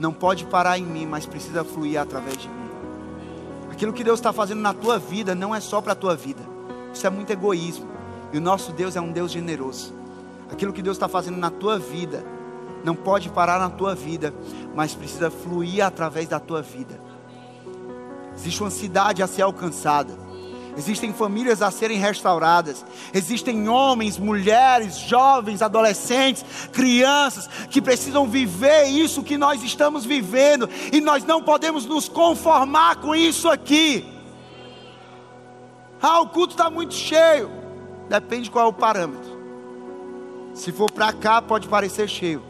não 0.00 0.14
pode 0.14 0.46
parar 0.46 0.78
em 0.78 0.84
mim, 0.84 1.04
mas 1.04 1.26
precisa 1.26 1.62
fluir 1.62 2.00
através 2.00 2.38
de 2.38 2.48
mim. 2.48 2.70
Aquilo 3.70 3.92
que 3.92 4.02
Deus 4.02 4.18
está 4.18 4.32
fazendo 4.32 4.60
na 4.60 4.72
tua 4.72 4.98
vida 4.98 5.34
não 5.34 5.54
é 5.54 5.60
só 5.60 5.82
para 5.82 5.92
a 5.92 5.96
tua 5.96 6.16
vida, 6.16 6.40
isso 6.92 7.06
é 7.06 7.10
muito 7.10 7.30
egoísmo. 7.30 7.86
E 8.32 8.38
o 8.38 8.40
nosso 8.40 8.72
Deus 8.72 8.96
é 8.96 9.00
um 9.00 9.12
Deus 9.12 9.30
generoso. 9.30 9.92
Aquilo 10.50 10.72
que 10.72 10.82
Deus 10.82 10.96
está 10.96 11.06
fazendo 11.06 11.36
na 11.36 11.50
tua 11.50 11.78
vida 11.78 12.24
não 12.82 12.94
pode 12.94 13.28
parar 13.28 13.58
na 13.58 13.68
tua 13.68 13.94
vida, 13.94 14.32
mas 14.74 14.94
precisa 14.94 15.30
fluir 15.30 15.84
através 15.84 16.26
da 16.28 16.40
tua 16.40 16.62
vida. 16.62 16.98
Existe 18.34 18.62
uma 18.62 18.70
cidade 18.70 19.22
a 19.22 19.26
ser 19.26 19.42
alcançada 19.42 20.16
existem 20.76 21.12
famílias 21.12 21.62
a 21.62 21.70
serem 21.70 21.98
restauradas, 21.98 22.84
existem 23.12 23.68
homens, 23.68 24.18
mulheres, 24.18 24.98
jovens, 24.98 25.62
adolescentes, 25.62 26.44
crianças 26.72 27.48
que 27.70 27.80
precisam 27.80 28.26
viver 28.26 28.84
isso 28.84 29.22
que 29.22 29.36
nós 29.36 29.62
estamos 29.62 30.04
vivendo 30.04 30.68
e 30.92 31.00
nós 31.00 31.24
não 31.24 31.42
podemos 31.42 31.86
nos 31.86 32.08
conformar 32.08 32.96
com 32.96 33.14
isso 33.14 33.48
aqui. 33.48 34.04
Ah, 36.02 36.20
o 36.20 36.28
culto 36.28 36.54
está 36.54 36.70
muito 36.70 36.94
cheio. 36.94 37.50
Depende 38.08 38.50
qual 38.50 38.66
é 38.66 38.68
o 38.68 38.72
parâmetro. 38.72 39.38
Se 40.54 40.72
for 40.72 40.90
para 40.90 41.12
cá, 41.12 41.40
pode 41.40 41.68
parecer 41.68 42.08
cheio. 42.08 42.49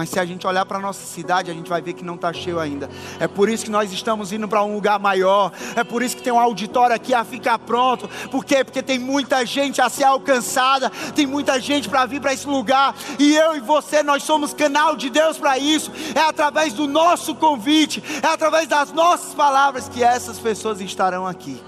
Mas 0.00 0.08
se 0.08 0.18
a 0.18 0.24
gente 0.24 0.46
olhar 0.46 0.64
para 0.64 0.78
a 0.78 0.80
nossa 0.80 1.04
cidade, 1.04 1.50
a 1.50 1.54
gente 1.54 1.68
vai 1.68 1.82
ver 1.82 1.92
que 1.92 2.02
não 2.02 2.14
está 2.14 2.32
cheio 2.32 2.58
ainda. 2.58 2.88
É 3.18 3.28
por 3.28 3.50
isso 3.50 3.66
que 3.66 3.70
nós 3.70 3.92
estamos 3.92 4.32
indo 4.32 4.48
para 4.48 4.64
um 4.64 4.72
lugar 4.72 4.98
maior. 4.98 5.52
É 5.76 5.84
por 5.84 6.02
isso 6.02 6.16
que 6.16 6.22
tem 6.22 6.32
um 6.32 6.40
auditório 6.40 6.96
aqui 6.96 7.12
a 7.12 7.22
ficar 7.22 7.58
pronto. 7.58 8.08
Por 8.30 8.42
quê? 8.42 8.64
Porque 8.64 8.82
tem 8.82 8.98
muita 8.98 9.44
gente 9.44 9.78
a 9.78 9.90
ser 9.90 10.04
alcançada. 10.04 10.88
Tem 11.14 11.26
muita 11.26 11.60
gente 11.60 11.86
para 11.86 12.06
vir 12.06 12.18
para 12.18 12.32
esse 12.32 12.46
lugar. 12.46 12.94
E 13.18 13.36
eu 13.36 13.54
e 13.54 13.60
você, 13.60 14.02
nós 14.02 14.22
somos 14.22 14.54
canal 14.54 14.96
de 14.96 15.10
Deus 15.10 15.36
para 15.36 15.58
isso. 15.58 15.92
É 16.14 16.20
através 16.20 16.72
do 16.72 16.86
nosso 16.86 17.34
convite. 17.34 18.02
É 18.22 18.26
através 18.26 18.66
das 18.66 18.92
nossas 18.92 19.34
palavras 19.34 19.86
que 19.86 20.02
essas 20.02 20.38
pessoas 20.38 20.80
estarão 20.80 21.26
aqui. 21.26 21.62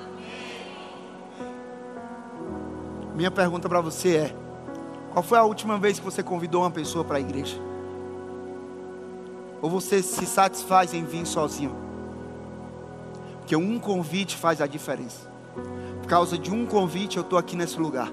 Minha 3.15 3.31
pergunta 3.31 3.69
para 3.69 3.83
você 3.83 4.17
é: 4.17 4.35
qual 5.13 5.23
foi 5.23 5.37
a 5.37 5.45
última 5.45 5.79
vez 5.79 5.99
que 5.99 6.05
você 6.07 6.23
convidou 6.23 6.63
uma 6.63 6.71
pessoa 6.71 7.05
para 7.05 7.19
a 7.19 7.21
igreja? 7.21 7.72
Ou 9.63 9.71
você 9.71 10.03
se 10.03 10.27
satisfaz 10.27 10.93
em 10.93 11.05
vir 11.05 11.25
sozinho? 11.25 11.75
Porque 13.39 13.55
um 13.55 13.79
convite 13.79 14.37
faz 14.37 14.61
a 14.61 14.67
diferença. 14.67 15.31
Por 16.03 16.09
causa 16.09 16.37
de 16.37 16.51
um 16.51 16.67
convite 16.67 17.17
eu 17.17 17.23
estou 17.23 17.39
aqui 17.39 17.55
nesse 17.55 17.79
lugar. 17.79 18.13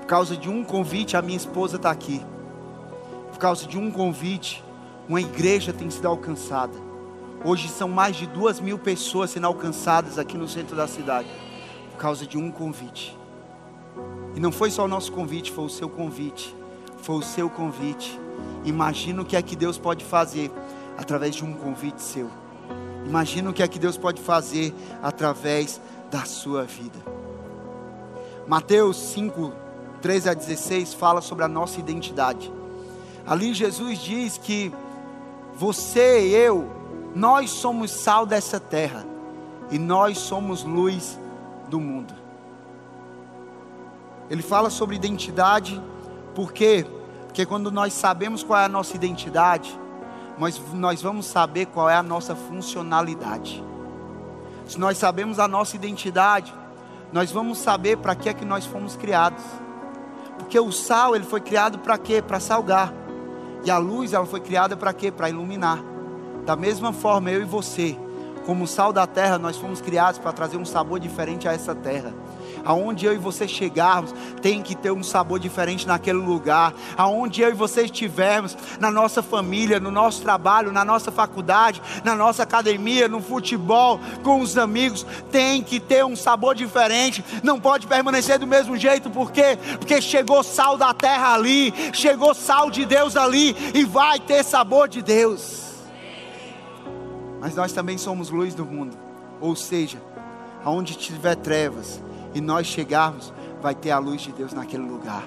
Por 0.00 0.06
causa 0.06 0.34
de 0.34 0.48
um 0.48 0.64
convite 0.64 1.14
a 1.14 1.20
minha 1.20 1.36
esposa 1.36 1.76
está 1.76 1.90
aqui. 1.90 2.24
Por 3.30 3.38
causa 3.38 3.66
de 3.66 3.76
um 3.76 3.90
convite, 3.90 4.64
uma 5.06 5.20
igreja 5.20 5.74
tem 5.74 5.90
sido 5.90 6.08
alcançada. 6.08 6.72
Hoje 7.44 7.68
são 7.68 7.88
mais 7.88 8.16
de 8.16 8.26
duas 8.26 8.58
mil 8.58 8.78
pessoas 8.78 9.30
sendo 9.30 9.46
alcançadas 9.46 10.18
aqui 10.18 10.38
no 10.38 10.48
centro 10.48 10.74
da 10.74 10.88
cidade. 10.88 11.28
Por 11.92 11.98
causa 11.98 12.26
de 12.26 12.38
um 12.38 12.50
convite. 12.50 13.16
E 14.34 14.40
não 14.40 14.50
foi 14.50 14.70
só 14.70 14.84
o 14.84 14.88
nosso 14.88 15.12
convite, 15.12 15.52
foi 15.52 15.64
o 15.64 15.68
seu 15.68 15.88
convite. 15.88 16.56
Foi 17.02 17.16
o 17.16 17.22
seu 17.22 17.50
convite. 17.50 18.18
Imagina 18.64 19.22
o 19.22 19.24
que 19.24 19.36
é 19.36 19.42
que 19.42 19.56
Deus 19.56 19.78
pode 19.78 20.04
fazer 20.04 20.50
através 20.96 21.34
de 21.34 21.44
um 21.44 21.52
convite 21.52 22.02
seu. 22.02 22.30
Imagina 23.06 23.50
o 23.50 23.52
que 23.52 23.62
é 23.62 23.68
que 23.68 23.78
Deus 23.78 23.96
pode 23.96 24.20
fazer 24.20 24.74
através 25.02 25.80
da 26.10 26.24
sua 26.24 26.64
vida. 26.64 26.98
Mateus 28.46 28.96
5, 28.96 29.52
13 30.02 30.28
a 30.28 30.34
16 30.34 30.94
fala 30.94 31.20
sobre 31.20 31.44
a 31.44 31.48
nossa 31.48 31.78
identidade. 31.78 32.52
Ali 33.26 33.54
Jesus 33.54 33.98
diz 33.98 34.38
que 34.38 34.72
você 35.54 36.28
e 36.28 36.34
eu, 36.34 36.68
nós 37.14 37.50
somos 37.50 37.90
sal 37.90 38.26
dessa 38.26 38.60
terra 38.60 39.04
e 39.70 39.78
nós 39.78 40.18
somos 40.18 40.62
luz 40.62 41.18
do 41.68 41.80
mundo. 41.80 42.14
Ele 44.28 44.42
fala 44.42 44.70
sobre 44.70 44.96
identidade 44.96 45.80
porque 46.34 46.86
porque 47.36 47.44
quando 47.44 47.70
nós 47.70 47.92
sabemos 47.92 48.42
qual 48.42 48.58
é 48.58 48.64
a 48.64 48.68
nossa 48.68 48.96
identidade, 48.96 49.78
nós, 50.38 50.58
nós 50.72 51.02
vamos 51.02 51.26
saber 51.26 51.66
qual 51.66 51.90
é 51.90 51.94
a 51.94 52.02
nossa 52.02 52.34
funcionalidade. 52.34 53.62
Se 54.66 54.80
nós 54.80 54.96
sabemos 54.96 55.38
a 55.38 55.46
nossa 55.46 55.76
identidade, 55.76 56.54
nós 57.12 57.30
vamos 57.30 57.58
saber 57.58 57.98
para 57.98 58.14
que 58.14 58.30
é 58.30 58.32
que 58.32 58.42
nós 58.46 58.64
fomos 58.64 58.96
criados. 58.96 59.44
Porque 60.38 60.58
o 60.58 60.72
sal, 60.72 61.14
ele 61.14 61.26
foi 61.26 61.42
criado 61.42 61.78
para 61.80 61.98
quê? 61.98 62.22
Para 62.22 62.40
salgar. 62.40 62.90
E 63.62 63.70
a 63.70 63.76
luz, 63.76 64.14
ela 64.14 64.24
foi 64.24 64.40
criada 64.40 64.74
para 64.74 64.94
quê? 64.94 65.12
Para 65.12 65.28
iluminar. 65.28 65.80
Da 66.46 66.56
mesma 66.56 66.90
forma, 66.90 67.30
eu 67.30 67.42
e 67.42 67.44
você, 67.44 67.98
como 68.46 68.66
sal 68.66 68.94
da 68.94 69.06
terra, 69.06 69.36
nós 69.36 69.58
fomos 69.58 69.82
criados 69.82 70.18
para 70.18 70.32
trazer 70.32 70.56
um 70.56 70.64
sabor 70.64 70.98
diferente 70.98 71.46
a 71.46 71.52
essa 71.52 71.74
terra 71.74 72.14
aonde 72.66 73.06
eu 73.06 73.14
e 73.14 73.18
você 73.18 73.46
chegarmos, 73.46 74.12
tem 74.42 74.60
que 74.60 74.74
ter 74.74 74.90
um 74.90 75.02
sabor 75.02 75.38
diferente 75.38 75.86
naquele 75.86 76.18
lugar. 76.18 76.74
Aonde 76.96 77.40
eu 77.40 77.50
e 77.50 77.54
você 77.54 77.84
estivermos, 77.84 78.56
na 78.80 78.90
nossa 78.90 79.22
família, 79.22 79.78
no 79.78 79.90
nosso 79.90 80.20
trabalho, 80.22 80.72
na 80.72 80.84
nossa 80.84 81.12
faculdade, 81.12 81.80
na 82.04 82.14
nossa 82.14 82.42
academia, 82.42 83.08
no 83.08 83.22
futebol, 83.22 84.00
com 84.22 84.40
os 84.40 84.58
amigos, 84.58 85.06
tem 85.30 85.62
que 85.62 85.78
ter 85.78 86.04
um 86.04 86.16
sabor 86.16 86.54
diferente. 86.54 87.24
Não 87.42 87.60
pode 87.60 87.86
permanecer 87.86 88.38
do 88.38 88.46
mesmo 88.46 88.76
jeito, 88.76 89.08
por 89.08 89.30
quê? 89.30 89.56
Porque 89.78 90.02
chegou 90.02 90.42
sal 90.42 90.76
da 90.76 90.92
terra 90.92 91.34
ali, 91.34 91.72
chegou 91.92 92.34
sal 92.34 92.70
de 92.70 92.84
Deus 92.84 93.16
ali 93.16 93.56
e 93.72 93.84
vai 93.84 94.18
ter 94.18 94.44
sabor 94.44 94.88
de 94.88 95.00
Deus. 95.00 95.66
Mas 97.40 97.54
nós 97.54 97.72
também 97.72 97.96
somos 97.96 98.28
luz 98.28 98.54
do 98.54 98.64
mundo. 98.64 98.96
Ou 99.40 99.54
seja, 99.54 99.98
aonde 100.64 100.96
tiver 100.96 101.36
trevas, 101.36 102.00
e 102.36 102.40
nós 102.42 102.66
chegarmos, 102.66 103.32
vai 103.62 103.74
ter 103.74 103.90
a 103.90 103.98
luz 103.98 104.20
de 104.20 104.30
Deus 104.30 104.52
naquele 104.52 104.82
lugar. 104.82 105.26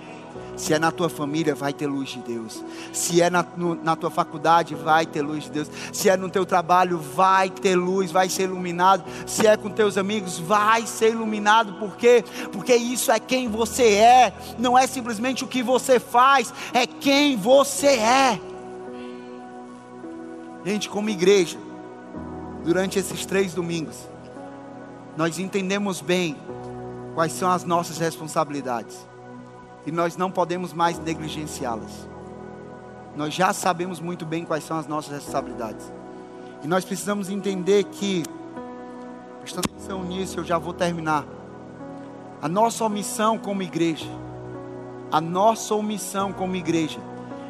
Se 0.55 0.76
é 0.76 0.78
na 0.80 0.91
tua 0.91 1.10
família, 1.10 1.55
vai 1.55 1.74
ter 1.74 1.88
luz 1.88 2.10
de 2.10 2.20
Deus. 2.20 2.64
Se 2.93 3.20
é 3.20 3.32
na, 3.32 3.43
no, 3.57 3.74
na 3.74 3.95
tua 3.95 4.12
faculdade, 4.12 4.76
vai 4.76 5.07
ter 5.07 5.24
luz 5.24 5.45
de 5.45 5.49
Deus. 5.49 5.72
Se 5.91 6.07
é 6.07 6.16
no 6.16 6.30
teu 6.30 6.45
trabalho, 6.45 6.99
vai 6.99 7.49
ter 7.49 7.76
luz, 7.76 8.12
vai 8.12 8.30
ser 8.30 8.43
iluminado. 8.43 9.03
Se 9.26 9.47
é 9.47 9.57
com 9.57 9.72
teus 9.72 9.97
amigos, 9.97 10.38
vai 10.38 10.86
ser 10.86 11.14
iluminado. 11.14 11.74
Por 11.80 11.97
quê? 11.97 12.24
Porque 12.51 12.76
isso 12.76 13.12
é 13.12 13.20
quem 13.20 13.47
você 13.47 13.95
é. 13.95 14.34
Não 14.60 14.78
é 14.78 14.86
simplesmente 14.86 15.43
o 15.43 15.47
que 15.47 15.64
você 15.64 15.99
faz, 15.99 16.53
é 16.76 16.86
quem 16.86 17.36
você 17.36 17.88
é. 17.88 18.39
Gente, 20.64 20.88
como 20.88 21.10
igreja, 21.10 21.57
durante 22.64 22.99
esses 22.99 23.26
três 23.26 23.55
domingos, 23.55 23.97
nós 25.18 25.39
entendemos 25.39 26.01
bem 26.01 26.38
quais 27.14 27.32
são 27.32 27.51
as 27.51 27.64
nossas 27.64 27.97
responsabilidades. 27.97 29.07
E 29.86 29.91
nós 29.91 30.16
não 30.18 30.30
podemos 30.30 30.74
mais 30.74 30.99
negligenciá-las. 30.99 32.07
Nós 33.16 33.34
já 33.34 33.51
sabemos 33.53 33.99
muito 33.99 34.26
bem 34.26 34.45
quais 34.45 34.64
são 34.64 34.78
as 34.78 34.88
nossas 34.88 35.12
responsabilidades. 35.12 35.91
E 36.64 36.68
nós 36.68 36.86
precisamos 36.86 37.30
entender 37.30 37.86
que, 37.86 38.24
prestando 39.41 39.70
atenção 39.70 40.03
nisso, 40.03 40.39
eu 40.39 40.43
já 40.43 40.57
vou 40.57 40.74
terminar. 40.74 41.26
A 42.41 42.47
nossa 42.47 42.84
omissão 42.86 43.38
como 43.38 43.62
igreja, 43.62 44.10
a 45.12 45.20
nossa 45.20 45.74
omissão 45.76 46.32
como 46.32 46.55
igreja, 46.55 46.99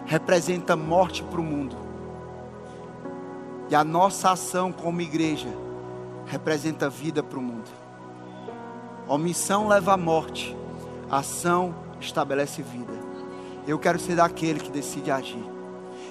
representa 0.05 0.75
morte 0.75 1.23
para 1.23 1.39
o 1.39 1.43
mundo. 1.43 1.75
E 3.69 3.75
a 3.75 3.83
nossa 3.83 4.31
ação 4.31 4.71
como 4.71 5.01
igreja 5.01 5.49
representa 6.25 6.89
vida 6.89 7.21
para 7.21 7.37
o 7.37 7.41
mundo. 7.41 7.69
Omissão 9.09 9.67
leva 9.67 9.93
à 9.93 9.97
morte, 9.97 10.55
ação 11.09 11.73
estabelece 11.99 12.61
vida. 12.61 12.93
Eu 13.67 13.79
quero 13.79 13.99
ser 13.99 14.15
daquele 14.15 14.59
que 14.59 14.69
decide 14.69 15.09
agir. 15.09 15.43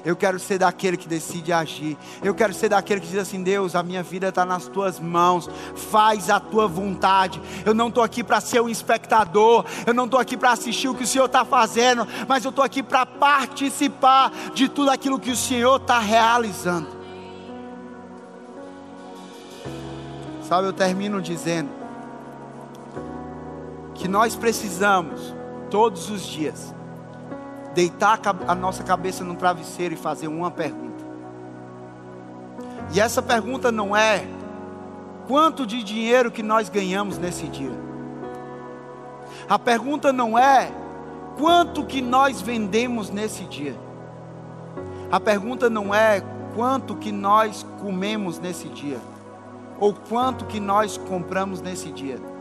Eu 0.05 0.17
quero 0.17 0.39
ser 0.41 0.59
daquele 0.59 0.97
que 0.97 1.07
decide 1.07 1.53
agir. 1.53 1.97
Eu 2.23 2.35
quero 2.35 2.53
ser 2.53 2.69
daquele 2.69 3.01
que 3.01 3.07
diz 3.07 3.19
assim: 3.19 3.43
Deus, 3.43 3.77
a 3.77 3.85
minha 3.85 4.03
vida 4.03 4.29
está 4.29 4.45
nas 4.45 4.67
tuas 4.67 4.99
mãos. 4.99 5.49
Faz 5.77 6.29
a 6.29 6.41
tua 6.41 6.67
vontade. 6.67 7.41
Eu 7.65 7.73
não 7.73 7.87
estou 7.87 8.03
aqui 8.03 8.25
para 8.25 8.41
ser 8.41 8.61
um 8.61 8.69
espectador. 8.69 9.65
Eu 9.87 9.95
não 9.95 10.07
estou 10.07 10.19
aqui 10.19 10.37
para 10.37 10.51
assistir 10.51 10.89
o 10.89 10.95
que 10.95 11.05
o 11.05 11.07
Senhor 11.07 11.27
está 11.27 11.45
fazendo. 11.45 12.07
Mas 12.27 12.45
eu 12.45 12.51
estou 12.51 12.65
aqui 12.65 12.83
para 12.83 13.07
participar 13.07 14.33
de 14.55 14.69
tudo 14.69 14.91
aquilo 14.91 15.21
que 15.21 15.31
o 15.31 15.37
Senhor 15.37 15.81
está 15.81 16.01
realizando. 16.01 16.89
Sabe, 20.43 20.67
eu 20.67 20.73
termino 20.73 21.21
dizendo 21.21 21.78
que 23.99 24.07
nós 24.07 24.37
precisamos, 24.37 25.35
todos 25.71 26.09
os 26.09 26.23
dias, 26.23 26.75
deitar 27.75 28.21
a 28.47 28.55
nossa 28.55 28.83
cabeça 28.83 29.25
no 29.25 29.35
travesseiro 29.35 29.95
e 29.95 29.97
fazer 29.97 30.29
uma 30.29 30.51
pergunta. 30.51 31.05
E 32.95 33.01
essa 33.01 33.21
pergunta 33.21 33.71
não 33.71 33.95
é 33.95 34.25
quanto 35.27 35.67
de 35.67 35.83
dinheiro 35.83 36.31
que 36.31 36.43
nós 36.43 36.69
ganhamos 36.69 37.19
nesse 37.19 37.49
dia. 37.49 37.77
A 39.49 39.59
pergunta 39.59 40.13
não 40.13 40.39
é 40.39 40.71
quanto 41.37 41.85
que 41.85 42.01
nós 42.01 42.41
vendemos 42.41 43.11
nesse 43.11 43.45
dia. 43.45 43.77
A 45.11 45.19
pergunta 45.19 45.69
não 45.69 45.95
é 45.95 46.23
quanto 46.55 46.95
que 46.95 47.11
nós 47.11 47.67
comemos 47.81 48.39
nesse 48.39 48.69
dia 48.69 49.01
ou 49.81 49.93
quanto 49.93 50.45
que 50.47 50.61
nós 50.61 50.97
compramos 50.97 51.61
nesse 51.61 51.91
dia. 51.91 52.38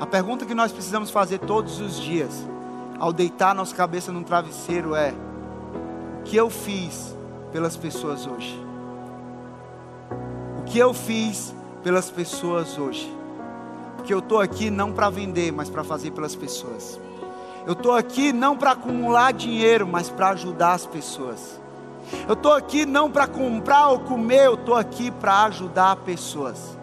A 0.00 0.06
pergunta 0.06 0.46
que 0.46 0.54
nós 0.54 0.72
precisamos 0.72 1.10
fazer 1.10 1.40
todos 1.40 1.78
os 1.78 2.00
dias, 2.00 2.32
ao 2.98 3.12
deitar 3.12 3.54
nossa 3.54 3.76
cabeça 3.76 4.10
num 4.10 4.22
travesseiro, 4.22 4.94
é: 4.94 5.12
o 6.18 6.22
que 6.22 6.34
eu 6.34 6.48
fiz 6.48 7.14
pelas 7.52 7.76
pessoas 7.76 8.26
hoje? 8.26 8.58
O 10.58 10.62
que 10.62 10.78
eu 10.78 10.94
fiz 10.94 11.54
pelas 11.82 12.10
pessoas 12.10 12.78
hoje? 12.78 13.14
Porque 13.94 14.14
eu 14.14 14.20
estou 14.20 14.40
aqui 14.40 14.70
não 14.70 14.90
para 14.90 15.10
vender, 15.10 15.52
mas 15.52 15.68
para 15.68 15.84
fazer 15.84 16.12
pelas 16.12 16.34
pessoas. 16.34 16.98
Eu 17.66 17.74
estou 17.74 17.92
aqui 17.92 18.32
não 18.32 18.56
para 18.56 18.70
acumular 18.70 19.34
dinheiro, 19.34 19.86
mas 19.86 20.08
para 20.08 20.30
ajudar 20.30 20.72
as 20.72 20.86
pessoas. 20.86 21.60
Eu 22.26 22.32
estou 22.32 22.54
aqui 22.54 22.86
não 22.86 23.10
para 23.10 23.26
comprar 23.26 23.88
ou 23.88 23.98
comer, 23.98 24.46
eu 24.46 24.54
estou 24.54 24.76
aqui 24.76 25.10
para 25.10 25.44
ajudar 25.44 25.94
pessoas. 25.96 26.78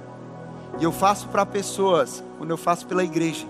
E 0.79 0.83
eu 0.83 0.91
faço 0.91 1.27
para 1.29 1.43
pessoas 1.47 2.23
quando 2.37 2.51
eu 2.51 2.57
faço 2.57 2.85
pela 2.87 3.03
igreja. 3.03 3.45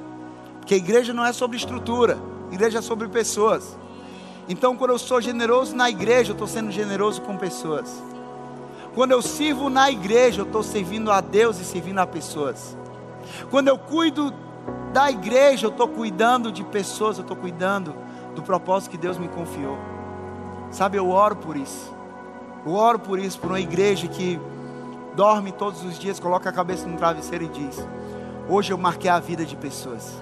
Porque 0.59 0.73
a 0.73 0.77
igreja 0.77 1.13
não 1.13 1.25
é 1.25 1.31
sobre 1.31 1.57
estrutura, 1.57 2.17
a 2.49 2.53
igreja 2.53 2.79
é 2.79 2.81
sobre 2.81 3.07
pessoas. 3.07 3.77
Então, 4.49 4.77
quando 4.77 4.91
eu 4.91 4.99
sou 4.99 5.21
generoso 5.21 5.75
na 5.75 5.89
igreja, 5.89 6.31
eu 6.31 6.33
estou 6.33 6.47
sendo 6.47 6.71
generoso 6.71 7.21
com 7.21 7.37
pessoas. 7.37 8.01
Quando 8.95 9.11
eu 9.11 9.21
sirvo 9.21 9.69
na 9.69 9.91
igreja, 9.91 10.41
eu 10.41 10.45
estou 10.45 10.63
servindo 10.63 11.11
a 11.11 11.21
Deus 11.21 11.59
e 11.59 11.65
servindo 11.65 11.99
a 11.99 12.07
pessoas. 12.07 12.75
Quando 13.49 13.67
eu 13.67 13.77
cuido 13.77 14.33
da 14.93 15.11
igreja, 15.11 15.67
eu 15.67 15.71
estou 15.71 15.87
cuidando 15.87 16.51
de 16.51 16.63
pessoas, 16.63 17.17
eu 17.17 17.21
estou 17.21 17.37
cuidando 17.37 17.93
do 18.35 18.41
propósito 18.41 18.91
que 18.91 18.97
Deus 18.97 19.17
me 19.17 19.27
confiou. 19.27 19.77
Sabe, 20.71 20.97
eu 20.97 21.09
oro 21.09 21.35
por 21.35 21.55
isso. 21.55 21.93
Eu 22.65 22.73
oro 22.73 22.99
por 22.99 23.19
isso, 23.19 23.39
por 23.39 23.51
uma 23.51 23.59
igreja 23.59 24.07
que 24.07 24.39
dorme 25.15 25.51
todos 25.51 25.83
os 25.83 25.97
dias, 25.97 26.19
coloca 26.19 26.49
a 26.49 26.53
cabeça 26.53 26.87
no 26.87 26.97
travesseiro 26.97 27.45
e 27.45 27.47
diz: 27.49 27.87
Hoje 28.49 28.71
eu 28.71 28.77
marquei 28.77 29.09
a 29.09 29.19
vida 29.19 29.45
de 29.45 29.55
pessoas. 29.55 30.13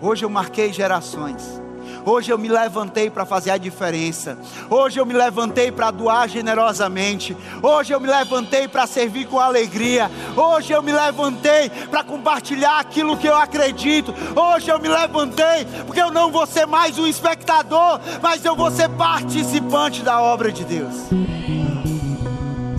Hoje 0.00 0.24
eu 0.24 0.30
marquei 0.30 0.72
gerações. 0.72 1.60
Hoje 2.04 2.32
eu 2.32 2.38
me 2.38 2.48
levantei 2.48 3.10
para 3.10 3.24
fazer 3.24 3.50
a 3.50 3.56
diferença. 3.56 4.38
Hoje 4.70 4.98
eu 4.98 5.06
me 5.06 5.12
levantei 5.12 5.70
para 5.70 5.90
doar 5.90 6.28
generosamente. 6.28 7.36
Hoje 7.62 7.92
eu 7.92 8.00
me 8.00 8.08
levantei 8.08 8.66
para 8.66 8.86
servir 8.86 9.26
com 9.26 9.38
alegria. 9.38 10.10
Hoje 10.36 10.72
eu 10.72 10.82
me 10.82 10.92
levantei 10.92 11.70
para 11.90 12.02
compartilhar 12.02 12.78
aquilo 12.78 13.16
que 13.16 13.26
eu 13.26 13.36
acredito. 13.36 14.14
Hoje 14.34 14.70
eu 14.70 14.78
me 14.78 14.88
levantei 14.88 15.64
porque 15.86 16.00
eu 16.00 16.10
não 16.10 16.30
vou 16.30 16.46
ser 16.46 16.66
mais 16.66 16.98
um 16.98 17.06
espectador, 17.06 18.00
mas 18.20 18.44
eu 18.44 18.56
vou 18.56 18.70
ser 18.70 18.88
participante 18.90 20.02
da 20.02 20.20
obra 20.20 20.50
de 20.50 20.64
Deus. 20.64 20.94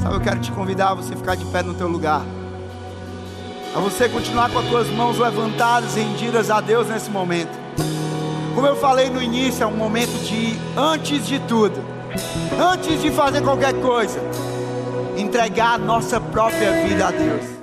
Sabe, 0.02 0.16
eu 0.16 0.22
quero 0.22 0.40
te 0.40 0.52
convidar 0.52 0.90
a 0.90 0.94
você 0.96 1.16
ficar 1.16 1.36
de 1.36 1.46
pé 1.46 1.64
no 1.64 1.74
teu 1.74 1.88
lugar. 1.88 2.22
A 3.76 3.80
você 3.80 4.08
continuar 4.08 4.52
com 4.52 4.60
as 4.60 4.68
tuas 4.68 4.88
mãos 4.90 5.18
levantadas, 5.18 5.96
rendidas 5.96 6.52
a 6.52 6.62
Deus 6.62 6.88
nesse 6.88 7.10
momento. 7.10 7.58
Como 8.54 8.68
eu 8.68 8.76
falei 8.76 9.10
no 9.10 9.20
início, 9.20 9.64
é 9.64 9.66
um 9.66 9.76
momento 9.76 10.12
de, 10.24 10.56
antes 10.78 11.26
de 11.26 11.40
tudo, 11.40 11.84
antes 12.72 13.02
de 13.02 13.10
fazer 13.10 13.42
qualquer 13.42 13.74
coisa, 13.82 14.20
entregar 15.18 15.74
a 15.74 15.78
nossa 15.80 16.22
própria 16.22 16.86
vida 16.86 17.08
a 17.08 17.12
Deus. 17.12 17.63